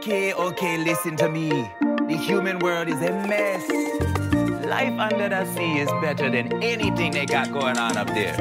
[0.00, 1.50] Okay, okay, listen to me.
[2.08, 3.62] The human world is a mess.
[4.64, 8.34] Life under the sea is better than anything they got going on up there.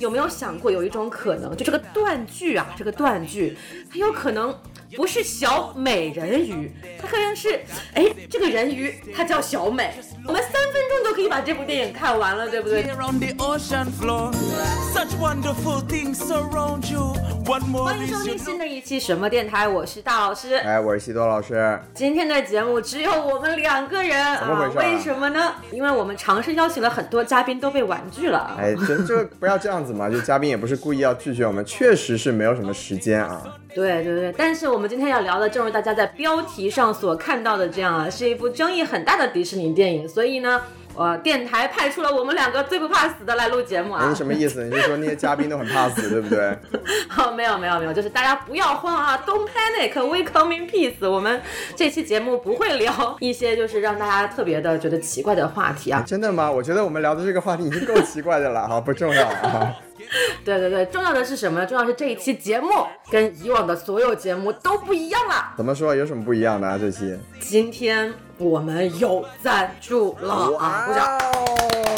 [0.00, 3.58] 有没有想过有一种可能，就这个断句啊，这个断句，
[3.92, 4.58] 它有可能
[4.96, 6.72] 不是小美人鱼，
[7.02, 7.60] 它可能是，
[7.92, 9.92] 哎，这个人鱼它叫小美。
[10.26, 12.82] 我们三分钟都可以把这部电影看完了，对不对？
[17.45, 20.55] 欢迎收听新的一期什么电台，我是大老师。
[20.55, 21.77] 哎，我是西多老师。
[21.93, 25.53] 今天的节目只有我们两个人怎么回事啊为什么呢？
[25.69, 28.55] 因为我们尝试邀请了很多嘉宾，都被婉拒了。
[28.57, 33.41] 哎，这这不要这样子嘛， 就嘉宾也不是故意要拒绝我们，确实是没有什么时间啊。
[33.75, 40.61] 对对对，但是我们今天要聊的，正如大家在标题上所看到的这样啊，是一部争议很大的迪士尼电影，所以呢。
[40.95, 44.15] 呃，电台派出了我们两个最不怕死的来录节目哎，啊你！
[44.15, 44.63] 什么意思？
[44.65, 46.57] 你是说那些嘉宾都很怕死，对不对？
[47.09, 51.09] 好， 没有没有没有，就是大家不要慌啊，Don't panic，we come in peace。
[51.09, 51.41] 我们
[51.75, 56.03] 这期节目不会聊一些就是让大家特别的觉得奇怪的话题啊。
[56.05, 56.51] 真的吗？
[56.51, 59.73] 我觉得我们聊的这个话题已经够奇怪的了，好，不重要啊。
[60.45, 61.65] 对对对，重要的是什么呢？
[61.65, 62.69] 重要的是这一期节目
[63.09, 65.53] 跟以往的所有节目都不一样了。
[65.57, 65.95] 怎么说？
[65.95, 66.77] 有什么不一样的啊？
[66.77, 67.17] 这期？
[67.39, 70.85] 今天我们有赞助了啊！
[70.87, 71.19] 鼓掌。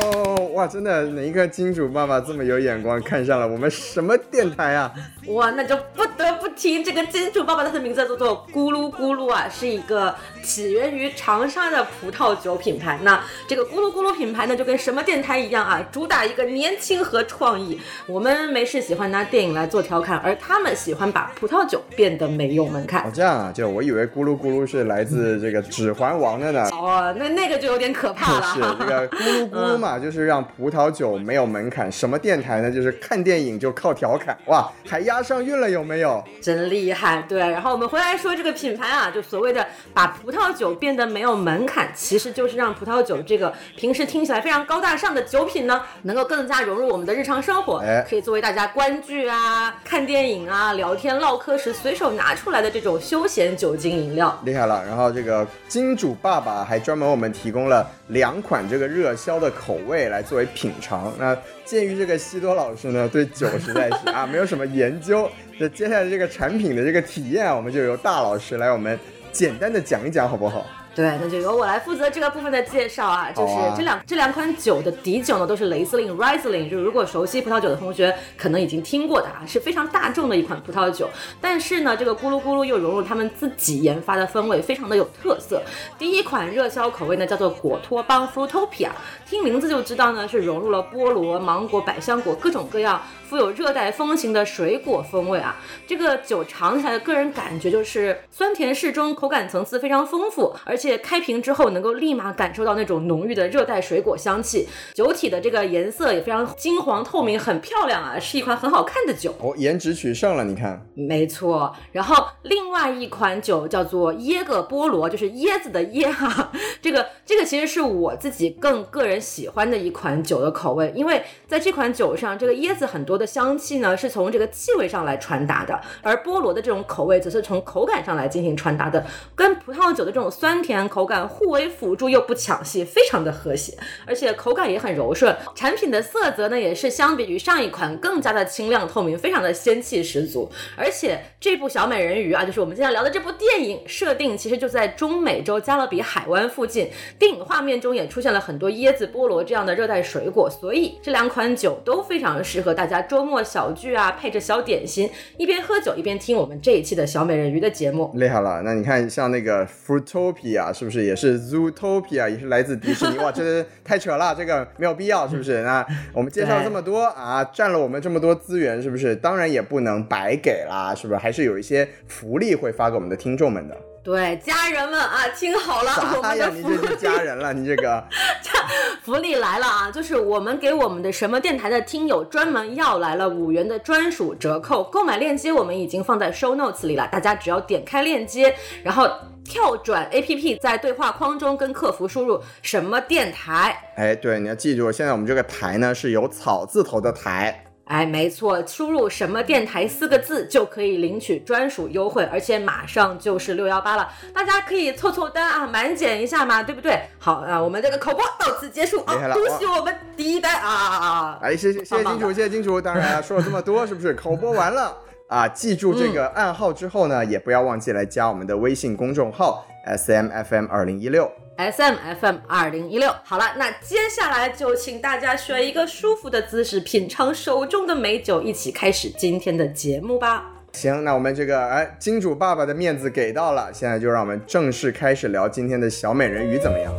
[0.06, 4.94] 哦，哇，真的，哪一个金主爸爸这么有眼光，看上了我们什么电台啊？
[5.28, 13.00] 哇，那就不得不提这个金主爸爸，他的名字叫做咕噜咕噜啊，是一个起源于长沙的葡萄酒品牌。
[13.02, 17.80] 那这个咕噜咕噜品牌呢，就跟什么电台一样啊，主打一个年轻和创意。
[18.06, 23.12] 我们没事喜欢拿电影来做调侃，而他们喜欢把葡萄酒变得没有门槛哦，。
[23.14, 26.35] 这样啊，就我以为咕噜咕噜是来自这个《指环王》
[26.72, 28.54] 哦，那那个就有点可怕了。
[28.54, 31.92] 是这个咕噜咕噜嘛，就是让葡萄酒没有门槛。
[31.92, 32.72] 什么电台呢？
[32.72, 36.24] 就是看电影就靠调侃，哇，还押上韵了，有没有？
[36.42, 37.40] 真厉害，对。
[37.40, 54.40] 然后我们回来说这个品牌啊，就所谓的把葡萄酒变得没有门槛，其实就是让葡萄酒这个平时听起来非常高大上的酒品呢，能够更加融入我们的日常生活，哎可以作为大家观剧啊、看电影啊、聊天唠嗑时随手拿出来的这种休闲酒精饮料。
[54.46, 54.84] 厉害了！
[54.86, 61.14] 然后这个金主爸爸还专门为我们提供了两款这个热销的口味来作为品尝。
[61.20, 69.00] 那鉴于这个西多老师呢对酒实在是啊没有什么研究，那接下来这个产品的这个体验，我们就由大老师来我们
[69.32, 70.66] 简单的讲一讲，好不好？
[70.96, 73.30] 对，那就由我来负责这个部分的介绍啊。
[73.30, 81.10] 就是这两、这两款酒的底酒呢，都是雷司令 Riesling，就是如果熟悉葡萄酒的同学可能已经听过的啊，是非常大众的一款葡萄酒。
[81.42, 85.62] 但是呢，这个咕噜咕噜又融入他们自己研发的风味，非常的有特色。
[86.00, 88.92] 第一款热销口味呢叫做果托邦 Fruitopia，
[89.26, 95.58] 听名字就知道呢是融入了菠萝、芒果、百香果各种各样富有热带风情的水果风味啊。
[95.88, 104.68] 这个酒尝起来的个人感觉就是酸甜适中，口感层次非常丰富，而且开瓶之后能够立马感受到那种浓郁的热带水果香气。
[104.94, 109.34] 酒体的这个颜色也非常金黄透明，很漂亮啊，是一款很好看的酒。
[109.40, 129.06] 哦，颜值取胜了，你看，没错，然后另外一款酒叫做椰个菠萝，就是椰子的椰哈、这个这个其实是我自己更个人喜欢的一款酒的口味，因为在这款酒上，这个椰子很多的香气呢是从这个气味上来传达的，而菠萝的这种口味则是从口感上来进行传达的，
[129.36, 135.36] 跟葡萄酒的这种酸甜口感互为辅助又不抢戏，非常的和谐，而且口感也很柔顺。
[135.56, 140.52] 产品的色泽呢也是相比于上一款更加的清亮透明，非常的仙气十足。
[140.76, 146.90] 而且这部小美人鱼啊，就是我们今天聊的这部电影，设定其实就在中美洲加勒比海湾附近。
[147.18, 158.12] 电影画面中也出现了很多椰子、菠萝这样的热带水果，所以这两款酒都非常适合大家周末小聚啊，配着小点心，一边喝酒一边听我们这一期的小美人鱼的节目。
[158.16, 158.62] 厉害了。
[158.64, 163.18] 那你看，像那个 Fruitopia 是不是也是 Zootopia，也是来自迪士尼？
[163.20, 165.62] 哇，这太扯了，这个没有必要，是不是？
[165.64, 169.16] 那我们介绍这么多啊，占了我们这么多资源，是不是？
[169.16, 171.18] 当然也不能白给啦，是不是？
[171.18, 173.78] 还是有一些福利会发给我们的听众们的。
[174.06, 176.22] 对，家人们啊，听好了，我？
[176.22, 178.04] 们的福你这是家人了，你这个。
[179.04, 179.90] 福利来了啊！
[179.92, 189.10] 就是我们给我们的什么电台的听友专门要来了五元的专属折扣，购买链接我们已经放在 show notes 里了，大家只要点开链接，然后
[189.44, 193.92] 跳转 APP，在对话框中跟客服输入什么电台。
[193.96, 197.65] 哎，对，你要记住，现在我们这个台呢是有草字头的台。
[197.86, 207.00] 哎，没错，输入“什么电台”四个字就可以领取专属优惠，而且马上就是六幺八了，大家可以凑凑单啊，满减一下嘛，对不对？
[207.20, 211.40] 好啊，我们这个口播到此结束啊恭喜我们第一单啊啊啊！
[211.44, 212.82] 哎，谢谢谢谢金主，谢谢金主。
[212.82, 214.98] 当然啊，说了这么多，是不是口播完了？
[215.28, 221.32] 啊，记住这个暗号之后呢，也不要忘记来加我们的微信公众号 S M F M 二零一六。
[221.58, 223.14] S M F M 二零一六。
[223.24, 230.52] 好了，那接下来就请大家选一个舒服的姿势，品尝手中的美酒，一起开始今天的节目吧。
[230.74, 236.94] 行，那我们这个哎，金主爸爸的面子给到了，现在就让我们正式开始聊今天的小美人鱼怎么样？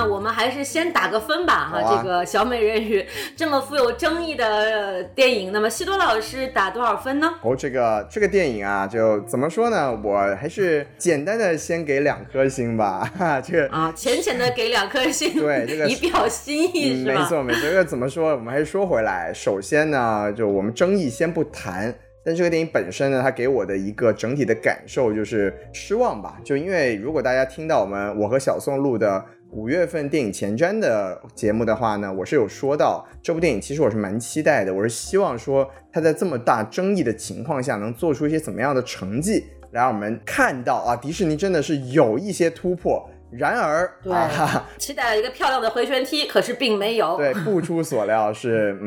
[0.00, 3.04] 那我们还是先打个分吧，哈，啊这个小美人鱼
[3.36, 7.30] 这么富有争议的呃电影，那么西多老师打多少分呢？
[7.42, 9.92] 哦，这个这个电影啊，就怎么说呢？
[10.02, 13.12] 我还是简单的先给两颗星吧。
[13.18, 17.20] 哈， 这个啊，浅浅的给两颗星，对这个 以表心意嗯，是吧？
[17.20, 17.60] 没错没错。
[17.60, 18.30] 这个怎么说？
[18.30, 21.94] 我们还是说回来，首先呢，就我们争议先不谈。
[22.22, 26.36] 但这个电影本身呢，它给我的一个整体的感受就是失望吧。
[26.44, 34.72] 就因为如果大家听到我们我和小宋录的五月份电影前瞻的节目的话呢，我是有说到这部电影，其实我是蛮期待的。
[34.72, 43.08] 我是希望说它在这么大争议的情况下，能做出一些怎么样的成绩，来让我们看到啊，迪士尼真的是有一些突破。
[43.32, 47.16] 然而， 对啊期待了一个漂亮的回旋踢，可是并没有。
[47.16, 48.86] 对，不出所料是，嗯，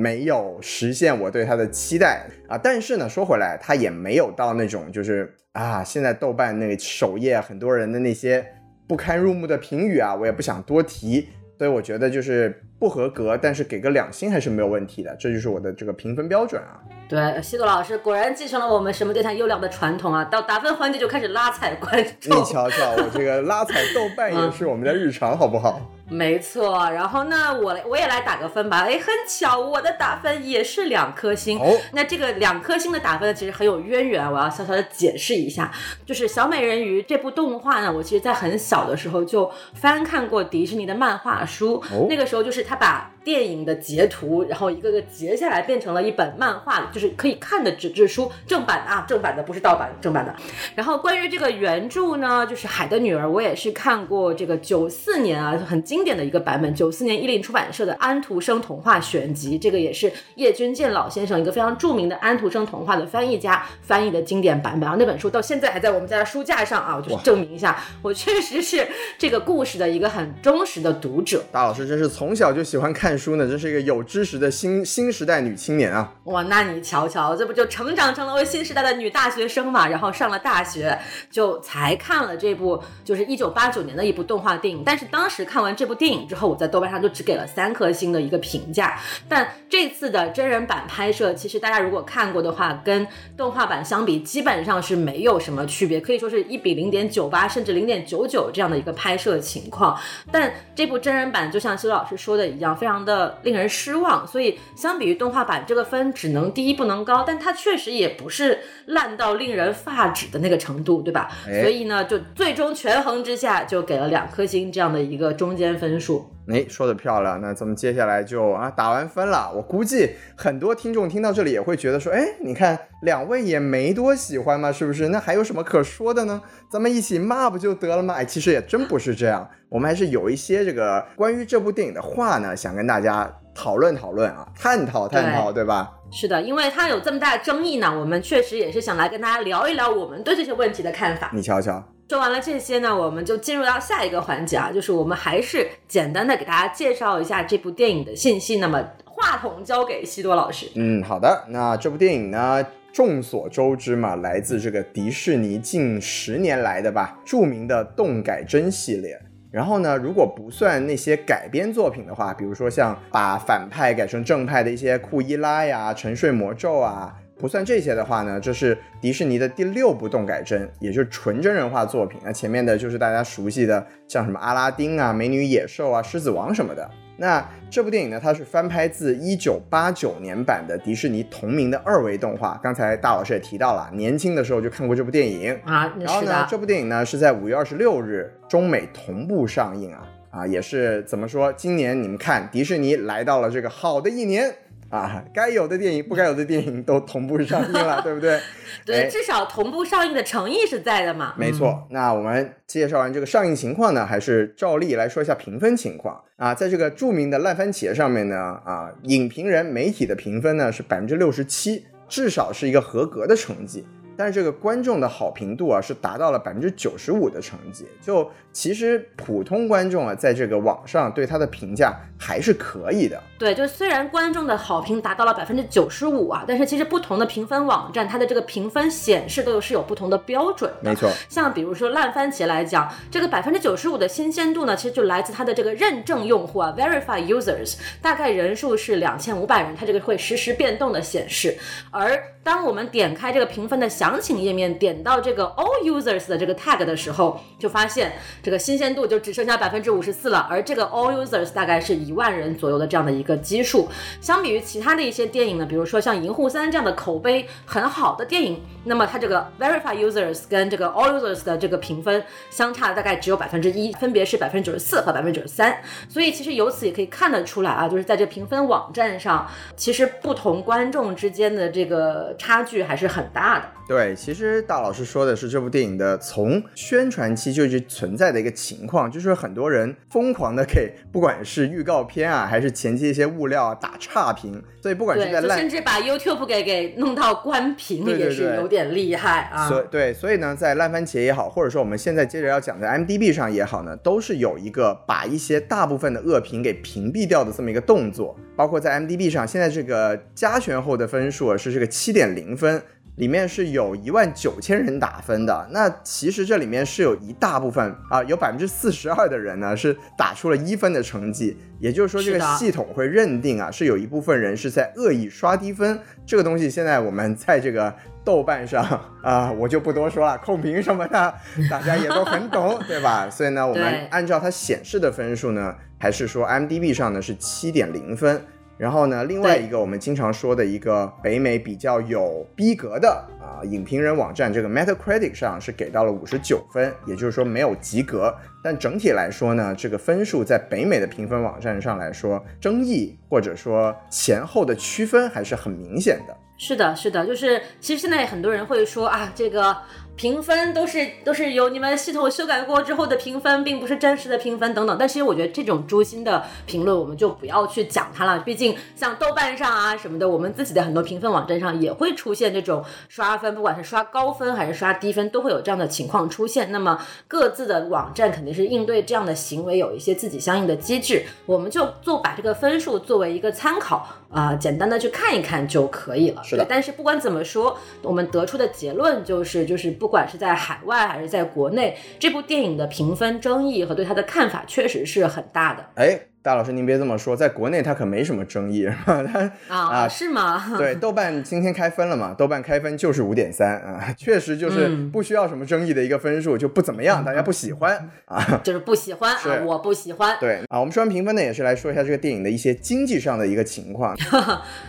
[0.00, 2.56] 没有实现我对它的期待啊。
[2.56, 8.44] 但是呢，说回来，它也没有到那种就是啊，现在豆瓣那个首页很多人的那些
[8.86, 11.28] 不堪入目的评语啊，我也不想多提。
[11.56, 16.82] 所以我觉得就是不合格，但是给个两星还是没有问题的，这就是我的这个评分标准啊。
[17.08, 20.24] 对，西多老师果然继承了我们什么对谈优良的传统啊！
[20.24, 22.34] 到打分环节就开始拉踩观众。
[22.36, 25.80] 你瞧瞧，我这个拉踩豆瓣也是我们的日常，好不好？
[26.08, 28.80] 没错，然后呢，我来我也来打个分吧。
[28.80, 31.58] 哎，很巧，我的打分也是两颗星。
[31.58, 35.72] 哦那这个两颗星的打分呢，其实很有渊源，我要小小的解释一下。
[36.04, 50.34] 就是《小美人鱼》这部动画呢，我其实在很小的时候就翻看过迪士尼的漫画书，哦那个时候就是他把电影的截图，然后一个个截下来，变成了一本漫画，就是可以看的纸质书，正版的啊，正版的不是盗版，正版的。
[50.74, 64.82] 然后关于这个原著呢，就是《海的女儿》，我也是看过这个九四年啊，很经典的一个版本，九四年伊林出版社的《安徒生童话选集》，这个也是叶君健老先生一个非常著名的安徒生童话的翻译家翻译的经典版本。
[64.82, 68.86] 然后那本书到现在还在我们家的书架上啊，我就是证明一下，我确实是
[69.16, 71.42] 这个故事的一个很忠实的读者。
[71.50, 76.12] 大老师真是从小就喜欢看书呢，真是一个有知识的新新时代女青年啊！
[76.24, 79.88] 哇，那你瞧瞧，这不就成长成了位新时代的女大学生嘛？
[79.88, 80.98] 然后上了大学，
[81.30, 84.82] 就才看了这部就是一九八九年的一部动画电影。
[84.84, 88.98] 但是当时看完这部电影之后，我在豆瓣上就只给了三颗星的一个评价。
[89.28, 93.06] 但这次的真人版拍摄，其实大家如果看过的话，跟
[93.36, 99.98] 动画版相比，基本上是没有什么区别，可以说是一比零点九八，甚至零点九九这样的一个拍摄情况。
[100.32, 104.26] 但这部真人版就像修老师说的一样，非常的令人失望。
[104.26, 111.28] 所以相比于动画版，这个分只能低不能高，但它确实也不是烂到令人发指的那个程度，对吧？
[111.46, 116.30] 哎所以呢，就最终权衡之下，就给了两颗星这样的一个中间分数。
[116.48, 119.50] 哎，说的漂亮，那咱们接下来就啊打完分了。
[119.54, 125.08] 我估计很多听众听到这里也会觉得说，哎，你看两位也没多喜欢嘛，是不是？
[125.08, 126.42] 那还有什么可说的呢？
[126.70, 128.14] 咱们一起骂不就得了吗？
[128.14, 135.92] 哎，其实也真不是这样，我们还是有一些这个关于这部电影的话呢，想跟大家讨论讨论啊，探讨探讨，对吧？
[136.12, 141.30] 是的，因为它有这么大的争议呢，我们确实也是想来跟大家聊一聊我们对这些问题的看法。
[141.32, 148.58] 你瞧瞧，说完了这些呢，我们就进入到下一个环节啊，就是我们还是简单的给大家介绍一下这部电影的信息。
[148.58, 150.70] 那么话筒交给西多老师。
[150.74, 151.44] 嗯，好的。
[151.48, 159.18] 那这部电影呢，众所周知嘛，来自这个迪士尼近十年来的吧著名的动改真系列。
[159.50, 172.18] 然后呢，如果不算那些改编作品的话，比如说像把反派改成正派的一些库伊拉呀、沉睡魔咒啊，不算这些的话呢，这是迪士尼的第六部动改真，也就是纯真人化作品。
[172.24, 176.90] 那前面的就是大家熟悉的，像什么阿拉丁啊、美女野兽啊、狮子王什么的。
[177.18, 182.58] 那这部电影呢，它是翻拍自一九八九年版的迪士尼同名的二维动画。
[182.62, 185.54] 刚才大老师也提到了，年轻的时候就看过这部电影。
[185.66, 191.52] 啊，然后呢，，这部电影呢是在五月二十六日中美同步上映啊啊，也是怎么说？
[191.52, 194.50] 今年你们看，迪士尼来到了这个好的一年
[194.94, 198.38] 啊，该有的电影、不该有的电影都同步上映了， 对不对？
[198.86, 201.34] 对，哎至少同步上映的诚意是在的嘛。
[201.36, 206.54] 没错，那我们介绍完这个上映情况呢，还是照例来说一下评分情况啊。
[206.54, 213.84] 在这个著名的烂番茄上面呢，啊，影评人、媒体的评分呢是百分之六十七，至少是一个合格的成绩。
[214.16, 217.86] 但是这个观众的好评度啊是达到了百分之九十五的成绩。
[218.00, 223.20] 就其实普通观众啊，在这个网上对它的评价还是可以的。
[223.38, 230.90] 对，就虽然观众的好评达到了百分之九十五啊，但是其实不同的评分网站，它的这个评分显示都是有不同的标准的。
[230.90, 241.58] 没错，像比如说烂番茄来讲，这个百分之九十五的新鲜度呢，其实就来自它的这个认证用户啊，verified users，大概人数是两千五百人，它这个会实时变动的显示。
[241.90, 250.46] 而当我们点开这个评分的详情页面，点到这个 all users 的这个 tag 的时候，就发现这个新鲜度就只剩下百分之五十四了。
[250.50, 253.88] 而这个 all users 大概是一万人左右的这样的一个基数。
[254.20, 265.74] 相比于其他的一些电影呢，比如说像《银护三》这样的口碑很好的电影，那么它这个 verified users 跟这个 all users 的这个评分相差大概只有百分之一，分别是百分之九十四和百分之九十三。
[266.10, 273.73] 所以其实由此也可以看得出来啊，就是在这评分网站上，其实不同观众之间的这个差距还是很大的。
[273.86, 289.68] 对，其实大老师说的是这部电影的从宣传期就一直存在的一个情况，就是很多人疯狂的给不管是预告片啊，还是前期一些物料啊打差评，所以不管是在烂甚至把 YouTube 给给弄到关屏，也是有点厉害啊。
[289.68, 298.34] 所对，所以呢，在烂番茄也好，或者说我们现在接着要讲的 MDB 上也好呢，都是有一个把一些大部分的恶评给屏蔽掉的这么一个动作。
[298.56, 302.80] 包括在 MDB 上，现在这个加权后的分数啊是这个七点零分，
[303.16, 305.66] 里面是有一万九千人打分的。
[305.70, 315.98] 那其实这里面是有一大部分啊，有百分之四十二的人呢是打出了一分的成绩，也就是说这个系统会认定啊，是有一部分人是在恶意刷低分。
[316.26, 317.94] 这个东西现在我们在这个
[318.24, 318.84] 豆瓣上
[319.22, 321.34] 啊、我就不多说了，控评什么的，
[321.70, 323.28] 大家也都很懂，对吧？
[323.32, 328.44] 所以呢，我们按照它显示的分数呢，还是说 MDB 上呢是七点零分。
[328.76, 333.08] 然后呢，另外一个我们经常说的一个北美比较有逼格的
[333.40, 338.34] 啊影评人网站，这个 Metacritic 上是给到了五十九分，也就是说没有及格。
[338.62, 346.36] 但整体来说呢，这个分数在北美的评分网站上来说，争议或者说前后的区分还是很明显的。
[346.56, 349.76] 是的，是的，就是其实现在很多人会说啊，这个
[350.16, 354.96] 评分都是都是由你们系统修改过之后的评分，并不是真实的评分等等。
[354.96, 358.38] 但其实我觉得这种诛心的评论，我们就不要去讲它了。
[358.40, 366.70] 毕竟像豆瓣上啊什么的，我们自己的很多评分网站上也会出现这种刷分，不管是刷高分还是刷低分，都会有这样的情况出现。
[366.70, 376.42] 那么各自的网站肯定是应对这样的行为有一些自己相应的机制，我们就做把这个分数作为一个参考啊、简单的去看一看就可以了。
[376.42, 389.24] 是的但是不管怎么说，我们得出的结论就是，就是不管是在海外还是在国内，这部电影的评分争议和对它的看法确实是很大的哎，大老师您别这么说，在国内它可没什么争议，是吧？
[389.32, 390.62] 它啊，啊是吗？
[390.76, 392.34] 对，豆瓣今天开分了嘛？
[392.36, 398.44] 豆瓣开分就是五点三啊， 确实就是嗯不需要什么争议的一个分数，就不怎么样，大家不喜欢啊。
[398.62, 400.36] 就是不喜欢啊，我不喜欢。
[400.38, 404.14] 对啊，我们说完评分呢，也是来说一下这个电影的一些经济上的一个情况。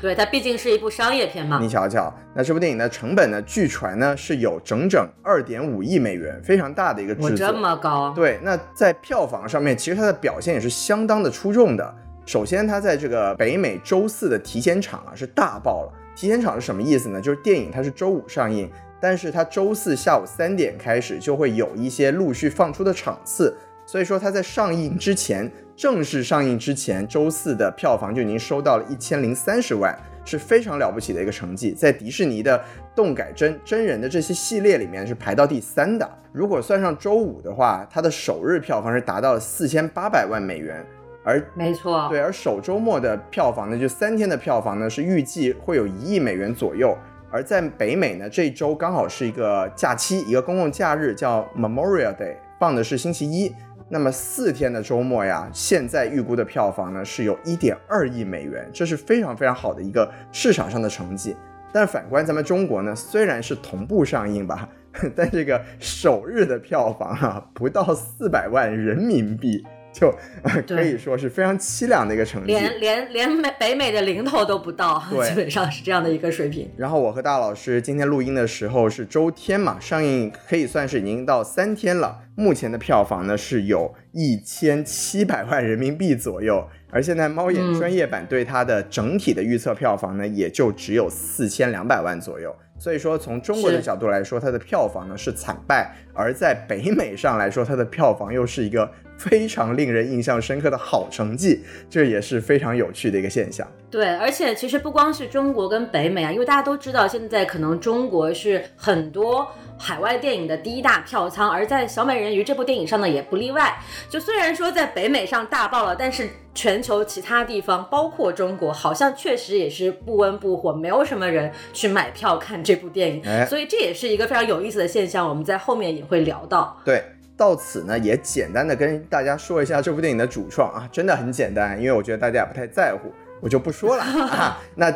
[0.02, 1.70] 对，它毕竟是一部商业片嘛你。
[1.70, 7.54] 瞧瞧，那这部电影的成本呢，据传呢是有整整二点五亿美元，非常大的一个我这。
[7.54, 11.94] 么高，对，那在票房上面，其实它的表现也是相当的出出众的。
[12.26, 15.94] 首先，它在这个北美周四的提前场啊是大爆了。
[16.16, 17.22] 提前场是什么意思呢？
[17.22, 18.68] 就是电影它是周五上映，
[19.00, 32.60] 但是它周四下午三点开始就会有一些陆续放出的场次，所以说它在上映之前，正式上映之前，周四的票房就已经收到了一千零三十万，是非常了不起的一个成绩，在迪士尼的
[32.96, 36.10] 动改真真人的这些系列里面是排到第三的。
[36.32, 40.84] 如果算上周五的话，它的首日票房是达到了四千八百万美元，
[41.26, 42.08] 而没错。
[42.10, 46.96] 对，而首周末的票房呢，就三天的票房呢是预计会有一亿美元左右。
[47.32, 53.54] 而在北美呢，这一周刚好是一个假期，一个公共假日，叫 Memorial Day，放的是星期一。
[53.90, 61.36] 那么四天的周末呀，现在预估的票房呢是有一点二亿美元，这是非常非常好的一个市场上的成绩。
[61.74, 64.70] 但反观咱们中国呢，虽然是同步上映吧，
[65.14, 69.62] 但这个首日的票房啊，不到四百万人民币，
[69.96, 72.48] 就、呃可以说是非常凄凉的一个成绩。
[72.48, 76.70] 连连连美北美的零头都不到，基本上是这样的一个水平。
[76.76, 82.20] 然后我和大老师今天录音的时候是周天嘛，上映可以算是已经到三天了。
[82.36, 92.54] 目前的票房呢是有一千七百万人民币左右，而现在猫眼嗯专业版对它的整体的预测票房呢也就只有四千两百万左右。
[92.78, 103.68] 所以说从中国的角度来说，它的票房呢是惨败，而在北美上来说，它的票房又是一个非常令人印象深刻的好成绩，这也是非常有趣的一个现象。
[103.90, 113.78] 对，而且其实不光是中国跟北美啊，因为大家都知道，现在可能中国是很多海外电影的第一大票仓，而在《小美人鱼》这部电影上呢，也不例外。
[114.10, 123.22] 就虽然说在北美上大爆了，但是全球其他地方，包括中国，好像确实也是不温不火，没有什么人去买票看这部电影。
[123.26, 126.78] 哎所以这也是一个非常有意思的现象，我们在后面也会聊到。
[126.84, 127.02] 对，
[127.38, 133.12] 到此呢也简单的跟大家说一下这部电影的主创啊，真的很简单，因为我觉得大家也不太在乎。
[133.42, 134.02] 我就不说了
[134.32, 134.88] 啊，那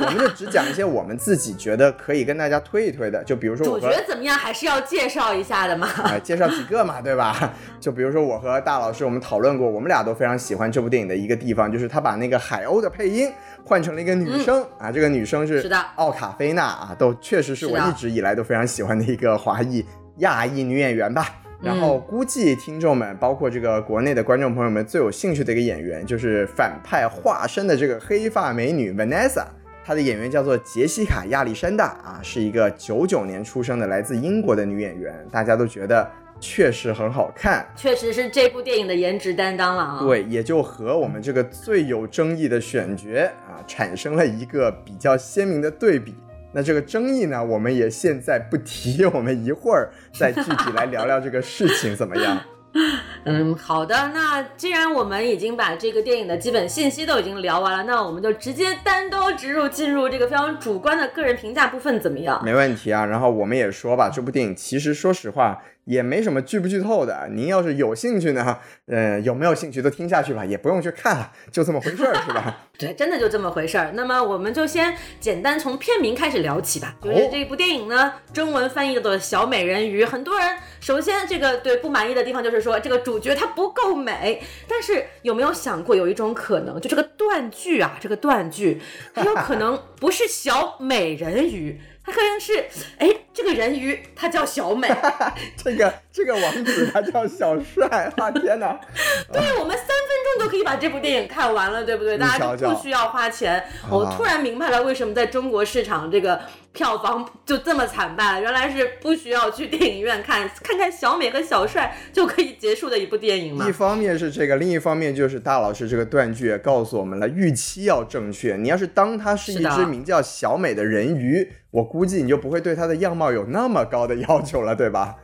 [0.00, 5.88] 我们就只讲一些我们自己觉得可以跟大家推一推的，就比如说我和主角怎么样，还是要介绍一下的嘛。
[5.88, 7.52] 啊、 介绍几个嘛，对吧？
[7.80, 13.30] 就比如说我和大老师，我们讨论过，我们俩都非常喜欢这部电影的一个地方，就是他把那个海鸥的配音
[13.64, 19.84] 换成了一个女生、啊，这个女生是是的奥卡菲娜啊，都确实是我一直以来都非常喜欢的一个华裔
[20.18, 21.28] 亚裔女演员吧。
[21.60, 29.44] 然后估计听众们，包括这个国内的观众朋友们最有兴趣的一个演员，就是反派化身的这个黑发美女 Vanessa。
[29.84, 37.66] 她的演员叫做杰西卡·亚历山大啊，是一个九九年出生的来自英国的女演员，大家都觉得确实很好看。
[37.74, 39.98] 确实是这部电影的颜值担当了啊。
[40.00, 46.14] 对，也就和我们这个最有争议的选角啊，产生了一个比较鲜明的对比。
[46.52, 52.40] 那这个争议呢，我们也现在不提， 我们一会儿再具体来聊聊这个事情怎么样？
[53.24, 53.94] 嗯，好的。
[54.14, 62.40] 那既然我们已经把这个电影的基本信息都已经聊完了，那我们就直接单刀直入进入这个非常主观的个人评价部分，怎么样？
[62.44, 63.04] 没问题啊。
[63.04, 67.28] 然后我们也说吧，这部电影其实说实话也没什么剧不剧透的。
[67.32, 72.64] 您要是有兴趣呢，呃，有没有兴趣都听下去吧，也不用去看了，就这么回事儿，是吧？
[72.78, 73.90] 对，真的就这么回事儿。
[73.94, 76.94] 那么我们就先简单从片名开始聊起吧。
[77.02, 80.04] 就是哦这部电影呢，中文翻译叫做《小美人鱼》。
[80.06, 84.42] 很多人首先这个对不满意的地方就是说这个主角她不够美。
[84.68, 88.80] 但是有没有想过有一种可能，就这个断句啊，这个断句，
[89.14, 91.80] 它有可能不是小美人鱼。
[92.08, 92.64] 它可能是，
[92.96, 94.88] 哎，这个人鱼他叫小美，
[95.62, 97.86] 这个这个王子他叫小帅，
[98.16, 98.80] 啊天哪！
[99.30, 102.16] 对我们三分钟就可以把这部电影看完了，对不对？
[102.16, 103.62] 大家就不需要花钱。
[103.90, 106.40] 我突然明白了为什么在中国市场这个
[106.72, 113.72] 票房就这么惨败了，原来是不需要去电影院看， 看看小美和小帅就可以结束的一部电影嘛一。
[113.72, 118.56] 方面是这个，另一方面就是大老师这个断句也告诉我们了，预期要正确。
[118.56, 125.16] 你要是当它是一只名叫小美的人鱼，我估计你就不会对它的样貌有那么高的要求了，对吧？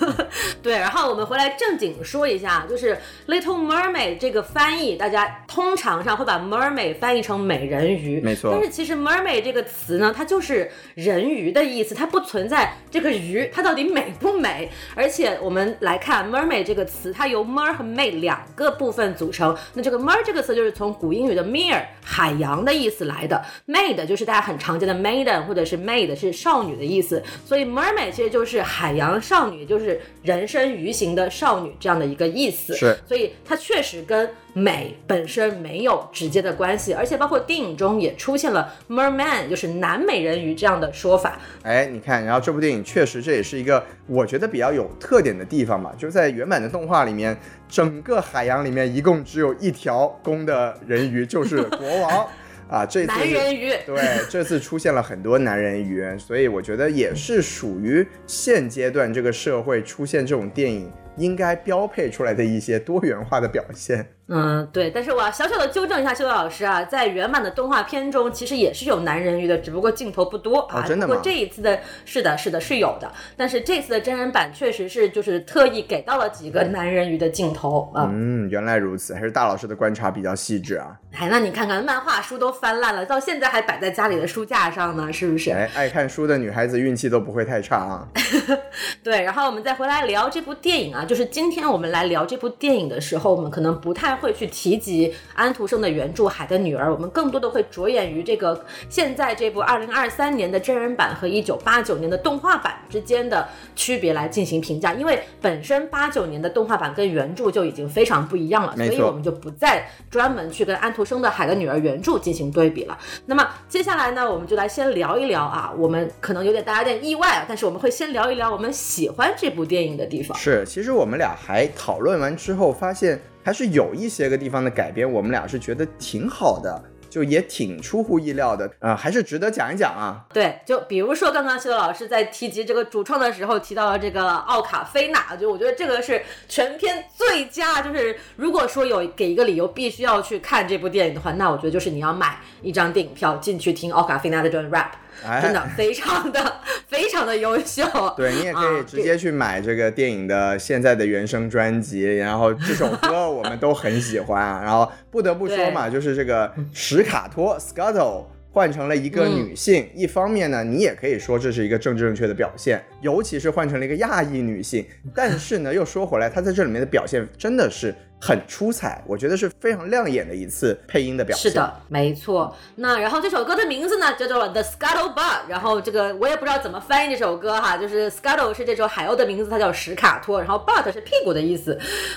[0.62, 14.70] 对，然后我们回来正经说一下，就是 Little Mermaid 这个翻译，大家通常上会把 mermaid 翻译成美人鱼，没错但是其实 mermaid 这个词呢，它就是人鱼的意思，它不存在这个鱼它到底美不美。
[14.94, 19.56] 而且我们来看 mermaid 这个词，它由 mer 和 maid 两个部分组成。
[19.74, 32.74] 那这个 mer 这个词就是从古英语的 mere 海洋的意思来的，maid 就是大家很常见的 maiden 或者是 maid 是少女的意思，所以 mermaid 其实就是海洋少女，就是人身鱼形的少女这样的一个意思。
[32.74, 41.38] 是所以它确实跟美本身没有直接的关系，而且包括电影中也出现了 merman，就是男美人鱼这样的说法。
[41.62, 47.36] 哎，你看，然后这部电影确实这也是一个我觉得比较有特点的地方吧，就是在原版的动画里面，
[47.68, 52.26] 整个海洋里面一共只有一条公的人鱼，就是国王
[52.68, 52.84] 啊。
[52.84, 53.96] 这次男人鱼，对，
[54.28, 64.06] 这次出现了很多男人鱼，所以我觉得也是属于现阶段这个社会出现这种电影应该标配出来的一些多元化的表现。
[64.34, 70.80] 嗯，对，但是我要小小的纠正一下修老师啊，在原版的动画片中，其实也是有男人鱼的，只不过镜头不多啊。
[70.80, 73.12] 哦真的吗不过这一次的，是的，是的，是有的。
[73.36, 78.08] 但是这次的真人版确实是就是特意给到了几个男人鱼的镜头啊。
[78.10, 80.96] 嗯，原来如此，还是大老师的观察比较细致啊。
[81.12, 85.50] 哎，那你看看，漫画书都翻烂了，到现在还摆在家里的书架上呢，是不是？
[85.50, 88.08] 哎，爱看书的女孩子运气都不会太差啊。
[89.04, 112.96] 对，然后我们再回来聊这部电影啊，就是今天我们来聊这部电影的时候，我们可能不太会去提及安徒生的原著《海的女儿》，我们更多的会着眼于这个现在这部二零二三年的真人版和一九八九年的动画版之间的区别来进行评价，因为本身八九年的动画版跟原著就已经非常不一样了，所以我们就不再专门去跟安徒生的《海的女儿》原著进行对比了。
[113.26, 120.38] 那么接下来呢，我们就来先聊一聊啊，我们可能有点大家有点意外啊，但是我们会先聊一聊我们喜欢这部电影的地方。
[120.38, 126.82] 是，其实我们俩还讨论完之后，发现还是有一些个地方的改编，我们俩是觉得挺好的。
[127.12, 130.24] 就也挺出乎意料的啊、还是值得讲一讲啊。
[130.32, 137.82] 对，就比如说刚刚西多老师在提及这个主创的时候提到了这个奥卡菲娜，就我觉得这个是全片最佳。
[137.82, 144.92] 就是如果说有给一个理由必须要去看这部电影的话，那我觉得就是你要买一张电影票进去听奥卡菲娜的这段 rap，
[145.40, 147.82] 真的非常的非常的优秀。
[148.16, 154.60] 对你也可以啊直接去买这个电影的现在的原声专辑，然后这首歌我们都很喜欢啊。
[154.62, 164.84] 然后不得不说嘛，就是这个史卡托 Scuttle 换成了一个嗯女性，一方面呢，你也可以说这是一个政治正确的表现，尤其是换成了一个亚裔女性。
[165.14, 167.94] 但是呢，又说回来，她在这里面的表现真的是
[168.24, 171.50] 很出彩，我觉得是非常亮眼的一次配音的表现。
[171.50, 172.56] 是的，没错。
[172.76, 181.76] 那然后这首歌的名字呢叫做 The Scuttlebutt，然后这个我也不知道怎么翻译这首歌哈，就是 Scuttle 是这首海鸥的名字，它叫史卡托，然后 butt 是屁股的意思。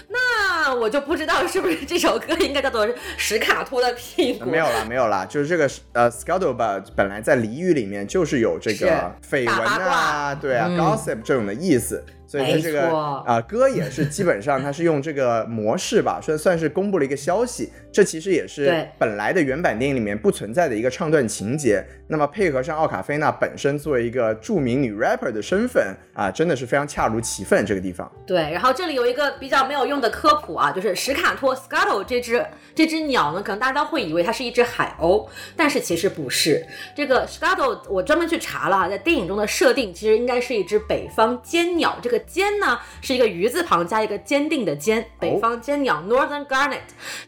[0.10, 2.88] 那我就不知道是不是这首歌应该叫做
[3.18, 4.46] 史卡托的屁股。
[4.46, 12.04] 没有啦，没有啦，就是这个呃，scuttlebutt 本来在俚语里面就是有这个绯闻啊，对啊、嗯 g o s s i p 这种的意思。
[12.26, 12.90] 所以它这个
[13.26, 17.72] 啊、歌也是基本上它是用这个模式吧，算算是公布了一个消息。
[17.92, 21.84] 这其实也是本来的原版电影里面不存在的一个唱段情节。
[22.08, 27.66] 那么配合上奥卡菲娜本身作为一个著名女 rapper 的身份啊，真的是非常恰如其分。
[27.66, 36.64] 这个地方，对，然后这里有一个比较没有用的科普啊，就是史卡托 Scuttle 这只这只鸟呢，可能大家都会以为它是一只海鸥，但是其实不是。
[36.96, 46.80] 这个 Scuttle 我专门去查了啊，在电影中的设定其实应该是一只北方尖鸟，这个尖呢是一个鱼字旁加一个坚定的坚，北方尖鸟 Northern Garnet。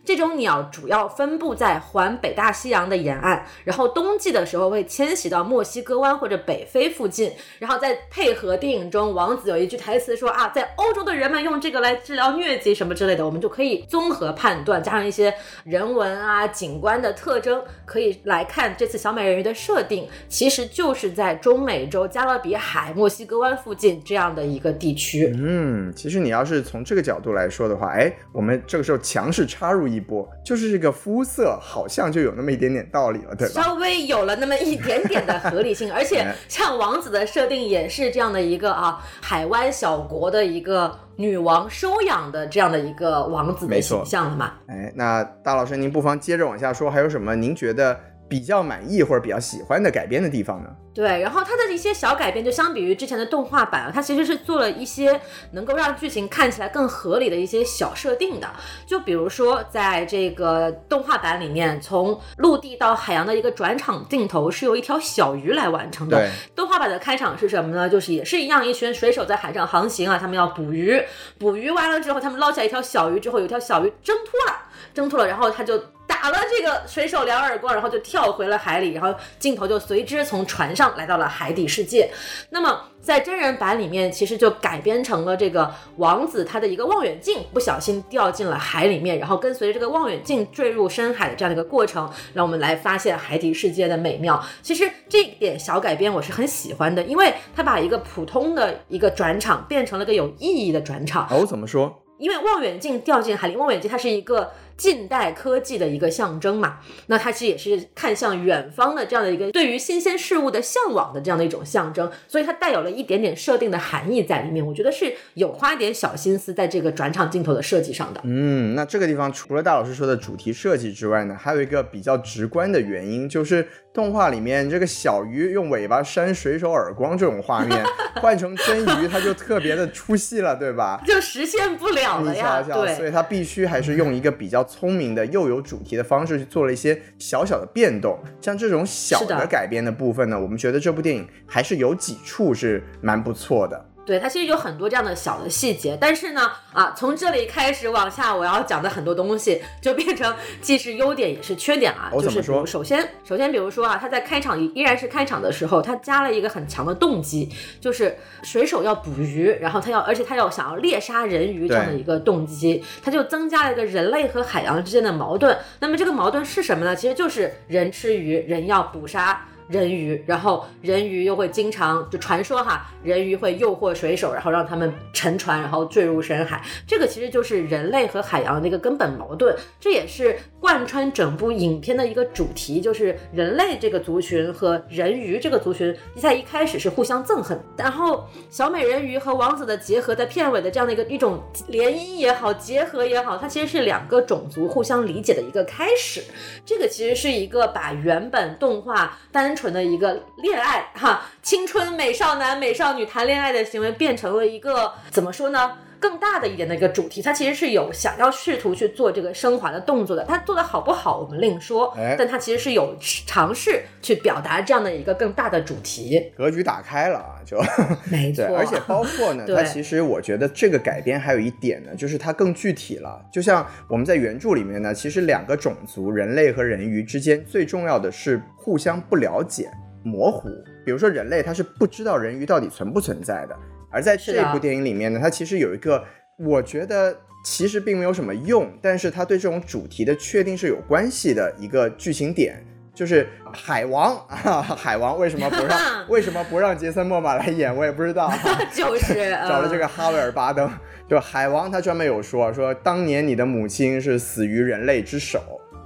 [0.05, 25.33] 这种鸟主要分布在环北大西洋的沿岸，然后冬季的时候会迁徙到墨西哥湾或者北非附近，然后再配合电影中王子有一句台词说啊，在欧洲的人们用这个来治疗疟疾什么之类的，我们就可以综合判断，加上一些人文啊、景观的特征，可以来看这次小美人鱼的设定，其实就是在中美洲加勒比海、墨西哥湾附近这样的一个地区。
[25.35, 33.61] 嗯，其实你要是从这个角度来说的话，哎，我们这个时候强势插入一波，就是这个肤色好像就有那么一点点道理了，对吧？
[33.61, 44.53] 稍微有了那么一点点的合理性， 而且哎像王子的设定也是这样的一个啊，海湾小国的一个女王收养的这样的一个王子的形象了嘛。
[44.67, 50.69] 哎，那大老师您不妨接着往下说，还有什么您觉得比较满意或者比较喜欢的改编的地方呢？
[50.97, 58.49] 对，然后它的一些小改变，就相比于之前的动画版啊，它其实是做了一些能够让剧情看起来更合理的一些小设定的。
[58.87, 66.17] 就比如说，在这个动画版里面，从陆地到海洋的一个转场镜头是由一条小鱼来完成的。
[66.17, 67.87] 对，动画版的开场是什么呢？
[67.87, 70.99] 就是也是一样，一群水手在海上航行啊，他们要捕鱼，
[71.37, 74.61] 捕鱼完了之后，他们捞起来一条小鱼之后，有一条小鱼挣脱了，
[74.95, 82.09] 挣脱了，然后他就打了这个水手两耳光，然后就跳回了海里，然后镜头就随之从船上来到了海底世界。
[82.49, 94.43] 那么在真人版里面，其实就改编成了这个王子他的一个望远镜不小心掉进了海里面，然后跟随着这个望远镜坠入深海的这样的一个过程，让我们来发现海底世界的美妙。
[94.61, 101.27] 其实这一点小改编我是很喜欢的，因为它把一个普通的一个转场变成了个有意义的转场。
[101.29, 102.03] 哦，怎么说？
[102.17, 114.65] 因为望远镜掉进海里，望远镜它是一个近代科技的一个象征嘛，那它其实也是看向远方的这样的一个对于新鲜事物的向往的这样的一种象征，所以它带有了一点点设定的含义在里面。
[114.65, 118.21] 我觉得是有花点小心思在这个转场镜头的设计上的。
[118.23, 127.83] 嗯，那这个地方除了大老师说的主题设计之外呢，还有一个比较直观的原因，就是动画里面这个小鱼用尾巴扇水手耳光这种画面，
[128.21, 131.01] 换成真鱼，它就特别的出戏了，对吧？
[131.03, 138.19] 就实现不了了你呀，瞧瞧，所以它必须还是用一个比较聪明的又有主题的方式去做了一些小小的变动。
[138.39, 143.86] 像这种小的改编的部分呢，我们觉得这部电影还是有几处是蛮不错的。
[144.07, 152.09] 对，它其实有很多这样的小的细节，但是呢，啊，从这里开始往下，我要讲的很多东西就变成既是优点也是缺点啊。
[152.13, 157.49] 就是哦怎么说首先，首先比如说啊，他在开场依然是开场的时候，他加了一个很强的动机，
[157.81, 165.57] 就是水手要捕鱼，然后他要，而且他要想要猎杀人鱼这样的一个动机，他就增加了一个人类和海洋之间的矛盾。
[165.81, 166.95] 那么这个矛盾是什么呢？
[166.95, 169.45] 其实就是人吃鱼，人要捕杀。
[169.67, 176.63] 人鱼，然后人鱼又会经常就传说哈，人鱼会诱惑水手，然后让他们沉船，然后坠入深海。
[176.85, 196.23] 这个其实就是人类和海洋的一个根本矛盾，这也是贯穿整部影片的一个主题，就是人类这个族群和人鱼这个族群在一开始是互相憎恨，然后小美人鱼和王子的结合，在片尾的这样的一个一种联姻也好，结合也好，它其实是两个种族互相理解的一个开始。
[196.65, 205.73] 这个其实是一个把原本动画单纯的一个恋爱哈，青春美少男美少女谈恋爱的行为，变成了一个怎么说呢？
[205.99, 210.23] 更大的一点的一个主题，它其实是有想要试图去做这个升华的动作的。
[210.25, 211.87] 它做的好不好，我们另说。
[211.97, 216.31] 哎但它其实是有尝试去表达这样的一个更大的主题。
[216.35, 217.57] 格局打开了啊，就
[218.11, 223.21] 没错，，而且包括呢， 它其实我觉得这个改编还有一点呢，就是它更具体了。
[223.31, 229.69] 就像我们在原著里面呢，其实两个种族人类和人鱼之间最重要的是互相不了解、
[230.03, 230.49] 模糊。
[230.85, 233.55] 比如说人类他是不知道人鱼到底存不存在的，
[233.89, 236.03] 而在这部电影里面呢，它其实有一个
[236.37, 237.15] 我觉得。
[237.45, 242.61] 其实并没有什么用，但是它对这种主题的确定是有关系的一个剧情点，
[242.93, 248.37] 就是海王 啊，海王为什么不让 为什么不让杰森·莫玛来演，我也不知道啊。
[248.75, 249.79] 就是找了这个。
[249.79, 250.69] 个哈维尔·巴登，
[251.07, 255.41] 就海王他专门有说说，当年你的母亲是死于人类之手。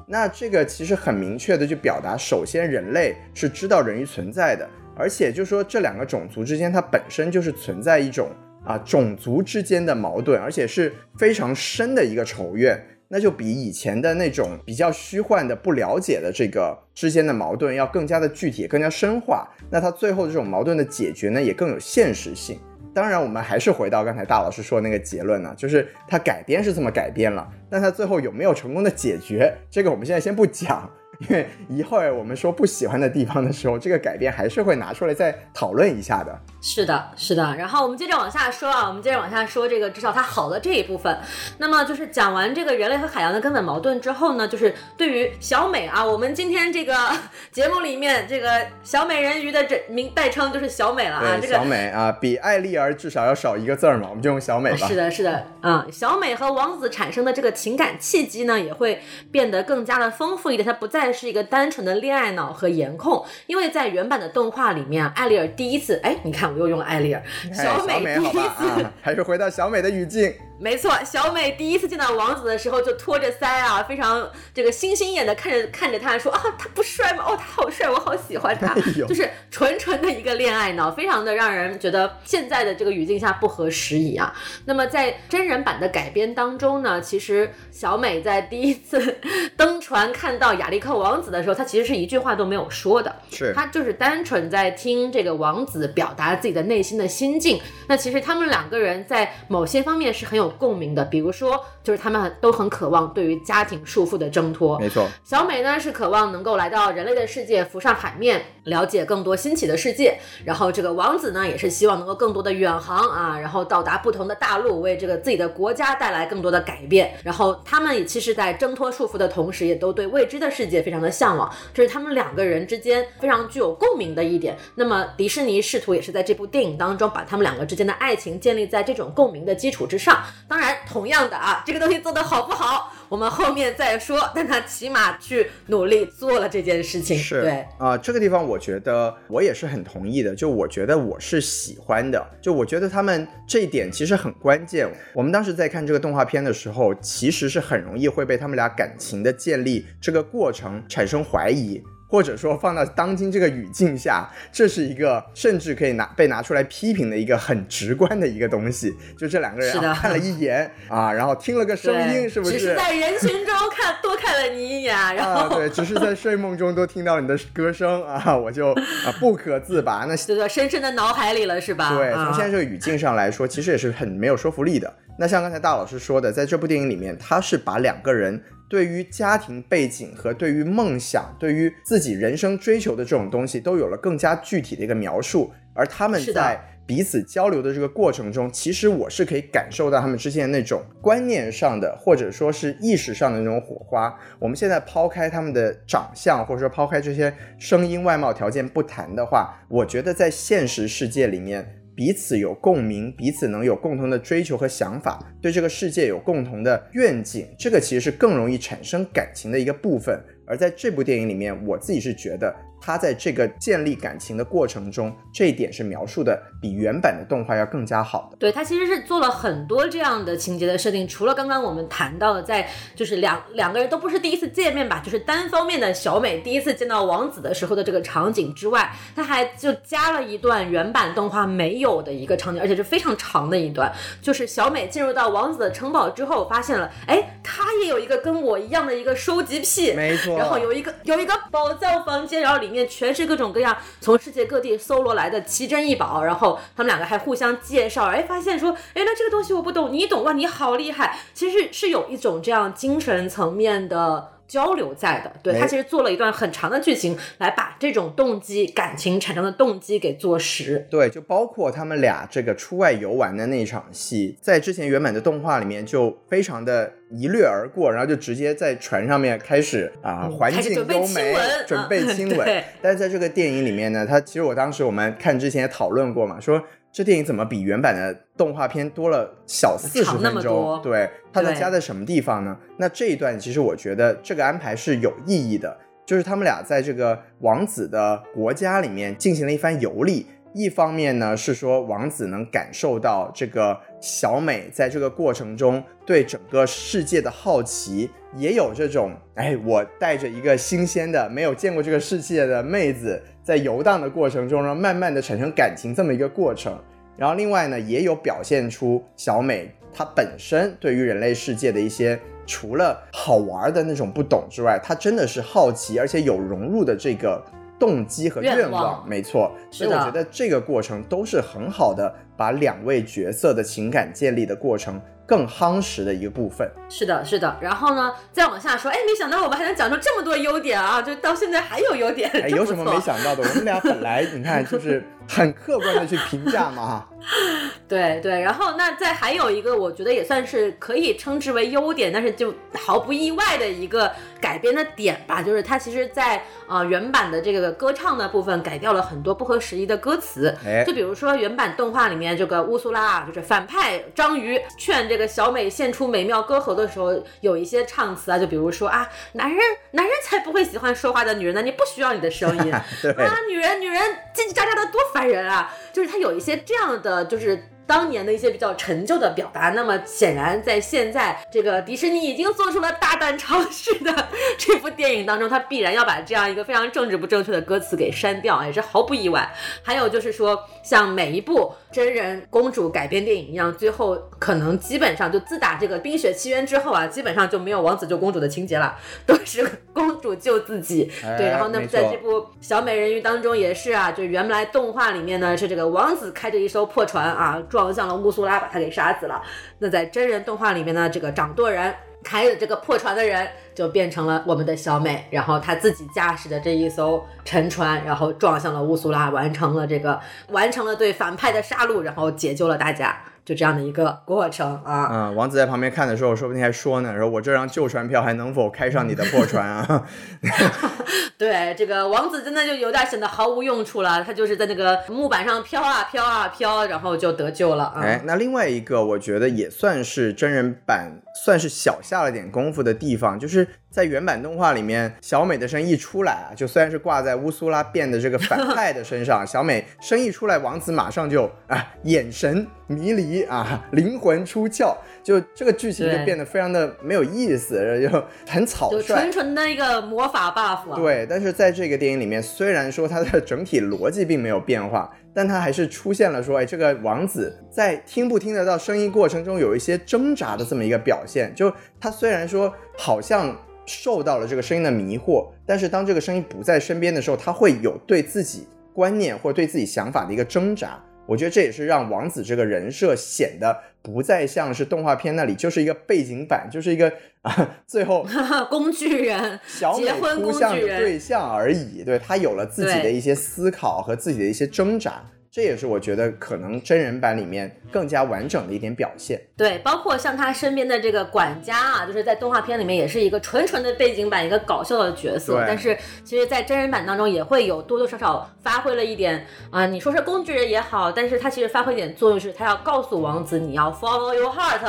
[0.07, 8.29] 那这个其实很明确的去表达，首先人类是知道人鱼存在的，而且就说这两个种族之间它本身就是存在一种
[8.63, 12.79] 啊种族之间的矛盾，而且是非常深的一个仇怨。
[13.13, 19.45] 那就比以前的那种比较虚幻的、不了解的这个之间的矛盾要更加的具体、更加深化。
[19.69, 22.57] 那它最后这种矛盾的解决呢，也更有现实性。
[22.93, 30.89] 当然，我们还是回到刚才大老师说那个结论呢，就是它改编是这么改编了，但它最后有没有成功的解决，这个我们现在先不讲，
[31.21, 36.39] 因为一会儿我们说不喜欢的地方的时候，这个改变还是会拿出来再讨论一下的。
[36.61, 37.55] 是的，是的。
[37.55, 41.17] 然后我们接着往下说啊，我们接着往下说这个至少它好的这一部分。
[41.57, 46.95] 那么就是讲完这个人类和海洋的根本矛盾之后呢，就是对于小美啊，我们今天这个
[47.51, 48.49] 节目里面这个
[48.83, 54.87] 小美人鱼的这名代称就是小美了啊，这个小美啊，比艾丽儿至少要少一个字儿嘛，我们就用小美吧。
[54.87, 60.65] 是的，是的，啊、小美和王子产生的这个情感契机呢，也会变得更加的丰富一点。
[60.65, 70.33] 它不再是一个单纯的恋爱脑和颜控，因为在原版的动画里面，艾丽尔第一次，哎，你看我又用了艾丽尔，哎小美第一美好吧次，啊，还是回到小美的语境。
[70.61, 77.23] 没错，小美第一次见到王子的时候就托着腮啊，非常这个星星眼的看着看着他说啊，他不帅吗？
[77.27, 84.31] 哦，他好帅，我好喜欢他，哎就是纯纯的一个恋爱脑，非常的让人觉得现在的这个语境下不合时宜啊。
[84.65, 89.19] 那么在真人版的改编当中呢，其实小美在第一次
[89.57, 97.59] 登船看到亚历克王子的时候，她其实是一句话都没有说的，是她就是单纯在听这个王子表达自己的内心的心境。
[97.87, 104.79] 那其实他们两个人在某些方面是很有共鸣的，比如说，就是他们都很渴望对于家庭束缚的挣脱。
[104.79, 110.17] 没错，小美呢是渴望能够来到人类的世界，浮上海面，了解更多新奇的世界。
[110.45, 117.13] 然后这个王子呢也是希望能够更多的远航啊，然后到达不同的大陆，为这个自己的国家带来更多的改变。
[117.23, 124.57] 然后他们也其实，在挣脱束缚的同时，也都对未知的世界非常的向往，这是他们两个人之间非常具有共鸣的一点。
[124.75, 130.21] 那么迪士尼试图也是在这部电影当中，把他们两个之间的爱情建立在这种共鸣的基础之上。
[130.47, 134.29] 当然，同样的啊，这个东西做得好不好，我们后面再说。
[134.35, 137.65] 但他起码去努力做了这件事情，是对。
[137.77, 140.35] 啊、这个地方我觉得我也是很同意的。
[140.35, 144.87] 就我觉得我是喜欢的，就我觉得他们这一点其实很关键。
[145.13, 151.81] 我们当时在看这个动画片的时候，其实是很容易会被他们俩感情的建立这个过程产生怀疑。
[152.11, 158.93] 或者说放到当今这个语境下，这是一个甚至可以拿被拿出来批评的一个很直观的一个东西。
[159.17, 162.59] 就这两个人、啊、 看了一眼啊，然后听了个声音，是不是？
[162.59, 170.03] 只是在人群中看多看了你一眼，然 啊，后、对，只是在 睡梦中都听到你的歌声啊，我就啊不可自拔。
[170.05, 171.95] 那就说深深的脑海里了，是吧？
[171.95, 174.93] 对，啊从现在这个语境上来说，其实也是很没有说服力的。
[175.17, 186.57] 那像刚才大老师说的，在这部电影里面，他是把两个人对于家庭背景和对于梦想、对于自己人生追求的这种东西，都有了更加具体的一个描述，而他们在。
[186.87, 194.13] 彼此交流的这个过程中，其实我是可以感受到他们之间那种观念上的，或者说是意识上的那种火花。
[194.39, 210.19] 我们现在抛开他们的长相，或者说抛开这些声音、外貌条件不谈的话，我觉得在现实世界里面，彼此有共鸣，彼此能有共同的追求和想法，对这个世界有共同的愿景，这个其实是更容易产生感情的一个部分。
[210.45, 218.37] 而在这部电影里面，我自己是觉得他在这个建立感情的过程中，这一点是描述的比原版的动画要更加好的。
[218.37, 233.91] 对他其实是做了很多这样的情节的设定，除了刚刚我们谈到的，在就是两两个人都不是第一次见面吧，就是单方面的小美第一次见到王子的时候的这个场景之外，他还就加了一段原版动画没有的一个场景，而且是非常长的一段，
[234.21, 254.31] 就是小美进入到王子的城堡之后，发现了，哎，他也有一个跟我一样的一个收集癖，没错然后有一个有一个宝藏房间，然后里里面全是各种各样从世界各地搜罗来的奇珍异宝，然后他们两个还互相介绍，哎，发现说，哎，那这个东西我不懂，你懂哇，你好厉害，其实是有一种这样精神层面的。
[254.51, 260.85] 交流在的，对他其实做了一段很长的剧情，来把这种动机、感情产生的动机给做实。
[260.91, 271.33] 对，就包括他们俩这个出外游玩的那场戏，在之前原本的动画里面就非常的一掠而过，然后就直接在船上面开始啊、嗯环境优美，
[271.65, 272.45] 准备亲 吻。
[272.45, 276.61] 对但是在这个电影里面呢，他其实我当时我们看之前也讨论过嘛，说
[276.91, 280.79] 这电影怎么比原版的动画片多了小四十分钟？
[280.83, 282.57] 对，它在对加在什么地方呢？
[282.77, 290.25] 那这一段其实我觉得这个安排是有意义的，就是他们俩在这个王子的国家里面进行了一番游历。
[290.53, 306.77] 一方面呢是说王子能感受到这个小美在这个过程中对整个世界的好奇，也有这种哎，我带着一个新鲜的、没有见过这个世界的妹子，在游荡的过程中，呢慢慢的产生感情这么一个过程。
[307.17, 317.43] 然后另外呢，也有表现出小美她本身对于人类世界的一些除了好玩的那种不懂之外，她真的是好奇，而且有融入的这个
[317.77, 319.51] 动机和愿愿望没错。
[319.69, 324.99] 所以我觉得这个过程都是很好的，把两位角色的情感建立的过程
[325.31, 326.69] 更夯实的一个部分。
[326.89, 327.55] 是的，是的。
[327.61, 331.01] 然后呢，再往下说，哎，没想到我们还能讲出这么多优点啊！
[331.01, 333.41] 就到现在还有优点，哎，有什么没想到的？
[333.41, 337.07] 我们俩本来你看就是很客观的去评价嘛。
[337.87, 359.59] 对对，然后那再还有一个，我觉得也算是可以称之为优点，但是就毫不意外的一个改编的点吧，就是它其实在呃原版的这个歌唱的部分改掉了很多不合时宜的歌词，哎就比如说原版动画里面这个乌苏拉啊，就是反派章鱼劝这个小美献出美妙歌喉的时候，有一些唱词啊，就比如说啊，男人
[359.91, 362.73] 男人才不会喜欢说话的女人呢，你不需要你的声音。
[363.03, 364.01] 对，啊，女人女人
[364.33, 365.73] 叽叽喳喳的多烦人啊！
[365.93, 367.67] 就是他有一些这样的，就是。
[367.87, 379.51] 当年的一些比较陈旧的表达，那么显然在现在这个迪士尼已经做出了大胆尝试的这部电影当中，他必然要把这样一个非常政治不正确的歌词给删掉，也是毫不意外。
[379.83, 391.11] 还有就是说，像每一部真人公主改编电影一样，最后可能基本上就自打这个《冰雪奇缘》之后啊，基本上就没有王子救公主的情节了，都是公主救自己。
[391.37, 399.41] 对，然后那么，在这部小美人鱼当中也是啊，就原来动画里面呢是这个王子开着一艘破船啊，撞向了乌苏拉，把他给杀死了。
[399.79, 415.09] 那在真人动画里面呢，这个掌舵人开着这个破船的人就变成了我们的小美，然后她自己驾驶的这一艘沉船，然后撞向了乌苏拉，完成了这个完成了对反派的杀戮，然后解救了大家，就这样的一个过程啊。
[415.11, 420.07] 嗯，王子在旁边看的时候，说不定还说呢，说我这张旧船票还能否开上你的破船啊？
[421.37, 428.01] 对，这个王子真的就有点显得毫无用处了，他就是在那个木板上飘啊飘啊飘，然后就得救了啊。
[428.01, 449.29] 哎，那另外一个我觉得也算是真人版，算是小下了点功夫的地方，就是在原版动画里面，小美的声一出来啊，就虽然是挂在乌苏拉变的这个反派的身上， 小美声一出来，王子马上就啊眼神迷离啊，灵魂出窍，就这个剧情就变得非常的没有意思，就很草率就纯。
[449.29, 450.95] 纯的一个魔法 buff 啊。
[450.95, 461.53] 对，但是在这个电影里面，虽然说它的整体逻辑并没有变化，但它还是出现了说，哎，这个王子在听不听得到声音过程中有一些挣扎的这么一个表现。
[461.53, 463.53] 就他虽然说好像
[463.91, 470.97] 受到了这个声音的迷惑，但是当这个声音不在身边的时候，他会有对自己观念或者对自己想法的一个挣扎。
[471.27, 478.25] 我觉得这也是让王子这个人设显得不再像是动画片那里就是一个背景板，就是一个啊，最后
[478.69, 480.59] 工具人，小美结婚扑工具人。
[480.59, 485.23] 向着对象而已，对他有了自己的一些思考和自己的一些挣扎。
[485.51, 489.37] 这也是我觉得可能真人版里面更加完整的一点表现。
[489.57, 495.61] 对，包括像他身边的这个管家啊，就是在动画片里面也是一个纯纯的背景板，一个搞笑的角色。
[495.67, 504.79] 但是其实，在真人版当中也会有多多少少发挥了一点啊、你说是工具人也好，但是他其实发挥一点作用，是他要告诉王子你要 follow your heart，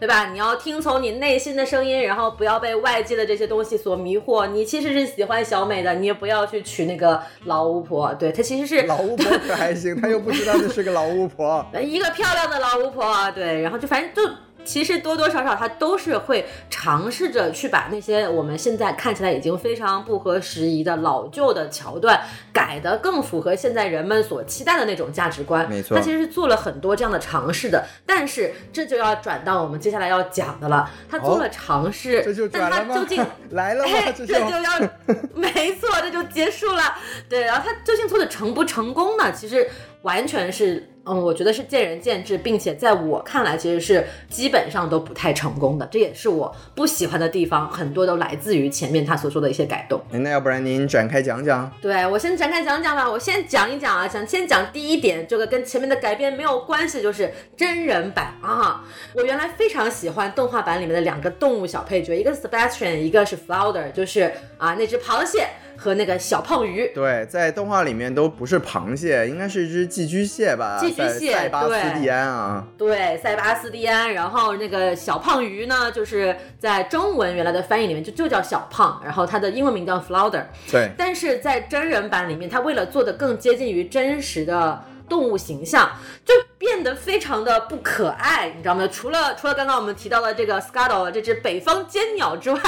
[0.00, 0.30] 对吧？
[0.30, 4.46] 你要听从你内心的声音，然后不要被外界的这些东西所迷惑。
[4.46, 8.12] 你其实是喜欢小美的，你也不要去娶那个老巫婆。
[8.14, 11.64] 对她其实是老巫婆可还行，她又不知道这是个老巫婆。
[11.80, 14.32] 一个漂亮的老巫婆，啊对，然后就反正就。
[14.64, 22.20] 其实多多少少，他都是会尝试着去把那些我们现在看起来已经非常不合时宜的老旧的桥段
[22.52, 25.68] 改得更符合现在人们所期待的那种价值观。
[25.68, 27.84] 没错他其实是做了很多这样的尝试的。
[28.06, 34.80] 但是这就要转到我们接下来要讲的了，他做了尝试，哦这就但转了吗他究竟 来了吗这就要，
[35.34, 36.82] 没错，这就结束了。
[37.28, 39.32] 对，然后他究竟做的成不成功呢？
[39.32, 39.68] 其实
[40.02, 45.86] 完全是，嗯，我觉得是见仁见智，并且在我看来，其实是基本上都不太成功的。
[45.90, 50.00] 这也是我不喜欢的地方，很多都来自于前面他所说的一些改动。
[50.10, 51.70] 那要不然您展开讲讲？
[51.82, 58.82] 对我先展开讲讲吧，我先讲一讲啊，想先讲第一点，这个跟前面的改编没有关系，就是真人版啊。
[59.14, 65.46] 我原来非常喜欢动画版里面的两个动物小配角，一个是 Sebastian，一个是 Flounder，就是啊那只螃蟹
[65.84, 66.90] 和那个小胖鱼。
[66.94, 70.78] 对，在动画里面都不是螃蟹，应该是一只寄居蟹吧？
[70.80, 72.66] 寄居蟹塞塞巴斯蒂安啊。
[72.78, 80.46] 对，塞巴斯蒂安，然后那个小胖鱼呢，就是在中文原来的翻译里面就就叫小胖，然后它的英文名叫 Flounder。
[80.72, 85.90] 对，但是在真人版里面，它为了做的更接近于真实的动物形象，
[86.24, 86.32] 就
[86.64, 88.88] 变得非常的不可爱，你知道吗？
[88.90, 92.60] 除了除了刚刚我们提到的这个 Scuttle 这只北方尖鸟之外，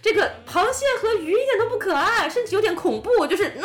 [0.00, 3.62] 这个螃蟹和鱼一点都不可爱，甚至有点恐怖，就是嗯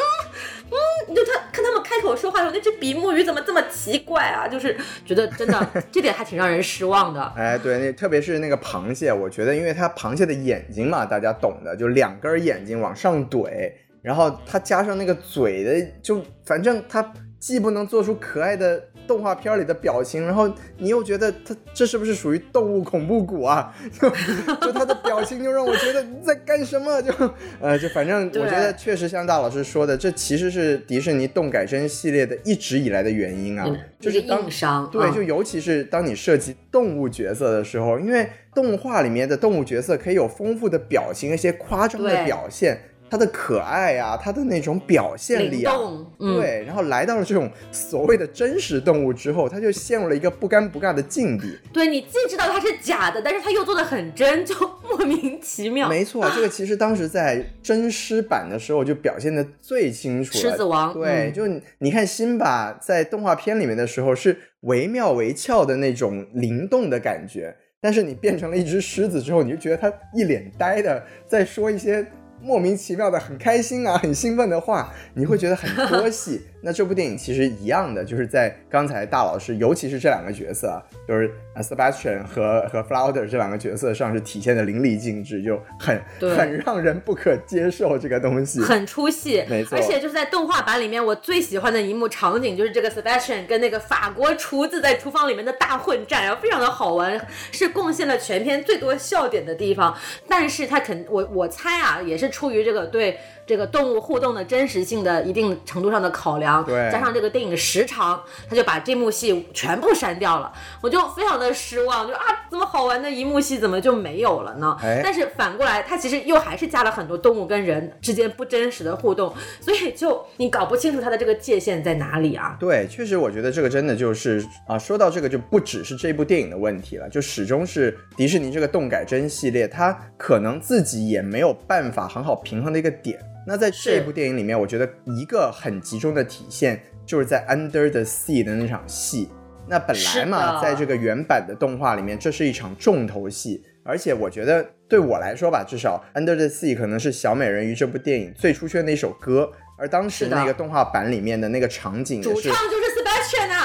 [1.07, 4.45] 嗯，就他看他们开口说话的时候，那只比目鱼怎么这么奇怪啊？
[4.45, 7.33] 就是觉得真的 这点还挺让人失望的。
[7.37, 18.81] 哎，对，那特别是那个螃蟹，我觉得因为它螃蟹的眼睛嘛，大家懂的，就两根眼睛往上怼，然后它加上那个嘴的，就反正它既不能做出可爱的
[19.11, 23.75] 动画片里的表情，然后你又觉得它这是不是属于动物恐怖谷啊？
[23.99, 24.09] 就
[24.65, 27.01] 就它的表情就让我觉得你在干什么？
[27.01, 27.11] 就
[27.59, 42.79] 呃，就反正我觉得确实像大老师说的，这其实是迪士尼动改真系列的一直以来的原因啊，嗯就是硬伤对，嗯就尤其是当你涉及动物角色的时候，因为动画里面的动物角色可以有丰富的表情，一些夸张的表现，
[43.11, 45.73] 它的可爱啊，它的那种表现力啊。
[46.17, 51.59] 嗯，对，然后来到了这种所谓的真实动物之后，它就陷入了一个不尴不尬的境地。
[51.73, 54.55] 对你既知道它是假的，但是它又做的很真，就
[54.87, 55.89] 莫名其妙。
[55.89, 60.39] 没错，这个其实当时在真狮版的时候就表现的最清楚了。
[60.39, 72.05] 狮子王对，嗯就你你看辛巴在动画片里面的时候是惟妙惟肖的那种灵动的感觉，但是你变成了一只狮子之后，你就觉得他一脸呆的在说一些。
[72.41, 76.41] 莫名其妙的很开心啊，很兴奋的话，你会觉得很拖戏。
[76.63, 88.59] 那这部电影其实一样的，就是在刚才大老师，尤其是这两个角色啊，就是呃 Sebastian 和和 Flounder 这两个角色上是体现的淋漓尽致，就很很让人不可接受这个东西。
[88.61, 97.19] 很出戏，没错而且就是在动画版里面，我最喜欢的一幕场景就是这个 Sebastian 跟那个法国厨子在厨房里面的大混战，然后非常的好玩，
[97.51, 99.97] 是贡献了全片最多笑点的地方。
[100.27, 114.77] 但是他肯我我猜啊，也是出于这个对这个动物互动的真实性的一定程度上的考量，对加上这个电影的时长，他就把这幕戏全部删掉了，我就非常的失望，就啊，这么好玩的一幕戏怎么就没有了呢？
[114.81, 122.55] 哎但是反过来，它其实又还是加了很多动物跟人之间不真实的互动，所以就你搞不清楚它的这个界限在哪里啊。
[122.59, 133.19] 对，确实，我觉得这个真的就是啊，说到这个就不只是这部电影的问题了，就始终是迪士尼这个动改真系列，它可能自己也没有办法很好平衡的一个点。
[133.47, 139.29] 那在这是部电影里面，我觉得一个很集中的体现就是在 Under the Sea 的那场戏。
[139.67, 153.00] 那本来嘛，在这个原版的动画里面，这是一场重头戏，而且我觉得对我来说吧，至少《Under the Sea》可能是小美人鱼这部电影最出圈的一首歌，而当时那个动画版里面的那个场景也主唱就是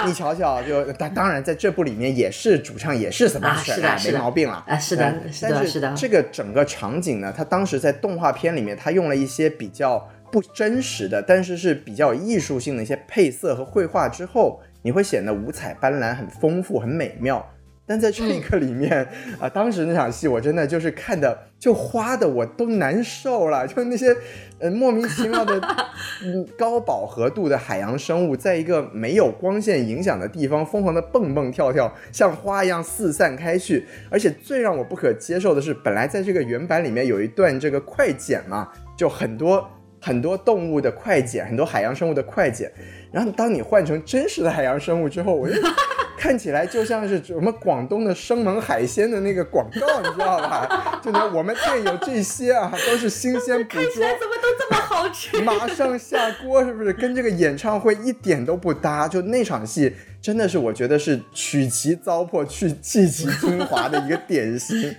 [0.06, 4.64] 你啊，瞧瞧，就当当然在这部里面也是主唱也是 Sebastian，、哎是的没毛病了。
[4.66, 17.44] 啊是的哎是的但是的这个整个场景呢，它当时在动画片里面，它用了一些比较不真实的，但是是比较有艺术性的一些配色和绘画之后，你会显得五彩斑斓、很丰富、很美妙。
[17.86, 19.06] 但在这个里面
[19.38, 24.14] 啊，当时那场戏我真的就是看的就花的我都难受了，就那些
[24.58, 25.60] 呃莫名其妙的
[26.24, 33.86] 嗯高饱和度的海洋生物，在一个没有光线影响的地方疯狂的蹦蹦跳跳，像花一样四散开去。
[34.10, 39.64] 而且最让我不可接受的是，本来在这个原版里面有一段这个快剪嘛，就很多
[40.00, 42.72] 很多动物的快剪，很多海洋生物的快剪。
[43.12, 45.54] 然后当你换成真实的海洋生物之后，我就。
[46.18, 51.00] 看起来就像是什么广东的生猛海鲜的那个广告，你知道吧？
[51.04, 55.40] 就那我们店有这些啊，都是新鲜捕捉，看起来怎么都这么好吃？
[55.42, 56.92] 马上下锅是不是？
[56.92, 59.06] 跟这个演唱会一点都不搭。
[59.06, 64.94] 就那场戏真的是我觉得是取其糟粕去弃其精华的一个典型。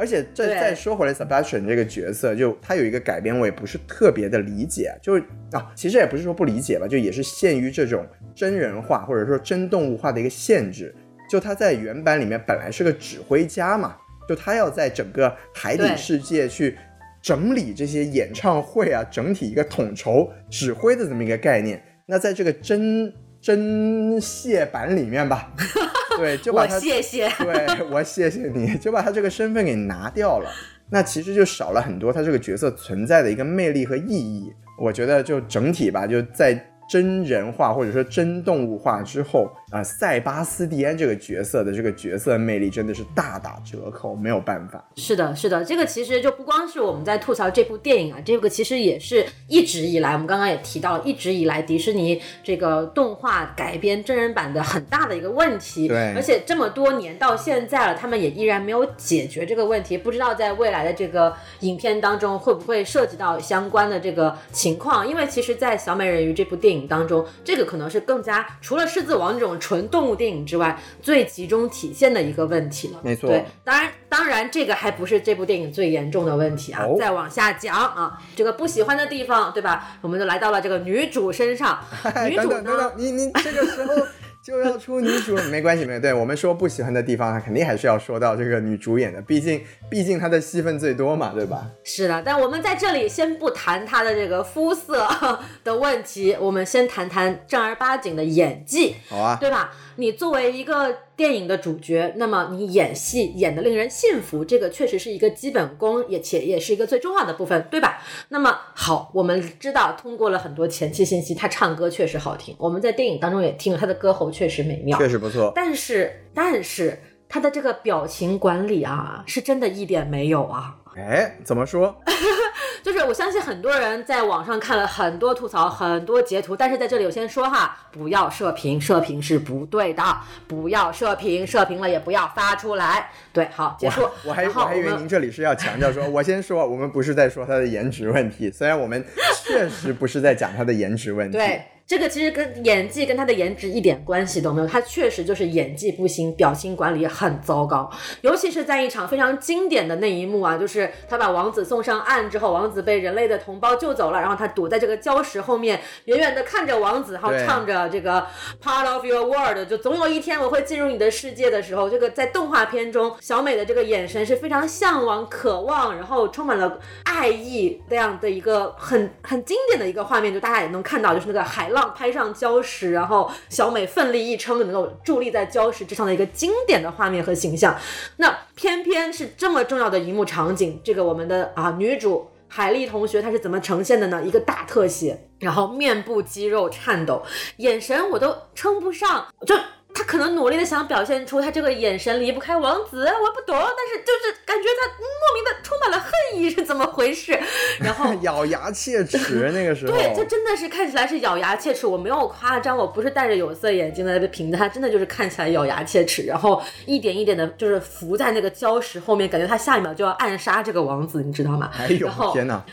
[0.00, 4.96] 而且这再说回来，Sebastian 这个角色，就他有一个改编，我也不是特别的理解。
[5.02, 5.22] 就是
[5.52, 10.94] 啊，其实也不是说不理解吧，就也是限于这种真人化或者说真动物化的一个限制。
[11.28, 13.94] 就他在原版里面本来是个指挥家嘛，
[14.26, 16.78] 就他要在整个海底世界去
[17.20, 21.80] 整理这些演唱会啊，整体一个统筹指挥的这么一个概念。
[22.06, 25.52] 那在这个真真蟹版里面吧。
[26.18, 30.50] 对，就把他谢谢，对我谢谢你，就把他这个身份给拿掉了，
[30.90, 34.52] 那其实就少了很多他这个角色存在的一个魅力和意义。
[34.78, 36.66] 我觉得就整体吧，就在。
[36.90, 44.84] 真人化或者说真动物化之后啊，塞巴斯蒂安这个角色的这个角色魅力真的是大打折扣，没有办法。
[44.96, 55.86] 是的，是的，这个其实就不光是我们在吐槽这部电影啊，这个其实也是一直以来我们刚刚也提到，一直以来迪士尼这个动画改编真人版的很大的一个问题。
[55.86, 65.06] 对，而且这么多年到现在了，他们也依然没有解决这个问题，不知道在未来的这个影片当中会不会涉及到相关的这个情况。
[65.06, 66.80] 因为其实，在小美人鱼这部电影。
[66.90, 72.98] 当中，这个可能是更加除了狮子王这种纯动物电影之外，最集中体现的一个问题了。
[73.04, 76.84] 没错，对，当然，当然，这个还不是这部电影最严重的问题啊。
[76.98, 79.98] 再往下讲啊，这个不喜欢的地方，对吧？
[80.00, 81.78] 我们就来到了这个女主身上。
[82.26, 82.92] 女主呢？
[82.96, 83.94] 你你这个时候。
[84.42, 86.00] 就要出女主，没关系，没有。
[86.00, 91.66] 对我们说不喜欢的地方，肯定还是要说到这个女主演的，毕竟毕竟她的戏份最多嘛，对吧？
[91.84, 95.06] 是的，但我们在这里先不谈她的这个肤色
[95.62, 99.72] 的问题，我们先谈谈正儿八经的演技，好啊，对吧？
[100.00, 108.02] 你作为一个电影的主角，那么你演戏演的令人信服，这个确实是一个基本功，也且也是一个最重要的部分，对吧？
[108.30, 115.52] 那么好，我们知道通过了很多前期信息，他唱歌确实好听，我们在电影当中也听了他的歌喉确实美妙，确实不错。
[115.54, 116.98] 但是，但是
[117.28, 120.78] 他的这个表情管理啊，是真的一点没有啊。
[121.08, 122.00] 哎，怎么说？
[122.82, 130.02] 就是我相信很多人在网上看了很多吐槽，很多截图，但是在这里我先说哈，不要射频，射频是不对的，
[130.48, 133.10] 不要射频，射频了也不要发出来。
[133.32, 134.08] 对，好，结束。
[134.24, 139.04] 我还我还以为您这里是要强调说， 我先说，我们不是在说他的颜值问题，虽然我们
[139.44, 141.36] 确实不是在讲他的颜值问题。
[141.36, 141.62] 对。
[141.90, 147.90] 这个其实跟演技跟他的颜值一点关系都没有，他确实就是演技不行，表情管理很糟糕。
[148.20, 158.24] 尤其是在一场非常经典的那一幕啊，就是他把王子送上岸之后，王子被人类的同胞救走了，然后他躲在这个礁石后面，远远的看着王子，然后唱着这个
[158.62, 171.79] Part of Your World，就总有一天我会进入你的世界的时候，这个在动画片中，小美的这个眼神是非常向往、渴望，然后充满了爱意这样的一个很很经典的一个画面，就大家也能看到，就是那个海浪。
[171.88, 177.76] 拍上礁石，然后小美奋力一撑，能够伫立在礁石之上的一个经典的画面和形象。
[178.18, 184.22] 那偏偏是这么重要的一幕场景，这个我们的啊女主海丽同学她是怎么呈现的呢？
[184.22, 187.22] 一个大特写，然后面部肌肉颤抖，
[187.56, 189.54] 眼神我都撑不上，就。
[189.92, 197.38] 他可能努力的想表现出他这个眼神离不开王子，我不懂，但是就是感觉他莫名的充满了恨意，是怎么回事？
[197.80, 211.70] 然后 咬牙切齿 那个时候，对，他真的是看起来是咬牙切齿，我没有夸张，我不是戴着有色眼镜在评他，真的就是看起来咬牙切齿，然后一点一点的，就是浮在那个礁石后面，感觉他下一秒就要暗杀这个王子，你知道吗？
[211.76, 212.64] 哎呦，天哪！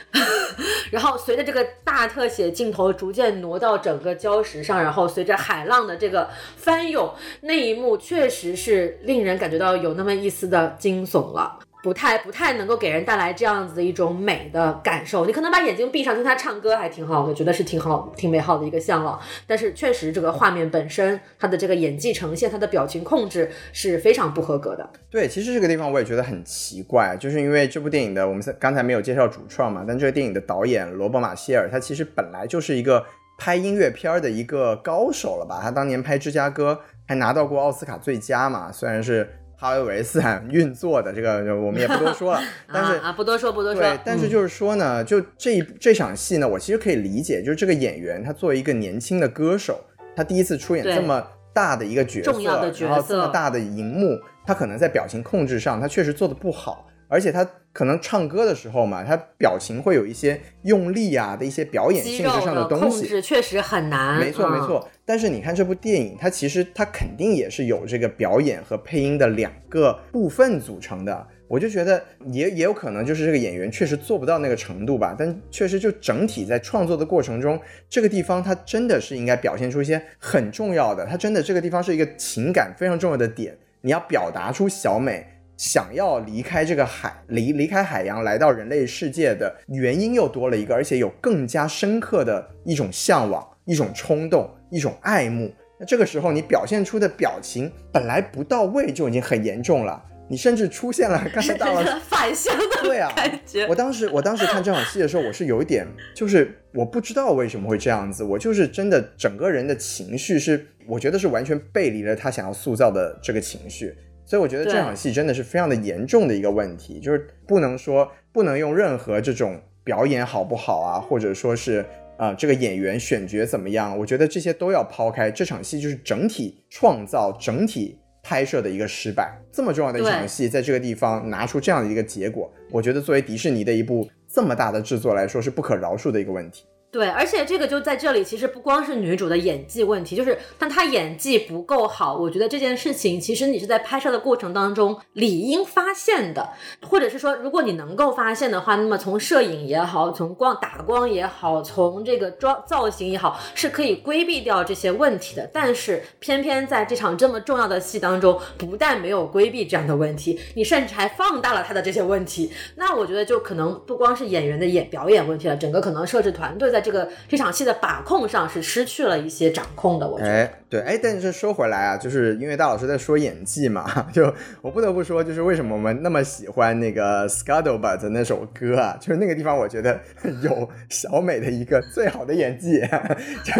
[0.91, 7.06] 然后随着这个大特写镜头逐渐挪到整个礁石上，然后随着海浪的这个翻涌，
[7.41, 11.59] 那一幕确实是令人感觉到有那么一丝的惊悚了。
[11.83, 15.25] 不太不太能够给人带来这样子的一种美的感受。
[15.25, 19.17] 你可能把眼睛闭上听他唱歌还挺好的，觉得是挺好、挺美好的一个向往。
[19.45, 24.89] 但是确实这个画面本身，他的这个演技呈现，他的表情控制是非常不合格的。
[25.09, 33.05] 对，其实这个地方我也觉得很奇怪，就是因为这部电影的我们刚才没有介绍主创嘛，但这个电影的导演罗伯马歇尔，他其实本来就是一个
[33.37, 35.59] 拍音乐片儿的一个高手了吧？
[35.61, 39.27] 他当年拍芝加哥还拿到过奥斯卡最佳嘛，虽然是。
[39.59, 42.39] 哈维维斯坦运作的，这个我们也不多说了。
[42.71, 43.81] 但是啊，不多说，不多说。
[43.81, 49.83] 对，但是就是说呢，就这一这场戏呢，我其实可以理解，就是这个演员他作为一个年轻的歌手，
[50.15, 52.39] 他第一次出演这么大的一个角色，
[52.85, 56.87] 然后这么大的荧幕，他可能在表情控制上，他确实做的不好。
[57.07, 64.19] 而且他可能唱歌的时候嘛，他表情会有一些用力啊的一些表演性质上的东西，控制确实很难。
[64.19, 71.27] 没错没错，但是你看这部电影，它其实它肯定也是有这个表演和配音的两个部分组成的。
[71.49, 77.57] 我就觉得也也有可能就是这个演员确实做不到那个程度吧，但确实就整体在创作的过程中，
[77.89, 85.25] 这个地方它真的是应该表现出一些很重要的，它真的这个地方是一个情感非常重要的点，你要表达出小美。
[85.57, 95.51] 想要离开这个海，离离开海洋，来到人类世界的原因又多了一个，而且有更加深刻的一种向往、一种冲动、一种爱慕。
[95.79, 103.65] 那这个时候你表现出的表情本来不到位就已经很严重了， 你甚至出现了刚才大了反向的对啊感觉。
[103.67, 113.95] 我当时我当时看这场戏的时候，我是有一点，就是我不知道为什么会这样子，我就是真的整个人的情绪是，我觉得是完全背离了他想要塑造的这个情绪。
[114.27, 121.85] 所以我觉得这场戏真的是非常的严重的一个问题，就是不能说不能用任何这种表演好不好啊，或者说是
[122.17, 125.31] 啊这个演员选角怎么样，我觉得这些都要抛开。
[125.31, 129.33] 这场戏就是整体创造、整体拍摄的一个失败。
[129.49, 136.65] 这么重要的一场戏，在这个地方拿出这样的一个结果，我觉得作为迪士尼的一部这么大的制作来说，是不可饶恕的一个问题。
[136.97, 142.17] 对，而且这个就在这里，其实不光是女主的演技问题，就是但她演技不够好。
[142.17, 146.49] 我觉得这件事情，其实你是在拍摄的过程当中理应发现的，
[146.81, 155.47] 或者是说，如果你能够发现的话，那么从摄影也好，从光打光也好，从这个妆造型也好，是可以规避掉这些问题的。
[155.53, 162.51] 但是偏偏在这场这么重要的戏当中，不但没有规避这样的问题，你甚至还放大了他的这些问题。
[162.75, 166.83] 那我觉得就可能不光是演员的演表演问题了，整个可能摄制团队在。
[166.87, 170.31] 这个这场戏的把控上是失去了一些掌控的，我觉得。
[170.31, 179.99] 哎，对，哎，但是说回来啊，就是因为大老师在说演技嘛， 就我不得不说，就是为什么我们那么喜欢那个 Scuttlebutt 那首歌啊，就是那个地方我觉得
[180.41, 182.79] 有小美的一个最好的演技，
[183.43, 183.53] 就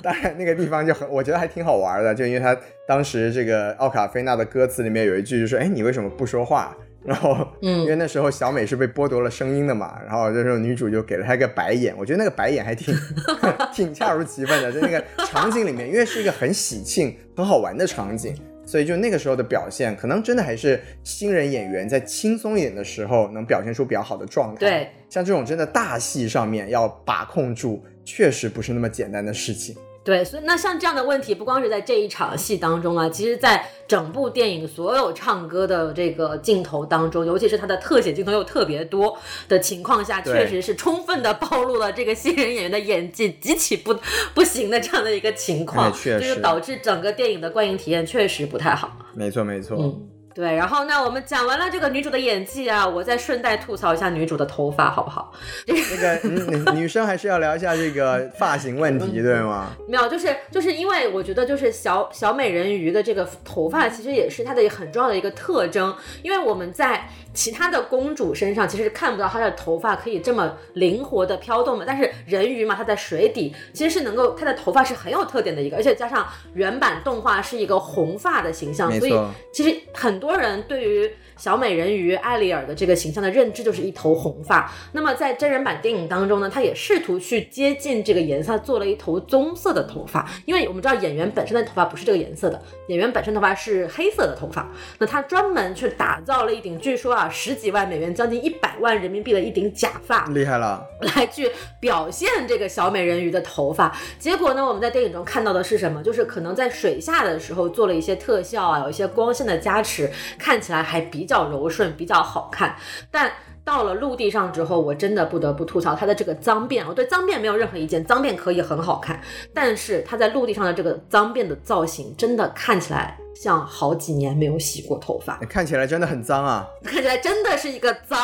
[0.00, 2.56] 当然那个地方就很，我觉得还挺好玩的，就因为他
[2.86, 6.76] 当时这个奥卡菲娜的歌词里面有一句就说，哎，你为什么不说话？
[7.04, 12.94] 然后，嗯，因为那时候小美是被剥夺了声音的嘛，然后这时候女主就给了她一个白眼，我觉得那个白眼还挺
[13.72, 18.34] 挺恰如其分的，在那个场景里面，因为是一个很喜庆、很好玩的场景，
[18.66, 24.58] 所以就那个时候的表现，可能真的还是新人演员在轻松一点的时候能表现出比较好的状态。
[24.60, 29.76] 对，像这种真的大戏上面要把控住，确实不是那么简单的事情。
[30.08, 39.18] 对，所以那像这样的问题，不光是在这一场戏当中啊，其实在整部电影所有唱歌的这个镜头当中，尤其是它的特写镜头又特别多
[39.50, 43.94] 的情况下，确实是充分的暴露了这个新人演员的演技极其不
[44.32, 48.90] 不行的这样的一个情况，就是导致整个电影的观影体验确实不太好。
[49.14, 49.76] 没错，没错。
[49.78, 50.08] 嗯。
[50.38, 55.32] 对，然后那我们讲完了这个女主的演技啊，我再顺带吐槽一下女主的头发，好不好？
[55.66, 59.72] 那个女女生还是要聊一下这个发型问题，对吗？
[59.88, 67.08] 没有，就是就是因为我觉得就是小小美人鱼的这个头发其实也是它的很重要的一个特征，因为我们在。
[67.38, 79.14] 其他的公主身上其实是看不到她的头发可以这么灵活的飘动嘛，但是人鱼嘛，她在水底其实是能够，她的头发是很有特点的一个，而且加上原版动画是一个红发的形象，所以
[79.52, 81.08] 其实很多人对于。
[81.38, 84.70] 小美人鱼艾丽尔的这个形象的认知就是一头红发。
[84.92, 90.28] 那么在真人版电影当中呢，他也试图去接近这个颜色，做了一头棕色的头发。
[90.44, 94.68] 因为我们知道演员本身的头发不是这个颜色的，演员本身头发是黑色的头发。
[94.98, 100.84] 那他专门去打造了一顶，据说啊十几万美元，将近一百万人民币的一顶假发，厉害了，
[101.14, 103.96] 来去表现这个小美人鱼的头发。
[104.18, 106.02] 结果呢，我们在电影中看到的是什么？
[106.02, 111.27] 就是可能在水下的时候做了一些特效啊，有一些光线的加持，看起来还比。
[111.28, 112.74] 比较柔顺，比较好看，
[113.10, 113.30] 但
[113.62, 116.82] 到了陆地上之后，我真的不得不吐槽它的这个脏辫。
[116.88, 119.20] 我对脏辫没有任何意见，脏辫可以很好看，
[119.52, 126.66] 但是它在陆地上的这个脏辫的造型，真的看起来像好几年没有洗过头发，看起来真的很脏啊！
[126.82, 128.18] 看起来真的是一个脏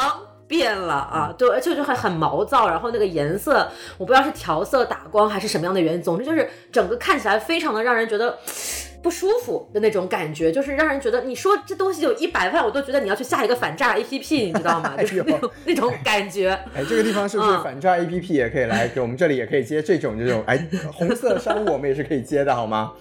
[0.48, 1.34] 辫了啊！
[1.36, 8.38] 对，而且就很很毛躁，然后那个颜色，我不知道是调色打光还是什么样的原因，总之就是整个看起来非常的让人觉得。
[9.04, 14.94] 不舒服的那种感觉，就是让人觉得你说这东西有一百万，我都觉得你要去下一个反诈 APP，你知道吗？
[14.98, 16.58] 就是那种那种感觉。
[16.74, 22.94] 哎，这个地方是不是反诈 APP 也可以来给我们这里也可以接这种这种哎 红色商务，我们也是可以接的好吗？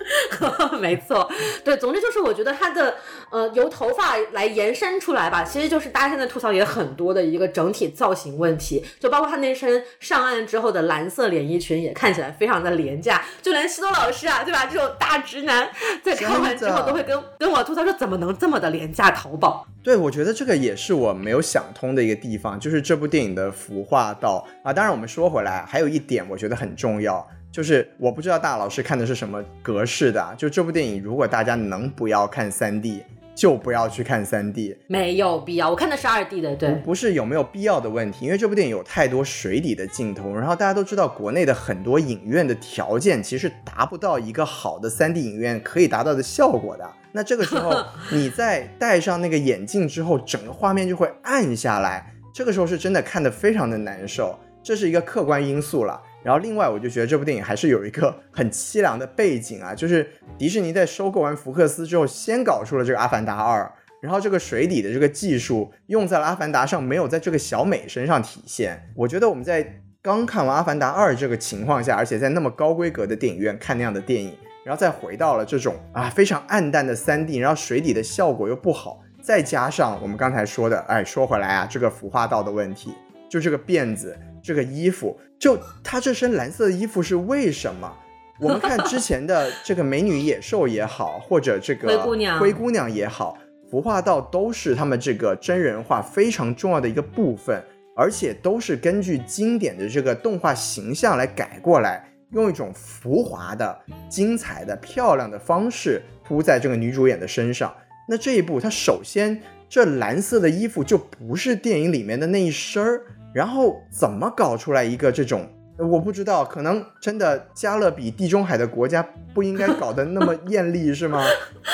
[0.82, 1.32] 没错，
[1.64, 2.96] 对，总之就是我觉得它的
[3.32, 14.66] 呃由头发来延伸出来吧，其实就是大家现在吐槽也很多的一个整体造型问题，就包括他那身上岸之后的蓝色连衣裙也看起来非常的廉价，就连西多老师啊，对吧？
[14.66, 15.70] 这种大直男
[16.04, 19.12] 在看完之后都会跟跟我吐槽说，怎么能这么的廉价？
[19.12, 19.68] 淘宝？
[19.84, 24.72] 对，我觉得这个也是我没有想通的一个地方，就是这部电影的服化道啊。
[24.72, 27.26] 当然，我们说回来，还有一点我觉得很重要。
[27.52, 33.04] 就是我不知道大老师看的是什么格式的，就这部电影，如果大家能不要看三 D，
[33.36, 35.70] 就不要去看三 D，没有必要。
[35.70, 46.90] 我看的是二 D 的，对，不是有没有必要的问题，因为这部电影有太多水底的镜头，然后大家都知道国内的很多影院的条件其实达不到一个好的三 D 影院可以达到的效果的。
[47.12, 47.74] 那这个时候
[48.12, 56.02] 你在戴上那个眼镜之后，整个画面就会暗下来，这个时候是真的看得非常的难受，这是一个客观因素了。
[56.24, 63.62] 然后另外，我就觉得这部电影还是有一个很凄凉的背景啊，就是迪士尼在收购完福克斯之后，先搞出了这个《阿凡达二》，
[64.02, 68.90] 然后这个水底的这个技术用在了《阿凡达》上，没有在这个小美身上体现。
[68.96, 82.94] 我觉得我们在刚看完《阿凡达二》这个情况下，而且在那么高规格的电影院看那样的电影，然后再回到了这种啊非常暗淡的三 D，然后水底的效果又不好，再加上我们刚才说的，哎，说回来啊，这个服化道的问题，
[83.30, 84.18] 就这个辫子。
[84.46, 87.92] 这个衣服，就他这身蓝色的衣服是为什么？
[88.40, 93.38] 我们看之前的这个美女野兽也好，或者这个灰姑娘灰姑娘也好，
[93.70, 97.62] 服化道都是他们这个真人化非常重要的一个部分，
[97.94, 103.78] 而且都是根据经典的这个动画形象来改过来，用一种浮华的、
[104.08, 107.76] 精彩的、漂亮的方式铺在这个女主演的身上。
[108.08, 113.02] 那这一部，它首先这蓝色的衣服就不是电影里面的那一身儿。
[113.34, 115.48] 然后怎么搞出来一个这种？
[115.80, 119.04] 我不知道，可能真的加勒比地中海的国家
[119.34, 121.26] 不应该搞得那么 艳丽是吗？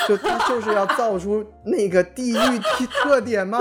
[0.08, 3.58] 就他就是要造出那个地域 特特点吗？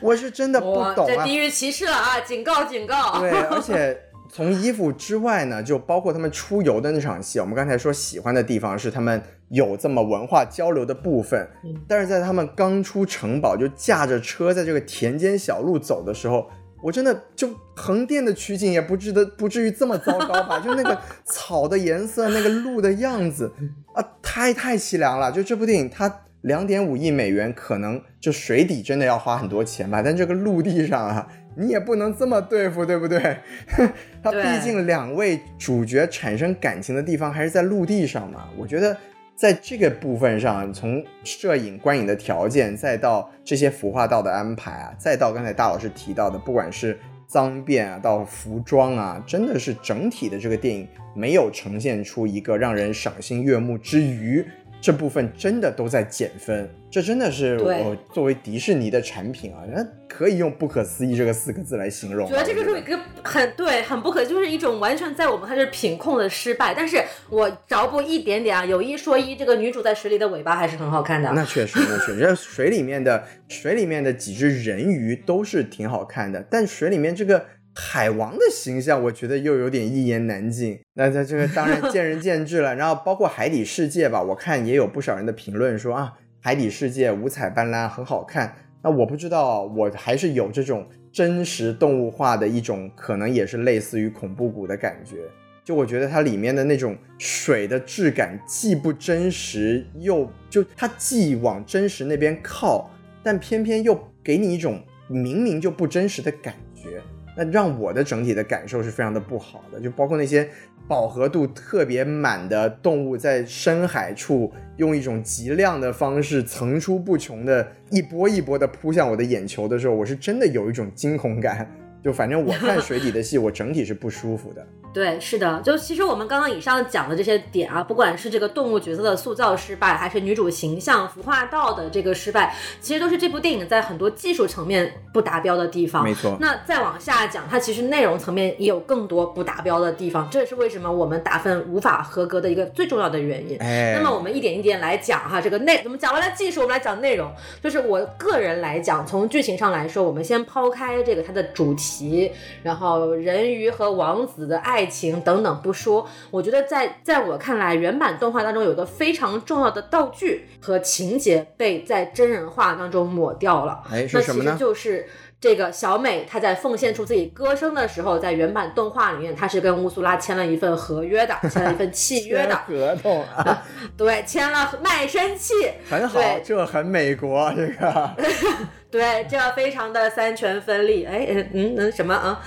[0.00, 1.06] 我是真的不懂啊！
[1.06, 2.18] 这地域歧视了啊！
[2.20, 3.20] 警告警告！
[3.20, 3.96] 对，而且
[4.32, 11.46] 从衣服之外呢，就包括他们出游的那场戏，我们刚才说喜欢的地方是他们有这么文化交流的部分，
[11.86, 16.48] 但是在他们刚出城堡就驾着车在这个田间小路走的时候。
[16.82, 20.58] 我真的就横店的取景也不值得不至于这么糟糕吧？
[20.58, 23.52] 就那个草的颜色，那个路的样子
[23.94, 25.30] 啊，太太凄凉了。
[25.30, 26.12] 就这部电影，它
[26.42, 30.02] 两点五亿美元，可能就水底真的要花很多钱吧？
[30.02, 33.38] 但这个陆地上啊，你也不能这么对付，对不对？
[34.22, 38.48] 它毕竟两位主角产生感情的地方还是在陆地上嘛。
[38.58, 38.96] 我觉得。
[39.34, 54.44] 在这个部分上，从摄影、观影的条件，再到这些服化道的安排啊，再到刚才大老师提到的，不管是脏辫啊，到服装啊，真的是整体的这个电影没有呈现出一个让人赏心悦目之余。
[54.82, 62.28] 这部分真的都在减分，这真的是我作为迪士尼的产品啊，那可以用不可思议这个四个字来形容。
[62.28, 66.74] 觉得这个是一个很对，很不可，就是一种完全在我们看是品控的失败。
[66.74, 71.30] 但是我着补一点点啊，有一说一，这个女主在水里的尾巴还是很好看的。
[71.32, 77.46] 那确实，那确实，水里面的水里面的几只人鱼都是挺好看的，但水里面这个。
[77.74, 80.78] 海王的形象，我觉得又有点一言难尽。
[80.94, 82.74] 那在这个当然 见仁见智了。
[82.74, 88.54] 然后包括海底世界吧，我看也有不少人的评论说啊，海底世界五彩斑斓，很好看。
[88.82, 95.18] 那我不知道，我还是有这种真实动物化的一种，可能也是类似于恐怖谷的感觉。
[95.64, 102.90] 就我觉得它里面的那种水的质感，既不真实，又就它既往真实那边靠，
[103.22, 107.00] 但偏偏又给你一种明明就不真实的感觉。
[107.36, 110.48] 那让我的整体的感受是非常的不好的，就包括那些
[110.86, 121.66] 饱和度特别满的动物在深海处，用一种极亮的方式层出不穷的一波一波的扑向我的眼球的时候，我是真的有一种惊恐感。
[122.02, 124.66] 就反正我看水底的戏，我整体是不舒服的。
[124.92, 136.04] 对，是的，就其实我们刚刚以上讲的这些点啊，不管是这个动物角色的塑造失败，还是女主形象服化道的这个失败，其实都是这部电影在很多技术层面不达标的地方。
[136.04, 136.36] 没错。
[136.38, 143.56] 那再往下讲，它其实内容层面也有更多不达标的地方，这也是为什么我们打分无法合格的一个最重要的原因。
[143.60, 143.94] 哎。
[143.96, 147.32] 那么我们一点一点来讲哈，这个内我们讲完了技术，我们来讲内容。
[147.62, 152.30] 就是我个人来讲，从剧情上来说，我们先抛开这个它的主题，
[152.62, 154.81] 然后人鱼和王子的爱。
[154.82, 163.80] 爱情等等不说，我觉得在在我看来，原版动画当中有个非常重要的道具和情节被在真人化当中抹掉了。
[163.88, 164.56] 哎，那其实是什么呢？
[164.58, 165.06] 就是
[165.40, 173.62] 这个小美，她在奉献出自己歌声的时候，在原版动画里面，她是跟乌苏拉签了一份合约的，签了一份契约的，合同啊，
[173.96, 175.54] 对，签了卖身契，
[175.88, 178.16] 很好，这很美国这个，
[178.92, 181.04] 对，这样非常的三权分立。
[181.06, 182.38] 哎，嗯嗯嗯，什么啊？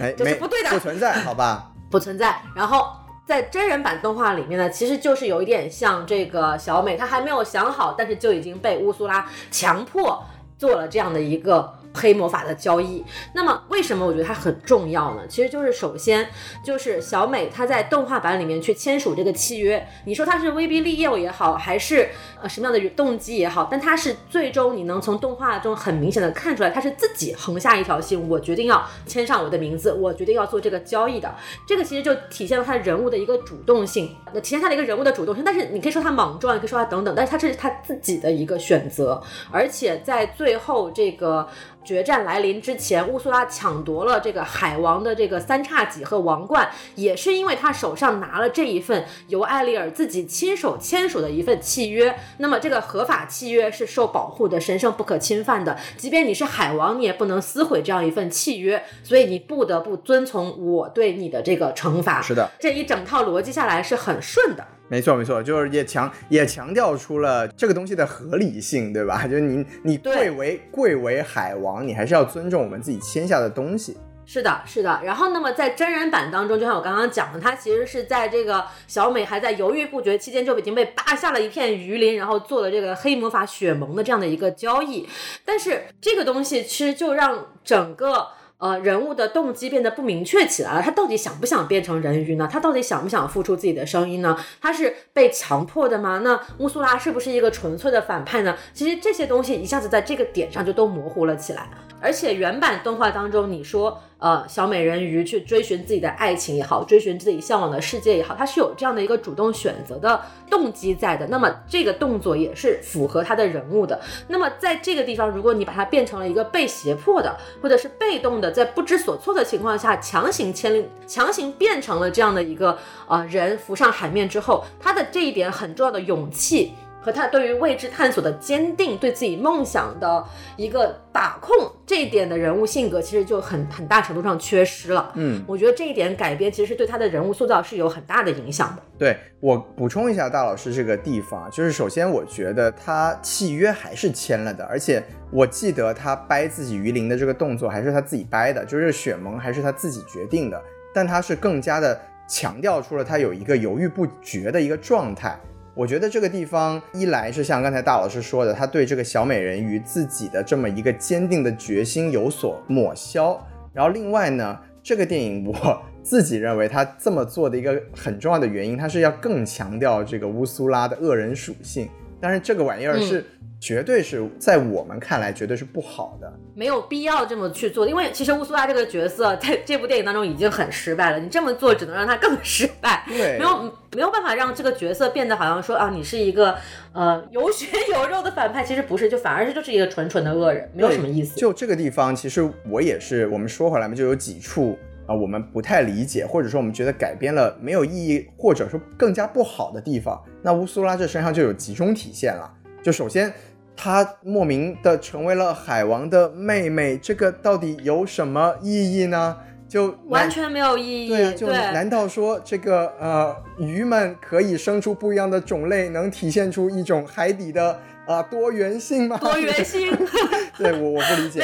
[0.00, 1.72] 哎， 这是不对的不存在，好吧？
[1.90, 2.40] 不存在。
[2.54, 2.86] 然后
[3.26, 10.24] 在真人版动画里面呢，其实就是有一点像这个小美，她还没有想好，但是就已经被乌苏拉强迫
[10.56, 11.74] 做了这样的一个。
[11.94, 15.22] 黑魔法的交易，那么为什么我觉得它很重要呢？
[15.28, 16.28] 其实就是首先
[16.64, 22.08] 就是小美她在动画版里面去签署这个契约，你说她是威逼利诱也好，还是
[22.40, 31.34] 呃什么样的动机也好，但她是最终你能从动画中很明显的看出来，她是自己横下一条心，我决定要签上我的名字，我决定要做这个交易的。
[31.66, 35.44] 这个其实就体现了她人物的一个主动性，那体现她的一个人物的主动性。
[35.44, 41.46] 但是你可以说她莽撞，你可以说她等等，但是她这是她自己的一个选择，而且在最后这个。
[41.84, 52.16] 决战来临之前，乌苏拉抢夺了这个海王的这个三叉戟和王冠，也是因为他手上拿了这一份由艾丽尔自己亲手签署的一份契约。
[52.38, 58.82] 那么这个合法契约是受保护的、神圣不可侵犯的，即便你是海王，你也不能撕毁这样一份契约。
[59.02, 62.22] 所以你不得不遵从我对你的这个惩罚。
[62.22, 64.66] 是的，这一整套逻辑下来是很顺的。
[64.92, 69.24] 没错，没错，就是也强也强调出了这个东西的合理性，对吧？
[69.26, 73.96] 就是你你贵为贵为海王，你还是要尊重我们自己签下的东西。
[74.26, 75.00] 是的，是的。
[75.02, 85.08] 然后，那么在真人版当中，就像我刚刚讲的，他其实是在这个小美还在犹豫不决期间，就已经被扒下了一片鱼鳞，然后做了这个黑魔法雪盟的这样的一个交易。
[85.42, 88.28] 但是这个东西其实就让整个。
[88.62, 90.80] 呃，人物的动机变得不明确起来了。
[90.80, 92.48] 他到底想不想变成人鱼呢？
[92.48, 94.38] 他到底想不想付出自己的声音呢？
[94.60, 96.20] 他是被强迫的吗？
[96.22, 98.56] 那乌苏拉是不是一个纯粹的反派呢？
[98.72, 101.68] 其实这些东西一下子在这个点上就都模糊了起来。
[102.00, 111.26] 而且原版动画当中，你说呃小美人鱼去追寻自己的爱情也好，追寻自己向往的世界也好，它是有这样的一个主动选择的动机在的。
[111.26, 114.00] 那么这个动作也是符合他的人物的。
[114.28, 126.74] 那么在这个地方，如果你把它变成了一个被胁迫的，或者是被动的，在不知所措的情况下强行牵强行变成了这样的一个呃人浮上海面之后，他的这一点很重要的勇气。
[127.02, 130.24] 和他对于未知探索的坚定，对自己梦想的
[130.56, 131.52] 一个把控，
[131.84, 135.10] 这一点的人物性格其实就很很大程度上缺失了。
[135.16, 138.82] 嗯，我觉得这一点改编其实是对他的人物塑造是有很大的影响的。
[138.96, 150.62] 对我补充一下，大老师这个地方，就是首先我觉得他契约还是签了的，而且我记得他掰自己鱼鳞的这个动作还是他自己掰的，就是雪盟还是他自己决定的，
[150.94, 155.36] 但他是更加的强调出了他有一个犹豫不决的一个状态。
[155.74, 163.42] 我觉得这个地方一来是像刚才大老师说的，他对这个小美人鱼自己的这么一个坚定的决心有所抹消，
[163.72, 171.88] 然后另外呢，这个电影我自己认为他这么做的一个很重要的原因，他是要更强调这个乌苏拉的恶人属性，
[172.22, 173.22] 但是这个玩意儿是。
[173.62, 186.56] 绝对是在我们看来绝对是不好的，没有必要这么去做，因为其实乌苏拉这个角色在这部电影当中已经很失败了，你这么做只能让他更失败，对，没有没有办法让这个角色变得好像说啊，你是一个
[186.92, 191.38] 呃有血有肉的反派，其实不是，就反而是就是一个纯纯的恶人，没有什么意思。
[191.38, 194.76] 就这个地方，其实我也是，我们说回来嘛，就有几处
[195.12, 202.50] 啊，我们不太理解，或者说我们觉得改编了没有意义，或者说更加不好的地方，那乌苏拉这身上就有集中体现了。
[202.82, 203.32] 就首先。
[203.74, 209.34] 她莫名的成为了海王的妹妹，这个到底有什么意义呢？
[209.66, 211.08] 就完全没有意义。
[211.08, 219.16] 对，就难道说这个呃鱼们可以生出不一样的种类，能体现出一种海底的啊多元性吗？
[219.16, 219.90] 多元性？
[220.58, 221.42] 对我我不理解。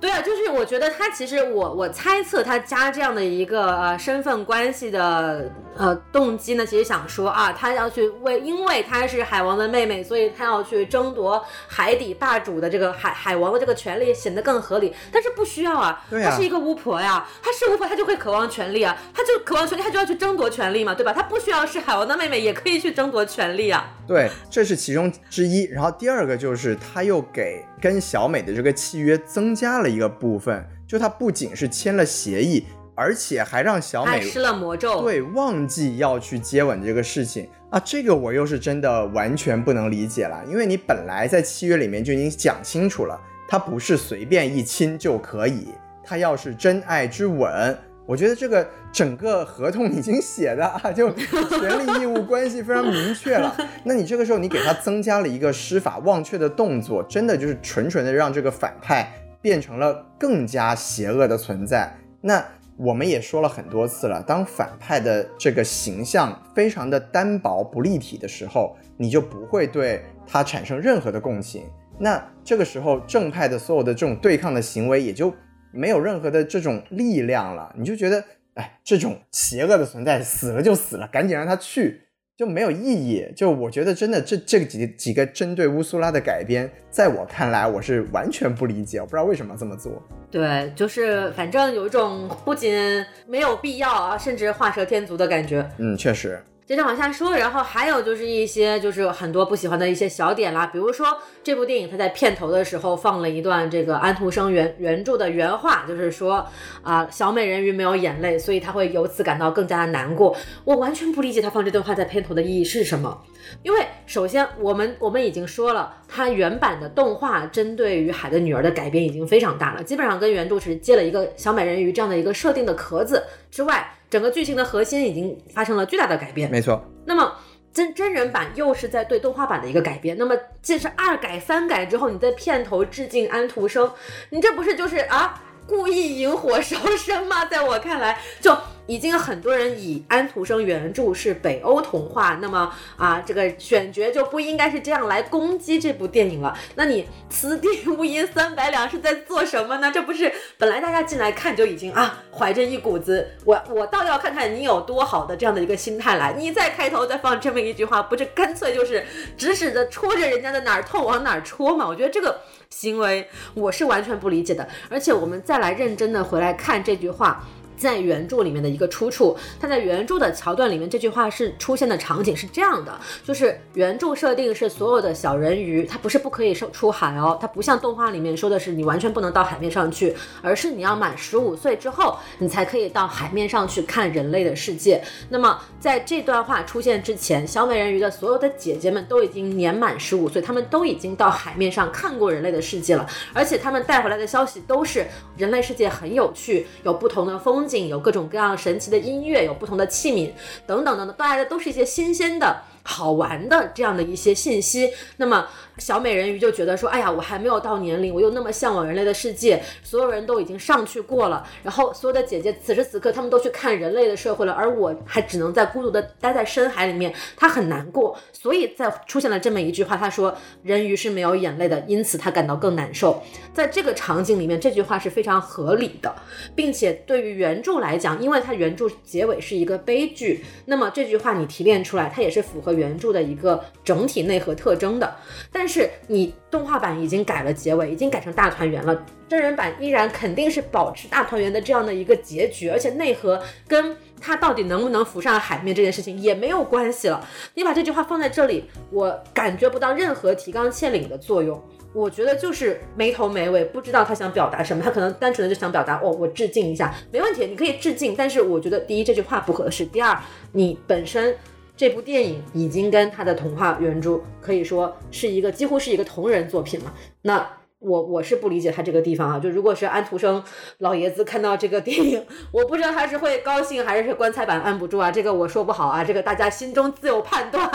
[0.00, 14.94] 对啊，就是我觉得他其实我我猜测他加这样的一个呃身份关系的呃动机呢，其实想说啊，他要去为，因为他是海王的妹妹，所以他要去争夺海底霸主的这个海海王的这个权利，显得更合理。
[15.12, 21.12] 但是不需要啊，她是一个巫婆呀，她是巫婆，她就会渴望权利啊，她就渴望权利，她就要去争夺权利嘛，对吧？
[21.12, 23.92] 她不需要是海王的妹妹，也可以去争夺权利啊。
[24.06, 25.64] 对，这是其中之一。
[25.64, 29.88] 然后第二个就是他又给跟小美的这个契约增加了。
[29.88, 43.18] 一个部分，就他不仅是签了协议，而且还让小美施了魔咒，对，忘记要去接吻这个事情啊，这个我又是真的完全不能理解了，因为你本来在契约里面就已经讲清楚了，
[43.48, 45.68] 他不是随便一亲就可以，
[46.04, 47.76] 他要是真爱之吻，
[48.08, 53.54] 我觉得这个整个合同已经写的啊，就权利义务关系非常明确了。
[53.84, 59.06] 那你这个时候你给他增加了一个施法忘却的动作，真的就是纯纯的让这个反派
[59.42, 61.94] 变成了更加邪恶的存在。
[62.22, 62.42] 那
[62.78, 71.64] 我们也说了很多次了，当反派的这个形象非常的单薄不立体的时候，你就不会对他产生任何的共情。
[71.98, 75.30] 那这个时候正派的所有的这种对抗的行为也就。
[75.72, 82.02] 没有任何的这种力量了，你就觉得，哎，这种邪恶的存在死了就死了，赶紧让他去，
[82.36, 83.26] 就没有意义。
[83.36, 90.02] 就我觉得，真的这这几几个针对乌苏拉的改编，在我看来，我是完全不理解，我不知道为什么这么做。
[90.30, 95.68] 对，就是反正有一种不仅没有必要啊，甚至画蛇添足的感觉。
[95.78, 96.42] 嗯，确实。
[96.68, 106.46] 接着往下说，然后还有就是一些就是很多不喜欢的一些小点啦，比如说这部电影它在片头的时候放了一段这个安徒生原原著的原话，就是说
[106.82, 110.36] 啊小美人鱼没有眼泪，所以他会由此感到更加的难过。
[110.66, 113.18] 我完全不理解他放这段话在片头的意义是什么，
[113.62, 123.94] 因为首先我们我们已经说了，它原版的动画针对于海的女儿的改编已经非常大了，基本上跟原著是接了一个小美人鱼这样的一个设定的壳子之外。
[124.10, 126.82] 整个剧情的核心已经发生了巨大的改变，没错。
[127.04, 127.32] 那么
[127.72, 133.90] 真真人版又是在对动画版的一个改编，那么这是二改三改之后，你在片头致敬安徒生，
[134.30, 137.44] 你这不是就是啊故意引火烧身吗？
[137.44, 138.56] 在我看来，就。
[138.88, 146.56] 已经有很多人以安徒生原著是北欧童话，那么啊，这个选角就不应该是这样来攻击这部电影了。
[146.74, 149.92] 那你此地无银三百两是在做什么呢？
[149.92, 159.04] 这不是本来大家进来看就已经啊，怀着一股子我我倒要看看你有多好的这样的一个心态来，你再开头再放这么一句话，不是干脆就是
[159.36, 161.86] 指使着戳着人家的哪儿痛往哪儿戳吗？
[161.86, 164.66] 我觉得这个行为我是完全不理解的。
[164.88, 167.44] 而且我们再来认真的回来看这句话。
[167.78, 185.00] 在原著里面的一个出处，它在原著的桥段里面，这句话是出现的场景是这样的，就是原著设定是所有的小人鱼，它不是不可以出出海哦，它不像动画里面说的是你完全不能到海面上去，而是你要满十五岁之后，你才可以到海面上去看人类的世界。
[185.28, 195.06] 那么在这段话出现之前，小美人鱼的所有的姐姐们都已经年满十五岁，她们都已经到海面上看过人类的世界了，而且她们带回来的消息都是
[195.36, 197.67] 人类世界很有趣，有不同的风。
[197.88, 200.30] 有各种各样神奇的音乐，有不同的器皿，
[200.66, 202.62] 等等等等，带来的都是一些新鲜的。
[202.90, 205.46] 好玩的这样的一些信息，那么
[205.78, 223.22] 小美人鱼就觉得说，哎呀，我还没有到年龄，我又那么向往人类的世界，所有人都已经上去过了，然后所有的姐姐此时此刻他们都去看人类的社会了，而我还只能在孤独的待在深海里面，她很难过，所以在出现了这么一句话，她说人鱼是没有眼泪的，因此她感到更难受。
[223.52, 226.14] 在这个场景里面，这句话是非常合理的，
[226.54, 232.78] 并且对于原著来讲，因为它原著结尾是一个悲剧，那么这句话你提炼出来，它也是符合。
[232.78, 235.16] 原著的一个整体内核特征的，
[235.50, 247.24] 但是你动画版已经改了结尾，已经改成大团圆了，真人版依然肯定是保持大团圆的这样的一个结局，而且内核跟他到底能不能浮上海面这件事情也没有关系了。
[247.54, 251.62] 你把这句话放在这里，我感觉不到任何提纲挈领的作用。
[251.94, 254.82] 我觉得就是没头没尾，不知道他想表达什么。
[254.82, 258.14] 他可能单纯的就想表达，哦，我致敬一下，没问题，你可以致敬。
[258.16, 260.18] 但是我觉得，第一这句话不合适，第二
[260.52, 261.34] 你本身。
[261.78, 266.92] 这部电影已经跟他的童话原著可以说是一个几乎是一个同人作品了。
[267.22, 267.48] 那
[267.78, 269.38] 我我是不理解他这个地方啊。
[269.38, 270.42] 就如果是安徒生
[270.78, 275.12] 老爷子看到这个电影，我不知道他是会高兴还是棺材板按不住啊。
[275.12, 277.70] 这个我说不好啊，这个大家心中自有判断。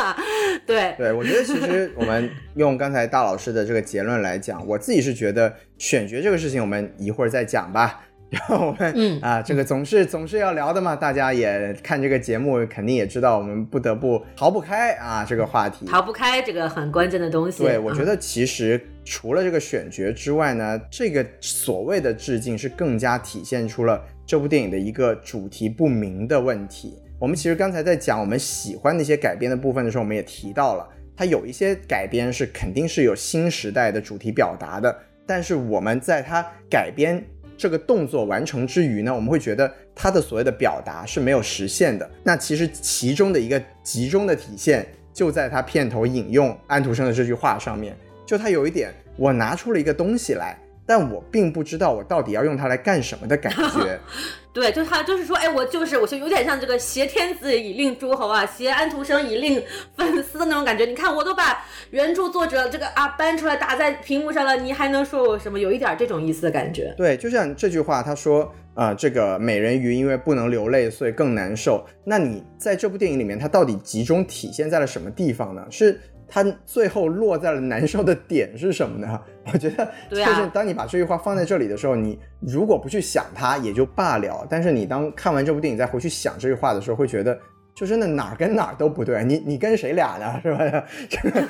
[0.67, 8.01] 对对，我觉得其实我们用刚才大老师的这个结论来讲，我自己是觉得选角这个事情，我们一会儿再讲吧。
[8.33, 17.63] 然后我们嗯啊，这个总是总是要聊的嘛，大家也看这个节目，肯定也知道我们不得不逃不开啊这个话题，逃不开这个很关键的东西。
[17.63, 26.97] 对，我觉得其实除了这个选角之外呢，这个所谓的致敬是更加体现出了这部电影的一个主题不明的问题。
[27.19, 37.23] 我们其实刚才在讲我们喜欢那些改编的部分的时候，我们也提到了，它有一些改编是肯定是有新时代的主题表达的，但是我们在它改编。
[37.57, 42.09] 这个动作完成之余呢，我们会觉得它的所谓的表达是没有实现的。
[42.23, 47.95] 那其实其中的一个集中的体现，就在他片头引用安徒生的这句话上面。
[48.25, 50.57] 就他有一点，我拿出了一个东西来。
[50.85, 53.99] 但我并不知道我到底要用它来干什么的感觉。
[54.53, 59.59] 对，就他就是说，哎，我就是，我就有点像这个挟天子以令诸侯啊，挟安徒生以令
[59.97, 60.85] 粉丝的那种感觉。
[60.85, 65.59] 你看，我都把原著作者这个啊搬出来打在屏幕上了，你还能说我什么？
[65.59, 66.93] 有一点这种意思的感觉。
[66.95, 71.85] 对，就像这句话，他说啊、这个美人鱼因为不能流泪，所以更难受。
[72.03, 75.63] 那你在这部电影里面，它到底集中体现在了什么地方呢？
[75.69, 79.19] 是它最后落在了难受的点是什么呢？
[79.51, 87.37] 我觉得就是当你把这句话放在这里的时候，你如果不去想它也就罢了，但是你当看完这部电影再回去想这句话的时候，会觉得。
[87.75, 90.39] 就真的哪儿跟哪儿都不对， 你你跟谁俩呢？
[90.43, 90.85] 是吧？
[91.09, 91.41] 这 个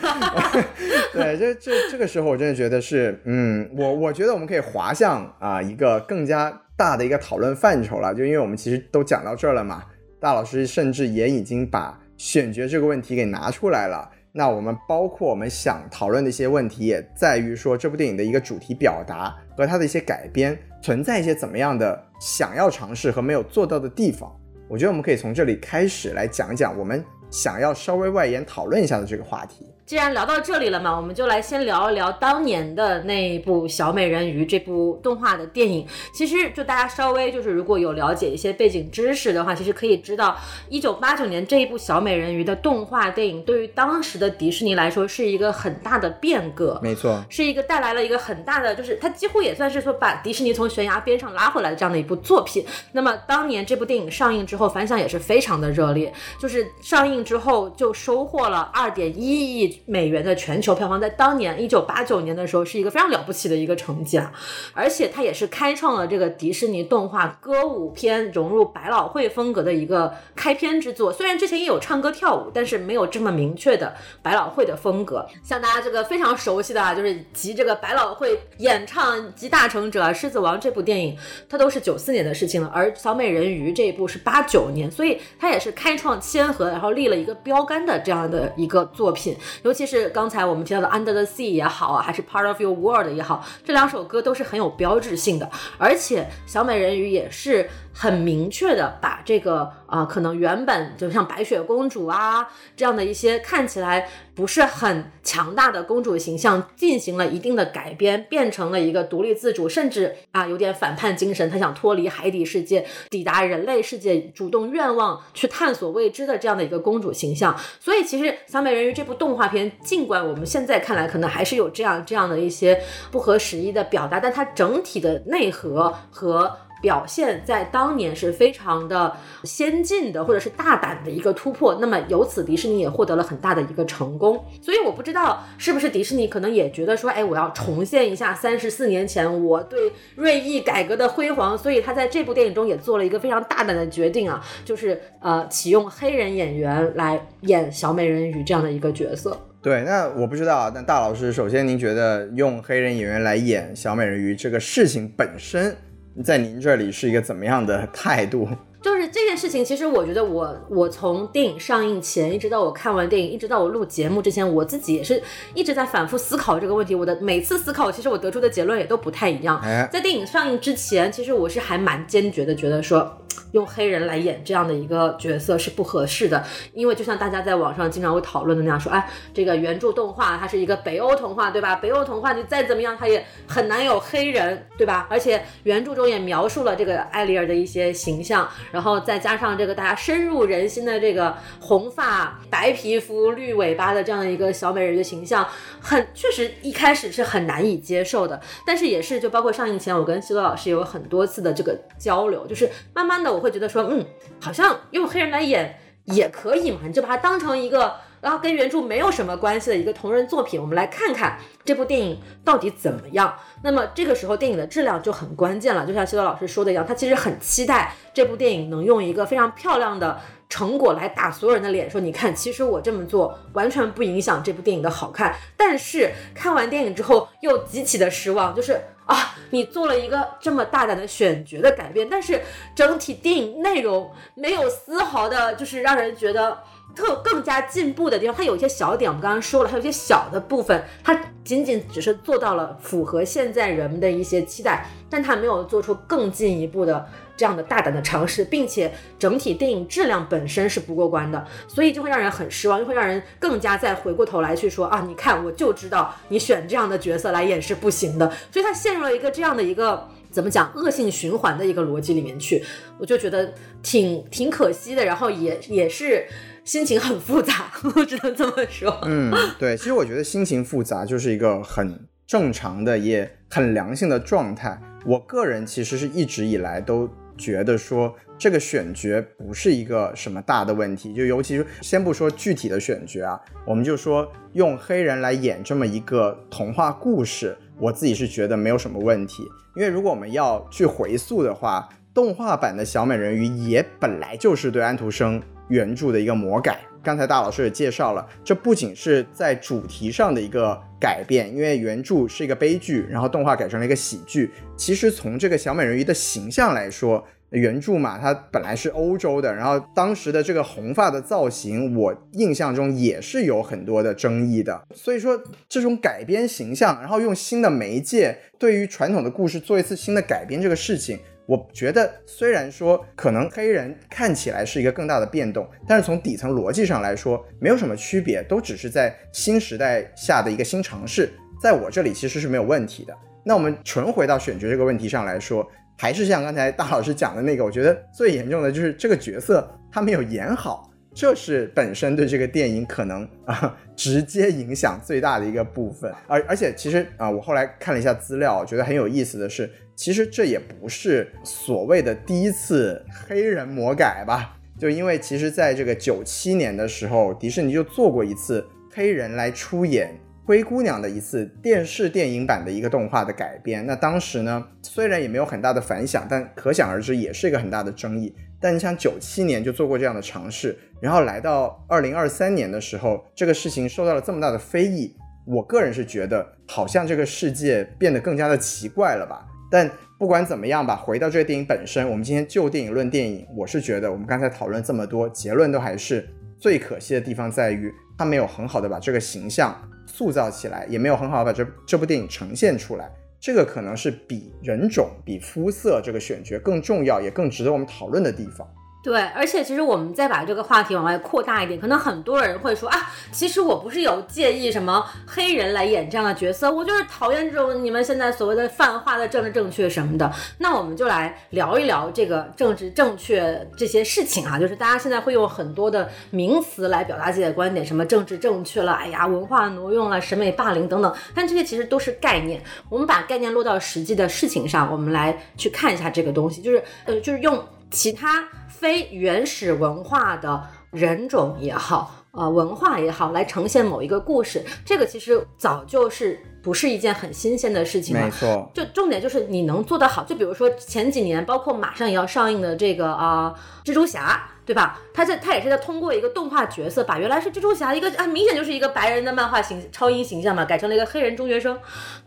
[1.11, 9.83] 对，这这这个时候我真的觉得是，嗯，我我觉得我们可以滑向啊一个更加大的一个讨论范畴了，就因为我们其实都讲到这儿了嘛，
[10.17, 14.09] 大老师甚至也已经把选角这个问题给拿出来了。
[14.35, 24.35] 那我们包括我们想讨论的一些问题，也在于说这部电影的一个主题表达和它的一些改编存在一些怎么样的想要尝试和没有做到的地方。
[24.67, 29.67] 我觉得我们可以从这里开始来讲讲我们想要稍微外延讨论一下的这个话题。
[29.85, 35.85] 既然聊到这里了嘛，我们就来先聊一聊当年的那一部《小美人鱼》这部动画的电影。
[36.13, 40.37] 其实就大家稍微就是如果有了解一些背景知识的话，其实可以知道，
[40.69, 46.79] 一九八九年这一部《小美人鱼》的动画电影对于当时的迪士尼来说是一个很大的变革。
[46.81, 52.65] 没错，是一个带来了一个很大的，就是它几乎也算是说把迪士尼从悬崖边上拉回来的这样的一部作品。
[52.93, 64.31] 那么当年这部电影上映之后，反响也是非常的热烈，就是上映之后就收获了二点一亿美元的全球票房，在当年一九八九年的时候是一个非常了不起的一个成绩啊！
[64.73, 71.11] 而且它也是开创了这个迪士尼动画歌舞片融入百老汇风格的一个开篇之作。
[71.11, 75.25] 虽然之前也有唱歌跳舞，但是没有这么明确的百老汇的风格。
[75.43, 81.17] 像大家这个非常熟悉的啊，就是集这个百老汇演唱集大成者，《狮子王》这部电影，
[81.49, 89.35] 它都是九四年的事情了，而《小美人鱼》这一部是八九年，所以它也是开创先河，然后立了一个标杆的这样的一个作品。
[89.63, 117.55] 尤其是刚才我们提到的《Under the Sea》也好啊，还是《Part of Your World》也好，这两首歌都是很有标志性的，而且小美人鱼也是很明确的把这个啊、可能原本就像白雪公主啊这样的一些看起来不是很强大的公主形象进行了一定的改编，变成了一个独立自主，甚至啊有点反叛精神，她想脱离海底世界，抵达人类世界，主动愿望去探索未知的这样的一个公主形象。
[117.79, 122.81] 所以其实《小美人鱼》这部动画片，尽管我们现在看来可能还是有这样这样的一些
[123.11, 129.15] 不合时宜的表达，但它整体的内核和表现在当年是非常的
[129.45, 131.77] 先进的，或者是大胆的一个突破。
[131.79, 134.43] 那么由此，迪士尼也获得了很大的一个成功。
[134.61, 149.39] 所以我不知道是不是迪士尼可能也觉得说，哎，我要重现一下三十四年前我对锐意改革的辉煌，所以他在这部电影中也做了一个非常大胆的决定啊，就是呃启用黑人演员来演小美人鱼这样的一个角色。
[149.61, 155.77] 对，那我不知道，但大老师，首先您觉得用黑人演员来演小美人鱼这个事情本身，
[156.21, 158.47] 在您这里是一个怎么样的态度？
[158.83, 166.93] 就是这件事情，其实我觉得我我从电影上映前，一直到我看完电影，一直到我录节目之前，我自己也是一直在反复思考这个问题。
[166.93, 169.57] 我的每次思考，其实我得出的结论也都不太一样。
[169.63, 173.17] 哎，在电影上映之前，其实我是还蛮坚决的，觉得说
[173.53, 176.43] 用黑人来演这样的一个角色是不合适的，
[176.73, 181.77] 因为就像大家在网上经常会讨论的那样说，哎，这个原著动画它是一个北欧童话，对吧？
[181.77, 185.07] 北欧童话你再怎么样，它也很难有黑人，对吧？
[185.09, 195.47] 而且原著中也描述了这个艾丽尔的一些形象，然后再加上这个大家深入人心的这个红发、白皮肤、绿尾巴的这样的一个小美人的形象，
[195.79, 198.41] 很确实一开始是很难以接受的。
[198.65, 204.05] 但是也是就包括上映前，我跟西多老师有很多次的这个交流，就是慢慢的我会觉得说，嗯，
[204.39, 207.93] 好像用黑人来演也可以嘛，你就把它当成一个。
[208.23, 213.37] 然后跟原著没有什么关系的一个同人作品，我们来看看这部电影到底怎么样。
[213.63, 225.35] 那么这个时候电影的质量就很关键了，就像西多老师说的一样，他其实很期待这部电影能用一个非常漂亮的成果来打所有人的脸，说你看，其实我这么做完全不影响这部电影的好看。
[225.57, 232.41] 但是看完电影之后又极其的失望，就是啊，你做了一个这么大胆的选角的改变，但是
[232.75, 236.63] 整体电影内容没有丝毫的，就是让人觉得。
[236.95, 260.07] 特更加进步的地方，它有一些小点，我们刚刚说了，还有一些小的部分，它仅仅只是做到了符合现在人们的一些期待，但它没有做出更进一步的这样的大胆的尝试，并且整体电影质量本身是不过关的，所以就会让人很失望，就会让人更加再回过头来去说啊，你看我就知道你选这样的角色来演是不行的，所以他陷入了一个这样的一个。
[260.33, 262.59] 怎么讲恶性循环的一个逻辑里面去，
[262.97, 263.53] 我就觉得
[263.83, 266.25] 挺挺可惜的，然后也也是
[266.63, 268.99] 心情很复杂， 我只能这么说。
[269.03, 274.81] 嗯，对，其实我觉得心情复杂就是一个很正常的也很良性的状态。
[275.05, 277.07] 我个人其实是一直以来都
[277.43, 289.43] 觉得说，这个选角不是一个什么大的问题，就尤其是先不说具体的选角啊，我们就说用黑人来演这么一个童话故事，我自己是觉得没有什么问题。
[289.75, 296.79] 因为如果我们要去回溯的话，动画版的小美人鱼也本来就是对安徒生原著的一个魔改。
[297.03, 304.49] 刚才大老师也介绍了，这不仅是在主题上的一个改变，因为原著是一个悲剧，然后动画改成了一个喜剧。
[304.77, 314.81] 其实从这个小美人鱼的形象来说，原著嘛，它本来是欧洲的，然后当时的这个红发的造型，我印象中也是有很多的争议的。
[314.95, 321.19] 所以说，这种改编形象，然后用新的媒介对于传统的故事做一次新的改编，这个事情。
[321.45, 331.29] 我觉得虽然说可能黑人看起来是一个更大的变动，但是从底层逻辑上来说没有什么区别，都只是在新时代下的一个新尝试，
[331.61, 333.13] 在我这里其实是没有问题的。
[333.43, 346.09] 那我们纯回到选角这个问题上来说，还是像刚才大老师讲的那个，我觉得最严重的就是这个角色他没有演好，这是本身对这个电影可能啊直接影响最大的一个部分。
[346.25, 349.69] 而而且其实啊，我后来看了一下资料，觉得很有意思的是。
[349.95, 354.57] 其实这也不是所谓的第一次黑人魔改吧？
[354.79, 363.85] 就因为其实在这个九七年的时候，迪士尼就做过一次黑人来出演灰姑娘的一次电视电影版的一个动画的改编。
[363.85, 368.35] 那当时呢，虽然也没有很大的反响，但可想而知也是一个很大的争议。
[368.59, 375.15] 但你想，九七年就做过这样的尝试，然后来到二零二三年的时候，这个事情受到了这么大的非议，
[375.45, 379.45] 我个人是觉得好像这个世界变得更加的奇怪了吧？
[379.73, 379.89] 但
[380.19, 386.29] 不管怎么样吧，回到这个电影本身，我们今天就电影论电影，我是觉得我们刚才讨论这么多，结论都还是
[386.59, 389.75] 最可惜的地方在于，他没有很好的把这个形象
[390.05, 393.09] 塑造起来，也没有很好的把这这部电影呈现出来，
[393.39, 398.67] 这个可能是比人种、比肤色这个选角更重要，也更值得我们讨论的地方。
[399.03, 410.31] 对，而且其实我们再把这个话题往外扩大一点，可能很多人会说啊，其实我不是有介意什么黑人来演这样的角色，我就是讨厌这种你们现在所谓的泛化的政治正确什么的。
[410.59, 422.63] 那我们就来聊一聊这个政治正确这些事情啊，就是大家现在会用很多的名词来表达自己的观点，什么政治正确了，哎呀，文化挪用了，审美霸凌等等，但这些其实都是概念。
[422.87, 427.61] 我们把概念落到实际的事情上，我们来去看一下这个东西，就是呃，就是用
[427.91, 428.47] 其他。
[428.79, 438.25] 非原始文化的人种也好，呃，文化也好，来呈现某一个故事，这个其实早就是不是一件很新鲜的事情了。
[438.25, 440.23] 没错，就重点就是你能做得好。
[440.23, 443.53] 就比如说前几年，包括马上也要上映的这个啊，
[443.85, 444.49] 蜘蛛侠。
[444.65, 444.99] 对吧？
[445.13, 451.77] 他在他也是在通过一个动画角色，把原来是蜘蛛侠一个啊，明显就是一个白人的漫画形超英形象嘛，改成了一个黑人中学生。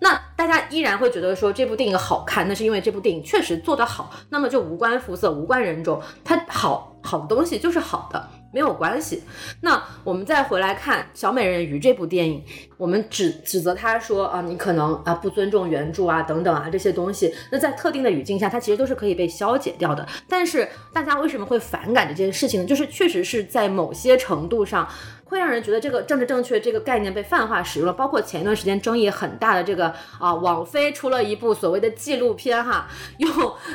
[0.01, 4.13] 那大家依然会觉得说这部电影好看，那是因为这部电影确实做得好。
[4.31, 8.29] 那么就无关肤色，无关人种，它好好的东西就是好的。
[8.53, 9.23] 没有关系。
[9.61, 12.43] 那我们再回来看《小美人鱼》这部电影，
[12.77, 17.35] 我们指指责他说啊，你可能啊不尊重原著啊等等啊这些东西。
[17.51, 20.07] 那在特定的语境下，它其实都是可以被消解掉的。
[20.28, 22.66] 但是大家为什么会反感这件事情呢？
[22.66, 24.89] 就是确实是在某些程度上。
[25.28, 32.86] 会让人觉得这个政治正确这个概念被泛化使用了，包括前一段时间争议很大的这个啊，网飞出了一部所谓的纪录片哈，
[33.19, 33.28] 用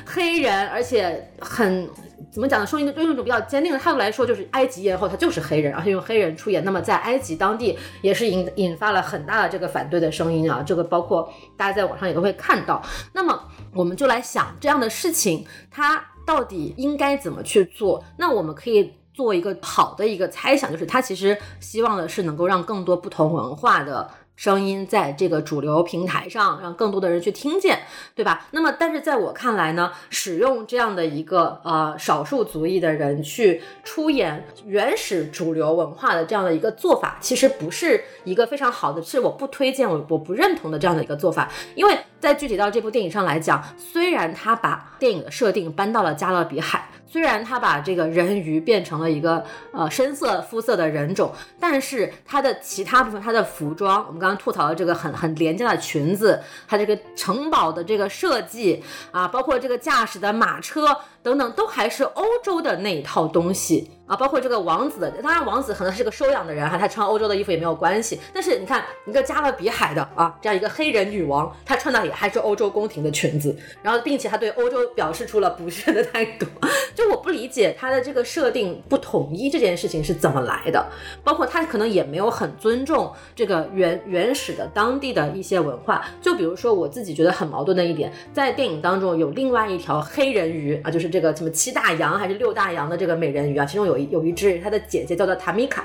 [0.06, 1.90] 黑人，而且很
[2.32, 2.66] 怎么讲呢？
[2.66, 12.82] 说一个用一种比较坚定的态度来说，就是埃及艳后她就是黑人，而且用黑人出演，那么在埃及当地也是引引发了很大的这个反对的声音啊，这个包括大家在网上也都会看到。
[13.14, 13.40] 那么
[13.74, 18.04] 我们就来想这样的事情，它到底应该怎么去做？
[18.18, 18.94] 那我们可以。
[19.14, 27.84] 做一个好的一个猜想，就是它其实希望的是能够让更多不同文化的声音在这个主流平台上，让更多的人去听见，
[28.16, 28.48] 对吧？
[28.52, 46.90] 那么，但是在我看来呢，使用这样的一个呃少数族裔的人去出演原始主流文化的这样的一个做法，其实不是一个非常好的，是我不推荐，我我不认同的这样的一个做法，因为在具体到这部电影上来讲，虽然他把电影的设定搬到了加勒比海。
[47.12, 49.44] 虽然他把这个人鱼变成了一个
[49.74, 51.30] 呃深色肤色的人种，
[51.60, 58.82] 但是他的其他部分，他的服装，我们刚刚吐槽的这个很很廉价的裙子，他这个城堡的这个设计
[59.12, 60.86] 啊，包括这个驾驶的马车，
[61.24, 64.16] 等等，都还是欧洲的那一套东西啊。
[64.16, 68.20] 包括这个王子，当然王子可能是个收养的人哈，他穿欧洲的衣服也没有关系。
[68.34, 76.46] 但是你看一个加勒比海的啊，这样一个黑人女王，她穿的也还是欧洲宫廷的裙子，然后并且她对欧洲表示出了不屑的态度。
[76.94, 80.86] 就我不理解她的这个设定不统一这件事情是怎么来的，
[81.24, 86.04] 包括她可能也没有很尊重这个原原始的当地的一些文化。
[86.22, 95.84] 就比如说我自己觉得很矛盾的一点，在电影当中有另外一条黑人鱼啊，就是这个什么七大洋还是六大洋的这个美人鱼啊，其中有一有一只它的姐姐叫做塔米卡，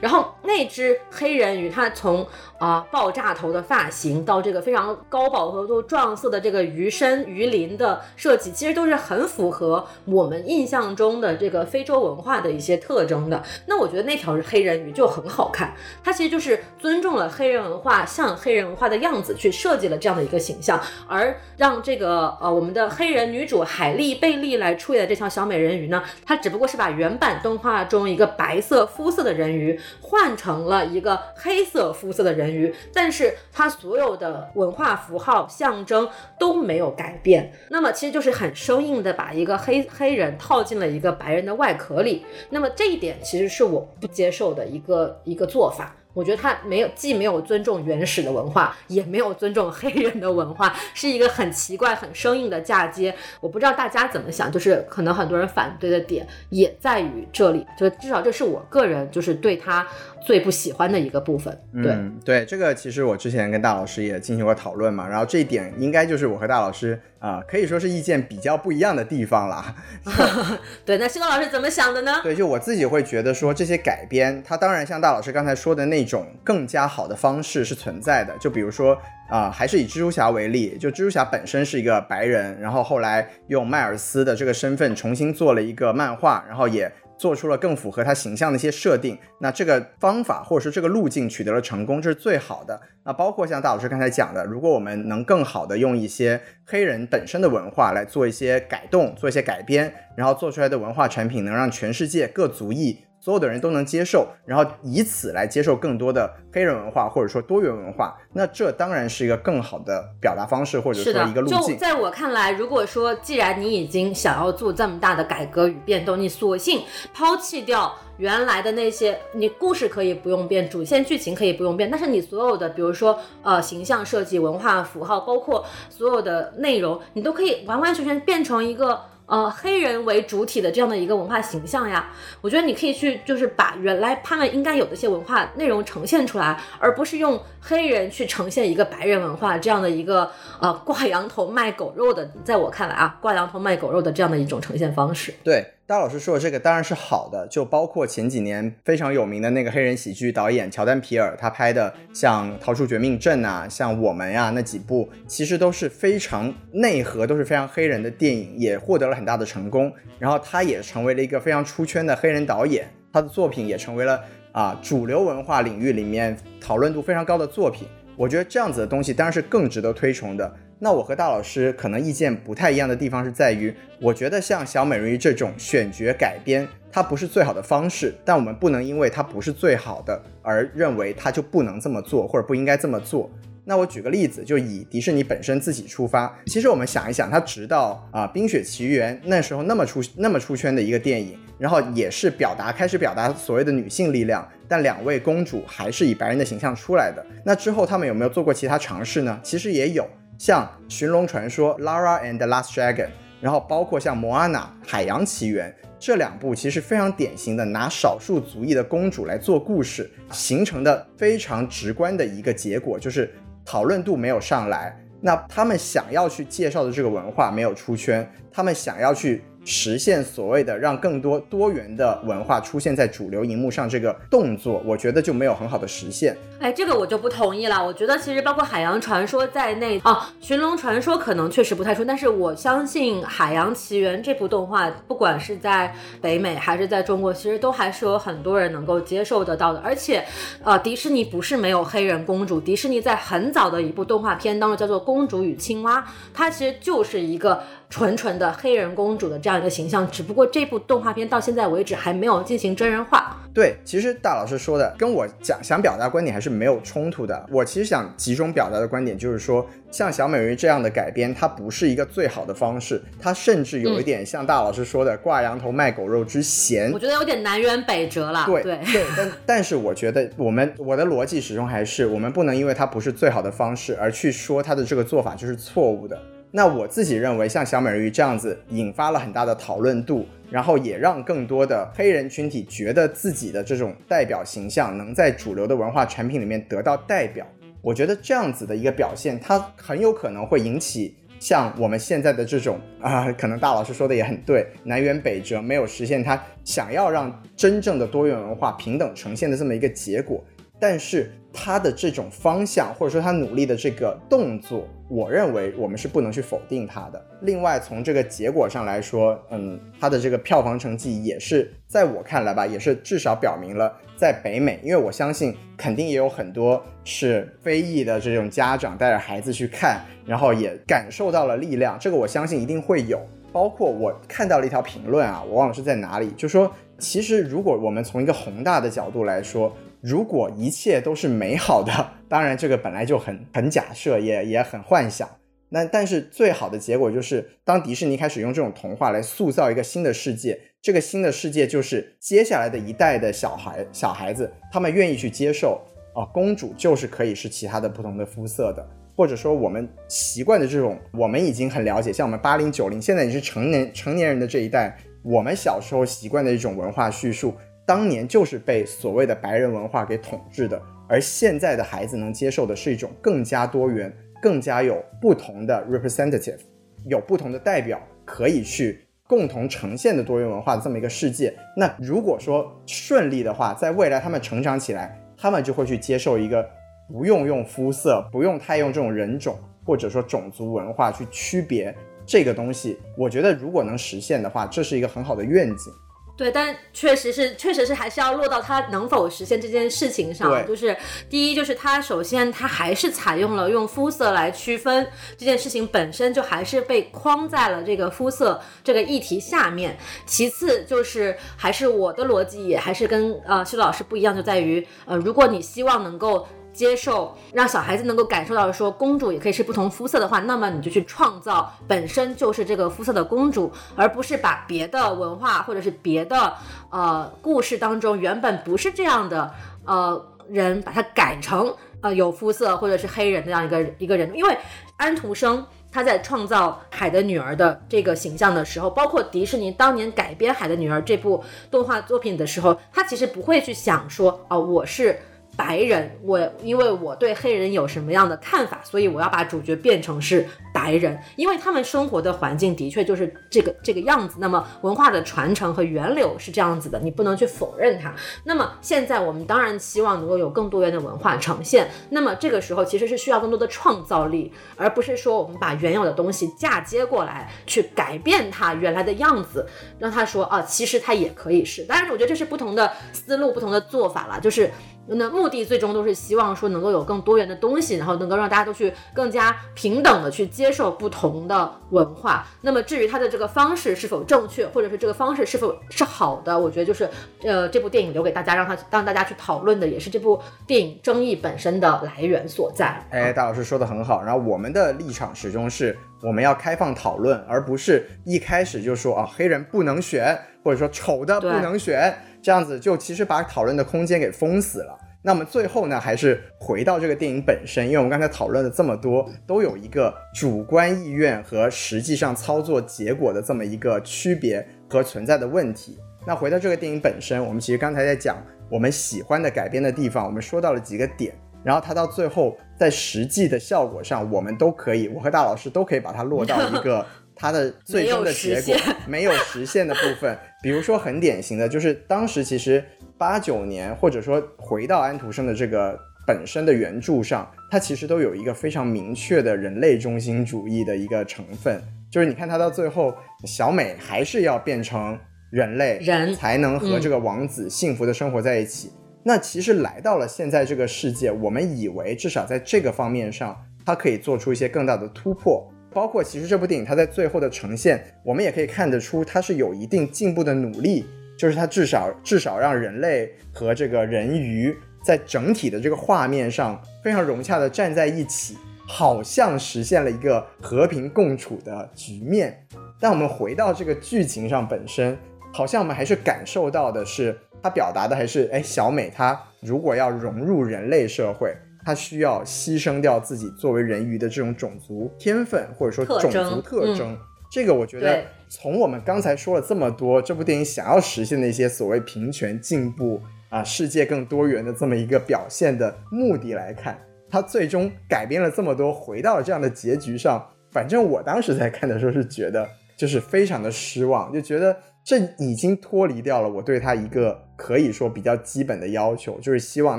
[0.00, 2.26] 然后那只黑人鱼它从
[2.58, 13.42] 啊爆炸头的发型到这个非常高饱和度撞色的这个鱼身鱼鳞的设计，其实都是很符合我们印象中的这个非洲文化的一些特征的。
[13.66, 15.72] 那我觉得那条黑人鱼就很好看，
[16.02, 36.08] 它其实就是尊重了黑人文化，像黑人文化的样子去设计了这样的一个形象，而让这个呃我们的黑人女主海莉贝利来出演的这条小美人鱼呢，它只不过是把原版动画中一个白色肤色的人鱼换成了一个黑色肤色的人鱼，但是它所有的文化符号象征
[36.38, 37.52] 都没有改变。
[37.70, 42.24] 那么其实就是很生硬的把一个黑黑人套进了一个白人的外壳里。
[42.50, 45.94] 那么这一点其实是我不接受的一个一个做法。
[46.14, 53.14] 我觉得他没有，既没有尊重原始的文化，也没有尊重黑人的文化，是一个很奇怪、很生硬的嫁接。
[53.40, 59.86] 我不知道大家怎么想，就是可能很多人反对的点也在于这里，就至少这是我个人就是对他
[60.20, 61.56] 最不喜欢的一个部分。
[61.74, 69.74] 对、嗯，对，这个其实我之前跟大老师也进行过讨论嘛，然后这一点应该就是我和大老师啊、可以说是意见比较不一样的地方啦。
[70.86, 72.20] 对，那西东老师怎么想的呢？
[72.22, 78.36] 对，就我自己会觉得说这些改编，它当然像大老师刚才说的那种更加好的方式是存在的。
[78.38, 78.96] 就比如说
[79.28, 89.18] 啊、还是以蜘蛛侠为例，就蜘蛛侠本身是一个白人，然后后来用迈尔斯的这个身份重新做了一个漫画，然后也做出了更符合他形象的一些设定。
[89.40, 92.80] 那这个方法或者说这个路径取得了成功，这是最好的。
[93.04, 111.76] 那包括像大老师刚才讲的，如果我们能更好的用一些黑人本身的文化来做一些改动，做一些改编，然后做出来的文化产品能让全世界各族裔所有的人都能接受，然后以此来接受更多的黑人文化或者说多元文化，那这当然是一个更好的表达方式或者说一个，路就径。
[111.76, 116.82] 在我看来，如果说既然你已经想要做这么大的改革与变动，你索性
[117.12, 129.00] 抛弃掉原来的那些，你故事可以不用变，主线剧情可以不用变，但是你所有的，比如说呃形象设计、文化符号，包括所有的内容，你都可以完完全全变成一个。
[129.28, 132.10] 呃，黑人为主体的这样的一个文化形象呀，
[132.40, 140.30] 我觉得你可以去，就是把原来他们应该有的一些文化内容呈现出来，而不是用黑人去呈现一个白人文化这样的一个
[140.60, 145.34] 呃挂羊头卖狗肉的，在我看来啊，挂羊头卖狗肉的这样的一种呈现方式。
[145.44, 159.90] 对，大老师说的这个当然是好的，就包括前几年非常有名的那个黑人喜剧导演乔丹皮尔，他拍的像《逃出绝命镇》啊，像《我们》呀那几部，其实都是非常内核都是非常黑人的电影，也获得了很大的成功。
[160.18, 167.88] 然后他也成为了一个非常出圈的黑人导演，他的作品也成为了啊主流文化领域里面讨论度非常高的作品。
[168.14, 170.54] 我觉得这样子的东西当然是更值得推崇的。
[170.80, 183.28] 那我和大老师可能意见不太一样的地方是在于，我觉得像小美人鱼这种选角改编，它不是最好的方式，但我们不能因为它不是最好的而认为它就不能这么做或者不应该这么做。
[183.64, 197.22] 那我举个例子，就以迪士尼本身自己出发，其实我们想一想，它直到啊《冰雪奇缘》那时候那么出那么出圈的一个电影，然后也是表达开始表达所谓的女性力量，但两位公主还是以白人的形象出来的。
[197.44, 199.38] 那之后他们有没有做过其他尝试呢？
[199.42, 203.08] 其实也有，像《寻龙传说》（Lara and the Last Dragon），
[203.40, 205.68] 然后包括像《摩阿娜》《海洋奇缘》。
[205.98, 213.28] 这两部其实非常典型的拿少数族裔的公主来做故事，形成的非常直观的一个结果就是
[213.64, 214.96] 讨论度没有上来。
[215.20, 226.34] 那他们想要去介绍的这个文化没有出圈，他们想要去实现所谓的让更多多元的文化出现在主流荧幕上这个动作，我觉得就没有很好的实现。
[226.58, 227.84] 哎，这个我就不同意了。
[227.84, 239.80] 我觉得其实包括《海洋传说》在内啊，《寻龙传说》可能确实不太出，但是我相信《海洋奇缘》这部动画，不管是在北美还是在中国，其实都还是有很多人能够接受得到的。
[239.80, 240.24] 而且，
[240.64, 246.00] 呃，迪士尼不是没有黑人公主，迪士尼在很早的一部动画片当中叫做《公主与青蛙》，
[246.32, 253.34] 它其实就是一个纯纯的黑人公主的这样一个形象，只不过这部动画片到现在为止还没有进行真人化。
[253.54, 257.44] 对，其实大老师说的跟我讲想表达观点还是没有冲突的。
[257.50, 266.92] 我其实想集中表达的观点就是说，像小美人鱼这样的改编，它不是一个最好的方式，它甚至有一点像大老师说的“挂羊头卖狗肉”之嫌。
[266.92, 268.44] 我觉得有点南辕北辙了。
[268.46, 276.16] 对对 对，但但是我觉得我们我的逻辑始终还是，我们不能因为它不是最好的方式而去说它的这个做法就是错误的。
[276.50, 280.26] 那我自己认为，像小美人鱼这样子，引发了很大的讨论度。
[280.50, 287.46] 然后也让更多的黑人群体觉得自己的这种代表形象能在主流的文化产品里面得到代表。
[287.82, 300.42] 我觉得这样子的一个表现，它很有可能会引起像我们现在的这种啊，可能大老师说的也很对，南辕北辙，没有实现他想要让真正的多元文化平等呈现的这么一个结果。
[300.80, 301.30] 但是
[301.60, 307.20] 他的这种方向，或者说他努力的这个动作，我认为我们是不能去否定他的。
[307.40, 321.98] 另外，从这个结果上来说，嗯，他的这个票房成绩也是在我看来吧，也是至少表明了在北美，因为我相信肯定也有很多是非裔的这种家长带着孩子去看，然后也感受到了力量。
[321.98, 323.20] 这个我相信一定会有。
[323.50, 329.74] 包括我看到了一条评论啊，我忘了是在哪里，就说其实如果我们从一个宏大的角度来说。
[330.00, 331.92] 如果一切都是美好的，
[332.28, 335.28] 当然这个本来就很很假设，也也很幻想。
[335.70, 345.78] 那但是最好的结果就是，当迪士尼开始用这种童话来塑造一个新的世界，这个新的世界就是接下来的一代的小孩小孩子，他们愿意去接受
[346.14, 357.52] 啊，公主就是可以是其他的不同的肤色的，或者说我们习惯的这种，我们已经很了解，像我们八零九零，现在你是成年成年人的这一代，我们小时候习惯的一种文化叙述。
[357.88, 360.78] 当年就是被所谓的白人文化给统治的，
[361.08, 366.58] 而现在的孩子能接受的是一种更加多元、更加有不同的 representative，
[367.06, 371.50] 有不同的代表可以去共同呈现的多元文化的这么一个世界。
[371.74, 376.62] 那如果说顺利的话，在未来他们成长起来，他们就会去接受一个
[377.10, 381.96] 不用用肤色、不用太用这种人种或者说种族文化去区别
[382.26, 382.98] 这个东西。
[383.16, 385.90] 我觉得如果能实现的话，这是一个很好的愿景。
[386.38, 390.64] 对，但确实是，确实是还是要落到它能否实现这件事情上。
[390.68, 390.96] 就是
[391.28, 395.04] 第一，就是它首先它还是采用了用肤色来区分
[395.36, 399.98] 这件事情本身就还是被框在了这个肤色这个议题下面。
[400.26, 406.46] 其次就是还是我的逻辑也还是跟呃修老师不一样，就在于呃如果你希望能够。
[406.78, 416.54] 接受让小孩子能够感受到说公主也可以是不同肤色的话，那么你就去创造本身就是这个肤色的公主，而不是把别的文化或者是别的
[416.90, 419.52] 呃故事当中原本不是这样的
[419.84, 424.30] 呃人把它改成呃有肤色或者是黑人这样一个一个人。
[424.36, 424.56] 因为
[424.96, 431.42] 安徒生他在创造海的女儿的这个形象的时候，包括迪士尼当年改编海的女儿这部
[431.72, 435.18] 动画作品的时候，他其实不会去想说哦我是。
[435.58, 444.36] 白人，我因为我对黑人有什么样的看法，所以我要把主角变成是白人，因为他们生活的环境的确就是这个这个样子。
[444.38, 448.14] 那么文化的传承和源流是这样子的，你不能去否认它。
[448.44, 451.88] 那么现在我们当然希望能够有更多元的文化呈现。
[452.10, 459.66] 那么这个时候其实是需要更多的创造力，而不是说我们把原有的东西嫁接过来去改变它原来的样子，
[459.98, 461.82] 让他说啊，其实它也可以是。
[461.82, 464.70] 当然，我觉得这是不同的思路、不同的做法了，就是。
[465.10, 472.46] 那目的最终都是希望说能够有更多元的东西，然后能够让大家都去更加平等的去接受不同的文化。
[472.60, 477.08] 那么至于它的这个方式是否正确，或者是这个方式是否是好的，我觉得就是
[477.42, 483.02] 呃这部电影留给大家让他让大家去讨论的，也是这部电影争议本身的来源所在。
[483.10, 484.22] 哎，大老师说的很好。
[484.22, 492.14] 然后我们的立场始终是我们要开放讨论，而不是一开始就说啊黑人不能选，或者说丑的不能选。
[492.48, 494.98] 这样子就其实把讨论的空间给封死了。
[495.20, 505.98] 那么最后呢，还是回到这个电影本身，因为我们刚才讨论了这么多，都有一个主观意愿和实际上操作结果的这么一个区别和存在的问题。
[506.26, 508.38] 那回到这个电影本身，我们其实刚才在讲
[508.70, 517.04] 我们喜欢的改编的地方，我们说到了几个点，然后它到最后在实际的效果上，我们都可以，我和大老师都可以把它落到一个。
[517.38, 518.74] 它的最终的结果
[519.06, 522.84] 没有实现的部分，比如说很典型的就是当时其实
[523.16, 535.18] 八九年，或者说回到安徒生的这个本身的原著上，它其实都有一个非常明确的人类中心主义的一个成分，就是你看它到最后，小美还是要变成
[535.50, 538.92] 人类，人才能和这个王子幸福的生活在一起。
[539.24, 545.70] 那其实来到了现在这个世界，我们以为至少在这个方面上，它可以做出一些更大的突破。
[545.92, 551.06] 包括其实这部电影它在最后的呈现，我们也可以看得出它是有一定进步的努力，
[551.36, 558.56] 就是它至少至少让人类和这个人鱼在整体的这个画面上非常融洽的站在一起，
[558.86, 562.66] 好像实现了一个和平共处的局面。
[563.00, 565.16] 但我们回到这个剧情上本身，
[565.52, 571.56] 好像我们还是感受到的是，它表达的还是，哎，小美她如果要融入人类社会。
[571.88, 577.16] 他需要牺牲掉自己作为人鱼的这种种族天分，或者说种族特征。
[577.50, 586.98] 这个我觉得，从我们刚才说了这么多，这部电影想要实现的一些所谓平权进步啊，世界更多元的这么一个表现的目的来看，
[587.30, 590.46] 它最终改变了这么多，回到了这样的结局上。
[590.70, 594.76] 反正我当时在看的时候是觉得，就是非常的失望，就觉得。
[595.08, 599.98] 这已经脱离掉了我对他一个可以说比较基本的要求，就是希望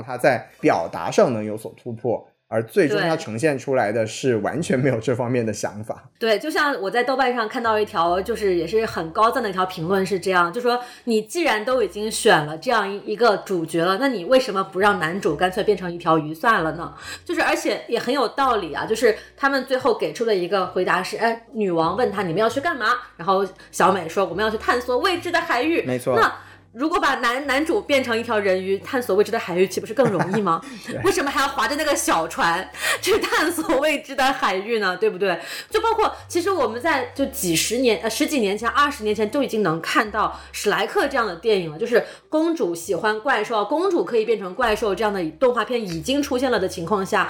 [0.00, 2.24] 他在表达上能有所突破。
[2.50, 6.10] 而最终它呈现出来的是完全没有这方面的想法。
[6.18, 16.92] 对，就像我在豆瓣上看到一条，就是也是很高赞的一条评论，是这样，就说你既然都已经选了这样一一个主角了，那你为什么不让男主干脆变成一条鱼算了呢？
[17.24, 22.88] 就是而且也很有道理啊，就是他们最后给出的一个回答是，哎，女王问他你们要去干嘛？
[23.16, 25.82] 然后小美说我们要去探索未知的海域。
[25.82, 26.16] 没错。
[26.18, 26.32] 那
[26.72, 30.60] 如果把男男主变成一条人鱼，探索未知的海域，岂不是更容易吗？
[31.02, 32.70] 为什么还要划着那个小船
[33.02, 34.96] 去探索未知的海域呢？
[34.96, 35.40] 对不对？
[35.68, 47.28] 就包括，其实我们在就几十年、呃十几年前、二十年前就已经能看到史莱克这样的电影了，就是公主喜欢怪兽，公主可以变成怪兽这样的动画片已经出现了的情况下。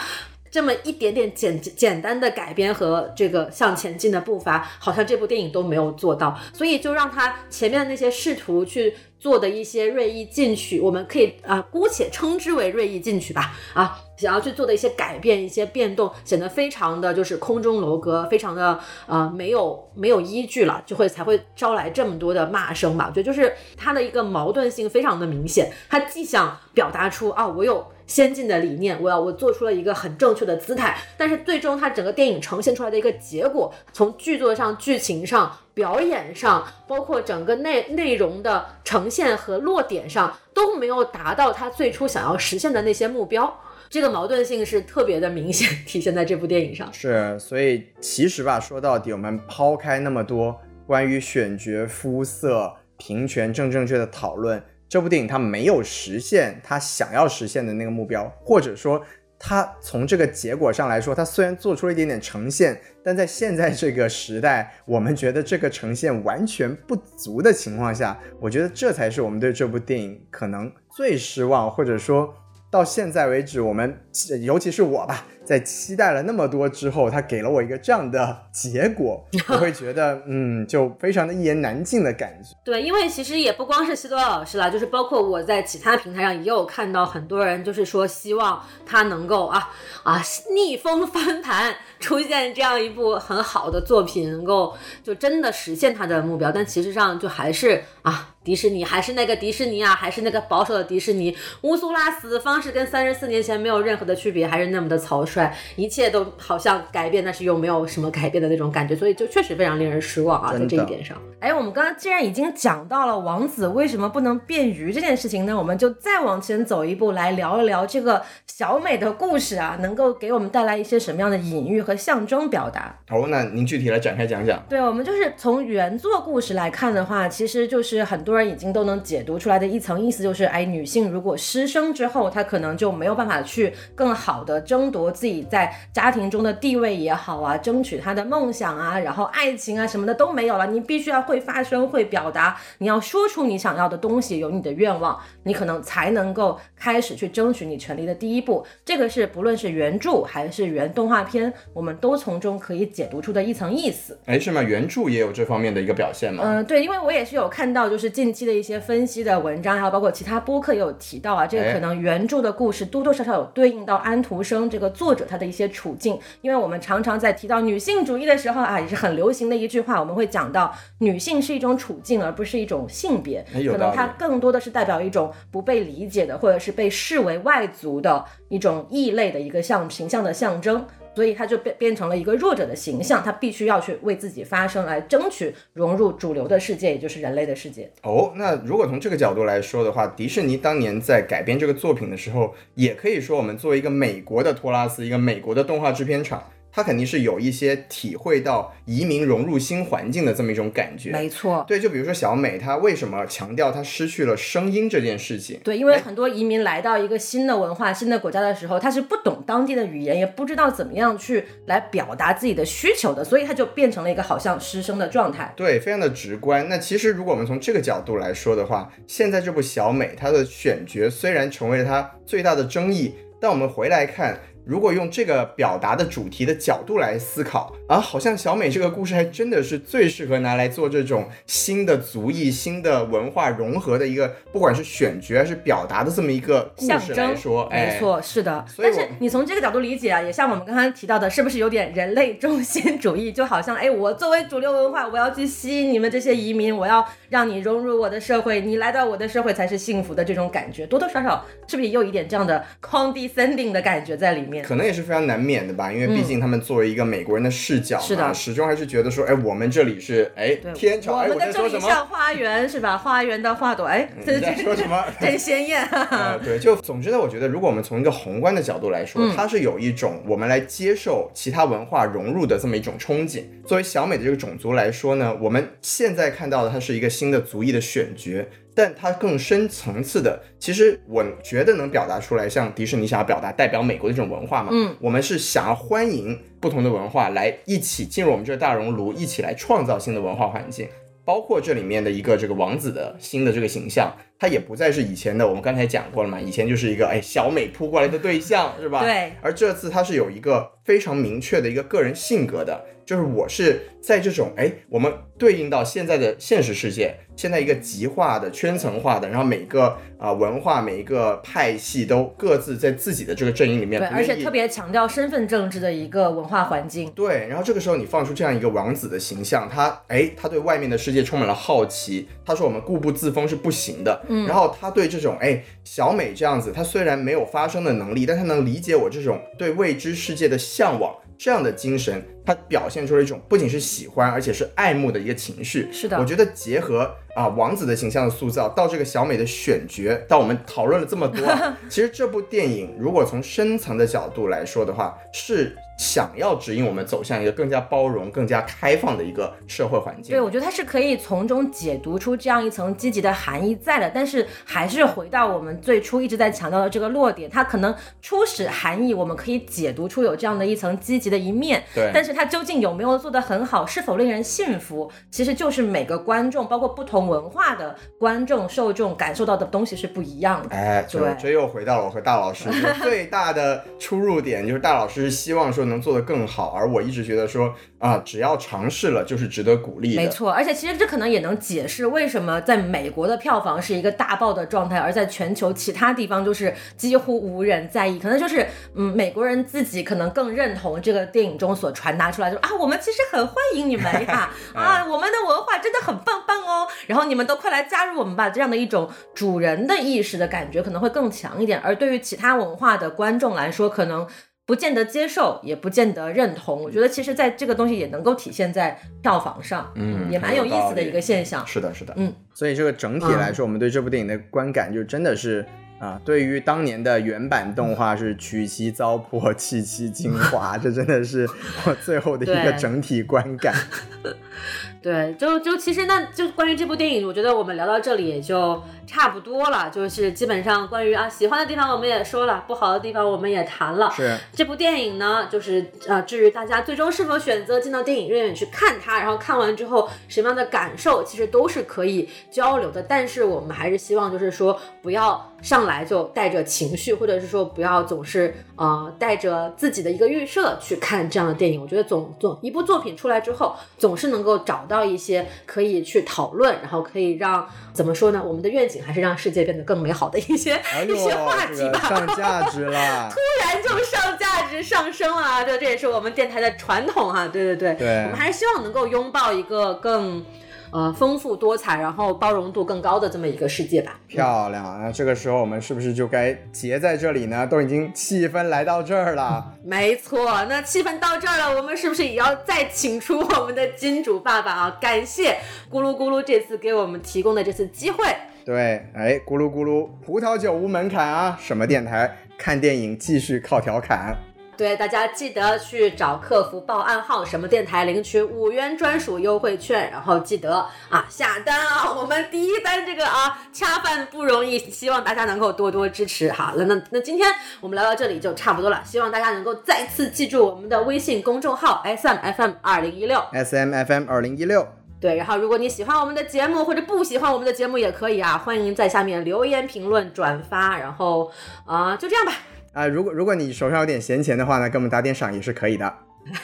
[0.50, 23.06] 这么一点点简简单的改编和这个向前进的步伐，好像这部电影都没有做到，所以就让他前面的那些试图去做的一些锐意进取，我们可以啊姑且称之为锐意进取吧，啊想要去做的一些改变、一些变动，显得非常的就是空中楼阁，非常的呃没有没有依据了，就会才会招来这么多的骂声吧。
[23.08, 27.86] 我觉得就是他的一个矛盾性非常的明显，他既想表达出啊我有。
[28.10, 43.56] 先进的理念，我要我做出了一个很正确的姿态，但是最终它整个电影呈现出来的一个结果，从剧作上、剧情上、表演上，包括整个内内容的呈现和落点上，都没有达到他最初想要实现的那些目标。
[43.88, 46.92] 这个矛盾性是特别的明显，体现在这部电影上。
[46.92, 54.60] 是，所以其实吧，说到底，我们抛开那么多关于选角、肤色、平权、正正确的讨论。
[54.90, 59.00] 这部电影它没有实现它想要实现的那个目标，或者说
[59.38, 72.34] 它从这个结果上来说，它虽然做出了一点点呈现，但在现在这个时代，我们觉得这个呈现完全不足的情况下，我觉得这才是我们对这部电影可能最失望，或者说。
[72.72, 73.98] 到现在为止，我们
[74.42, 82.54] 尤其是我吧，在期待了那么多之后，他给了我一个这样的结果，我会觉得，嗯，就非常的一言难尽的感觉。
[82.64, 89.70] 对，因为其实也不光是西多老师啦，就是包括我在其他平台上也有看到很多人，就是说希望他能够啊
[90.04, 90.22] 啊
[90.54, 94.72] 逆风翻盘，出现这样一部很好的作品，能够
[95.02, 96.52] 就真的实现他的目标。
[96.52, 98.29] 但其实上就还是啊。
[98.42, 101.36] 迪士尼还是那个迪士尼啊，还是那个保守的迪士尼。
[101.60, 111.20] 乌苏拉死的方式跟三十四年前没有任何的区别，还是那么的草率，一切都好像改变，但是又没有什么改变的那种感觉，所以就确实非常令人失望啊，在这一点上。
[111.38, 122.98] 哎，我们刚刚既然已经讲到了王子为什么不能变鱼这件事情呢，我们就再往前走一步，来聊一聊这个小美的故事啊，能够给我们带来一些什么样的隐喻和象征表达？
[123.10, 124.62] 哦，那您具体来展开讲讲。
[124.66, 128.29] 对，我们就是从原作故事来看的话，其实就是很多。
[128.30, 140.68] 多人已经都能解读出来的一层意思就是，哎，女性如果失声之后，她可能就没有办法去更好的争夺自己在家庭中的地位也好啊，争取她的梦想啊，然后爱情啊什么的都没有了。
[140.68, 148.64] 你必须要会发声，会表达，你要说出你想要的东西，有你的愿望，你可能才能够开始去争取你权利的第一步。
[148.84, 154.16] 这个是不论是原著还是原动画片，我们都从中可以解读出的一层意思。
[154.26, 154.62] 哎，是吗？
[154.62, 156.44] 原著也有这方面的一个表现吗？
[156.46, 158.10] 嗯，对，因为我也是有看到，就是。
[158.20, 180.84] 近期的一些分析的文章，还有包括其他播客也有提到啊，这个可能原著的故事多多少少有对应到安徒生这个作者他的一些处境，因为我们常常在提到女性主义的时候啊，也是很流行的一句话，我们会讲到女性是一种处境，而不是一种性别，可能它更多的是代表一种不被理解的，或者是被视为外族的一种异类的一个象形象的象征。
[181.14, 187.90] 所以他就变变成了一个弱者的形象，他必须要去为自己发声，来争取融入主流的世界，也就是人类的世界。
[188.02, 196.42] 哦，那如果从这个角度来说的话，迪士尼当年在改编这个作品的时候，也可以说我们作为一个美国的托拉斯，一个美国的动画制片厂，
[196.72, 201.10] 他肯定是有一些体会到移民融入新环境的这么一种感觉。
[201.10, 201.64] 没错。
[201.66, 205.60] 对，就比如说小美，她为什么强调她失去了声音这件事情？
[205.64, 215.52] 对，因为很多移民来到一个新的文化、新的国家的时候，他是不懂当地的语言，也不知道怎么样去来表达自己的需求的，所以他就变成了一个好像失声的状态。
[215.56, 216.68] 对，非常的直观。
[216.68, 224.38] 那其实如果我们从这个角度来说的话，现在这部小美她的选角虽然成为了她最大的争议，但我们回来看。
[224.64, 238.64] 如果用这个表达的主题的角度来思考啊，好像小美这个故事还真的是最适合拿来做这种新的族裔、新的文化融合的一个，不管是选角还是表达的这么一个故事来说，没错，是的。
[238.76, 243.32] 但是你从这个角度理解啊，也像我们刚刚提到的，是不是有点人类中心主义？
[243.32, 254.59] 就好像哎，我作为主流文化，我要去吸引你们这些移民，我要让你融入我的社会，你来到我的社会才是幸福的这种感觉，多多少少是不是也有一点这样的 condescending 的感觉在里面？
[254.62, 262.96] 可能也是非常难免的吧，因为毕竟他们作为一个美国人的视角嘛，始终还是觉得说，哎，我们这里是哎天朝，我们的这里像花园是吧？
[262.96, 265.04] 花园的花朵，哎， 这在说什么？
[265.20, 265.86] 真鲜艳。
[266.44, 273.42] 对，就总之呢，我觉得如果我们从一个宏观的角度来说，它是有一种我们来接受其他文化融入的这么一种憧憬。
[273.66, 278.44] 作为小美的这个种族来说呢，我们现在看到的它是一个新的族裔的选角。
[278.82, 290.88] 但它更深层次的，其实我觉得能表达出来，像迪士尼想要表达代表美国的这种文化嘛，嗯，我们是想要欢迎不同的文化来一起进入我们这个大熔炉，一起来创造新的文化环境，
[291.26, 299.04] 包括这里面的一个这个王子的新的这个形象，它也不再是以前的，我们刚才讲过了嘛，以前就是一个哎小美扑过来的对象，是吧？
[299.04, 299.34] 对。
[299.42, 307.16] 而这次他是有一个非常明确的一个个人性格的，就是我是在这种哎我们对应到现在的现实世界。
[307.36, 317.10] 现在一个极化的圈层化的，然后每个啊文化每一个派系都各自在自己的这个阵营里面，对，而且特别强调身份政治的一个文化环境。
[317.12, 322.28] 对，然后这个时候你放出这样一个王子的形象，他哎，他对外面的世界充满了好奇。
[322.44, 324.22] 他说我们固步自封是不行的。
[324.46, 331.14] 然后他对这种哎小美这样子，他虽然没有发声的能力，但他能理解我这种对未知世界的向往。
[331.42, 335.88] 这样的精神，它表现出了一种不仅是喜欢，而且是爱慕的一个情绪。
[335.92, 341.46] 是的，我觉得结合啊王子的形象的塑造，到这个小美的选角，到我们讨论了这么多，
[341.88, 345.76] 其实这部电影如果从深层的角度来说的话，是。
[346.00, 350.30] 想要指引我们走向一个更加包容、更加开放的一个社会环境。
[350.30, 354.10] 对，我觉得它是可以从中解读出这样一层积极的含义在的。
[354.14, 361.84] 但是还是回到我们最初一直在强调的这个落点，它可能初始含义我们可以解读出有这样的一层积极的一面。
[361.94, 362.10] 对。
[362.14, 370.74] 但是它究竟有没有做得很好，是否令人信服，其实就是每个观众，包括不同文化的观众受众感受到的东西是不一样的。
[370.74, 372.70] 哎，对，这又回到了我和大老师
[373.02, 375.80] 最大的出入点，就是大老师希望说。
[375.90, 380.22] 能做得更好，而我一直觉得说啊，只要尝试了就是值得鼓励的。
[380.22, 388.18] 没错，而且其实这可能也能解释为什么在美国的票房是一个大爆的状态，而在全球其他地方就是几乎无人在意。
[388.18, 388.64] 可能就是
[388.94, 401.80] 嗯，美国人自己可能更认同这个电影中所传达出来，就啊，我们其实很欢迎你们呀， 啊，我们的文化真的很棒棒哦，然后你们都快来加入我们吧，这样的一种主人的意识的感觉可能会更强一点。
[401.80, 404.26] 而对于其他文化的观众来说，可能。
[404.66, 406.80] 不见得接受，也不见得认同。
[406.80, 411.66] 我觉得其实，在这个东西也能够体现在票房上，嗯，也蛮有意思的一个现象。
[411.66, 412.32] 是的，是的，嗯。
[412.54, 415.66] 所以这个整体来说，我们对这部电影的观感就真的是
[416.00, 421.46] 啊，对于当年的原版动画是取其糟粕， 弃其精华，这真的是
[421.84, 423.74] 我最后的一个整体观感。
[425.02, 429.88] 对，就就其实那就关于这部电影，我觉得我们聊到这里也就差不多了。
[429.88, 434.10] 就是基本上关于啊喜欢的地方我们也说了，不好的地方我们也谈了。
[434.10, 443.02] 是这部电影呢，就是啊至于大家最终是否选择进到电影院去看它，然后看完之后什么样的感受，其实都是可以交流的。
[443.02, 451.80] 但是我们还是希望就是说不要上来就带着情绪，或者是说不要总是呃带着自己的一个预设去看这样的电影。
[451.80, 454.84] 我觉得总总一部作品出来之后，总是能够找。
[454.90, 458.42] 到一些可以去讨论，然后可以让怎么说呢？
[458.44, 462.00] 我们的愿景还是让世界变得更美好的一些一些话题吧。
[462.08, 467.46] 上价值了， 突然就上价值上升了，这这也是我们电台的传统哈。
[467.46, 470.44] 对对对，对，我们还是希望能够拥抱一个更。
[470.92, 474.18] 呃，丰富多彩，然后包容度更高的这么一个世界吧。
[474.26, 477.66] 漂亮，那这个时候我们是不是就该结在这里呢？
[477.66, 479.74] 都已经气氛来到这儿了。
[479.84, 484.98] 没错，那气氛到这儿了，我们是不是也要再请出我们的金主爸爸啊？
[485.00, 485.58] 感谢
[485.90, 488.24] 咕噜咕噜这次给我们提供的这次机会。
[488.64, 491.58] 对，哎，咕噜咕噜，葡萄酒无门槛啊！
[491.60, 492.36] 什么电台？
[492.58, 494.36] 看电影继续靠调侃。
[494.80, 506.50] 对，大家记得去找客服报暗号，什么电台领取五元专属优惠券，然后记得啊下单啊，我们第一单这个啊恰饭不容易，希望大家能够多多支持。
[506.50, 507.46] 好了，那那今天
[507.82, 513.38] 我们聊到这里就差不多了，希望大家能够再次记住我们的微信公众号 S M F M 二零一六。
[513.52, 514.88] S M F M 二零一六。
[515.20, 521.52] 对，然后如果你喜欢我们的节目或者不喜欢我们的节目也可以啊，欢迎在下面留言评论、转发，然后
[521.84, 522.54] 啊、就这样吧。
[522.92, 526.12] 啊、如果如果你手上有点闲钱的话呢，给我们打点赏也是可以的。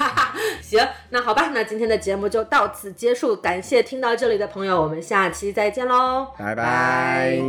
[0.60, 7.40] 行，那好吧，那今天的节目就到此结束，感谢听到这里的朋友，我们下期再见喽，拜拜。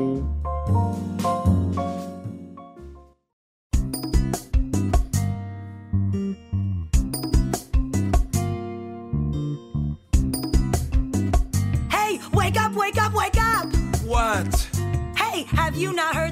[11.90, 13.66] Hey, wake up, wake up, wake up!
[14.06, 14.68] What?
[15.16, 16.27] Hey, have you not heard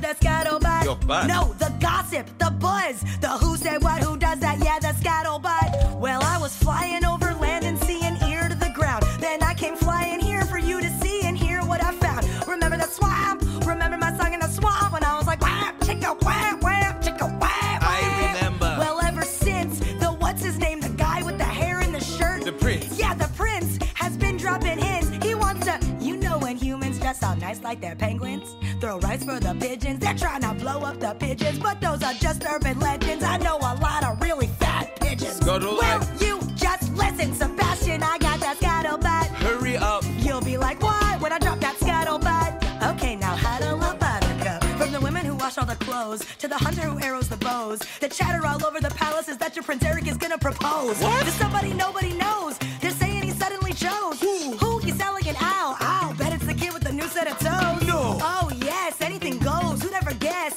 [1.07, 5.99] No, the gossip, the buzz, the who said what, who does that, yeah, the scuttlebutt.
[5.99, 9.03] Well, I was flying over land and sea and ear to the ground.
[9.19, 12.27] Then I came flying here for you to see and hear what I found.
[12.47, 13.43] Remember the swamp?
[13.67, 17.29] Remember my song in the swamp when I was like, wham, chicka, wham, wham, chicka,
[17.39, 18.75] wham, I remember.
[18.79, 22.43] Well, ever since, the what's his name, the guy with the hair and the shirt?
[22.45, 22.97] The prince.
[22.97, 25.23] Yeah, the prince has been dropping hints.
[25.23, 29.23] He wants to, you know, when humans dress all nice like they're penguins, throw rice
[29.23, 29.99] for the pigeons.
[29.99, 33.23] They're trying to blow up the pigeons, but those are just urban legends.
[33.23, 35.39] I know a lot of really fat pigeons.
[35.45, 38.03] Well, like- you just listen, Sebastian.
[38.03, 39.27] I got that scuttlebutt.
[39.45, 40.03] Hurry up.
[40.17, 41.17] You'll be like, why?
[41.19, 42.93] When I drop that scuttlebutt.
[42.95, 44.63] Okay, now huddle up, buttercup.
[44.77, 47.79] From the women who wash all the clothes to the hunter who arrows the bows,
[48.01, 50.99] the chatter all over the palace is that your Prince Eric is gonna propose.
[50.99, 51.25] What?
[51.25, 52.57] To somebody nobody knows.
[52.81, 54.19] They're saying he suddenly chose.
[54.21, 54.51] Who?
[54.57, 54.75] Who?
[54.95, 55.75] Sound like an owl.
[55.81, 57.85] Ow, bet it's the kid with the new set of toes.
[57.85, 58.17] No.
[58.21, 58.44] Oh,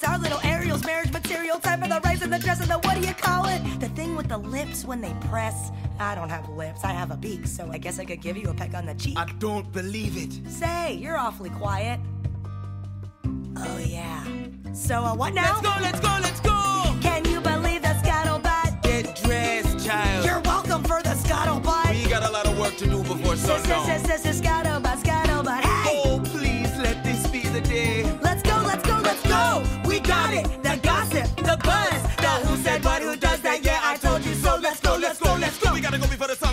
[0.04, 3.00] Our little Ariel's marriage material type of the rice and the dress and the what
[3.00, 3.60] do you call it?
[3.80, 5.70] The thing with the lips when they press.
[5.98, 8.48] I don't have lips, I have a beak, so I guess I could give you
[8.48, 9.18] a peck on the cheek.
[9.18, 10.50] I don't believe it.
[10.50, 11.98] Say, you're awfully quiet.
[13.56, 14.24] Oh, yeah.
[14.72, 15.60] So, uh, what now?
[15.60, 16.98] Let's go, let's go, let's go.
[17.00, 18.82] Can you believe the scuttlebutt?
[18.82, 20.24] Get dressed, child.
[20.24, 21.90] You're welcome for the scuttlebutt.
[22.04, 23.86] we got a lot of work to do before sundown.
[23.86, 25.27] sis, sis, scuttlebutt, scuttlebutt.
[30.08, 33.96] got it, the gossip, the buzz, the who said, what, who does that, yeah, I
[33.98, 34.56] told you so.
[34.56, 35.74] Let's go, let's go, let's go.
[35.74, 36.47] We gotta go before the sun.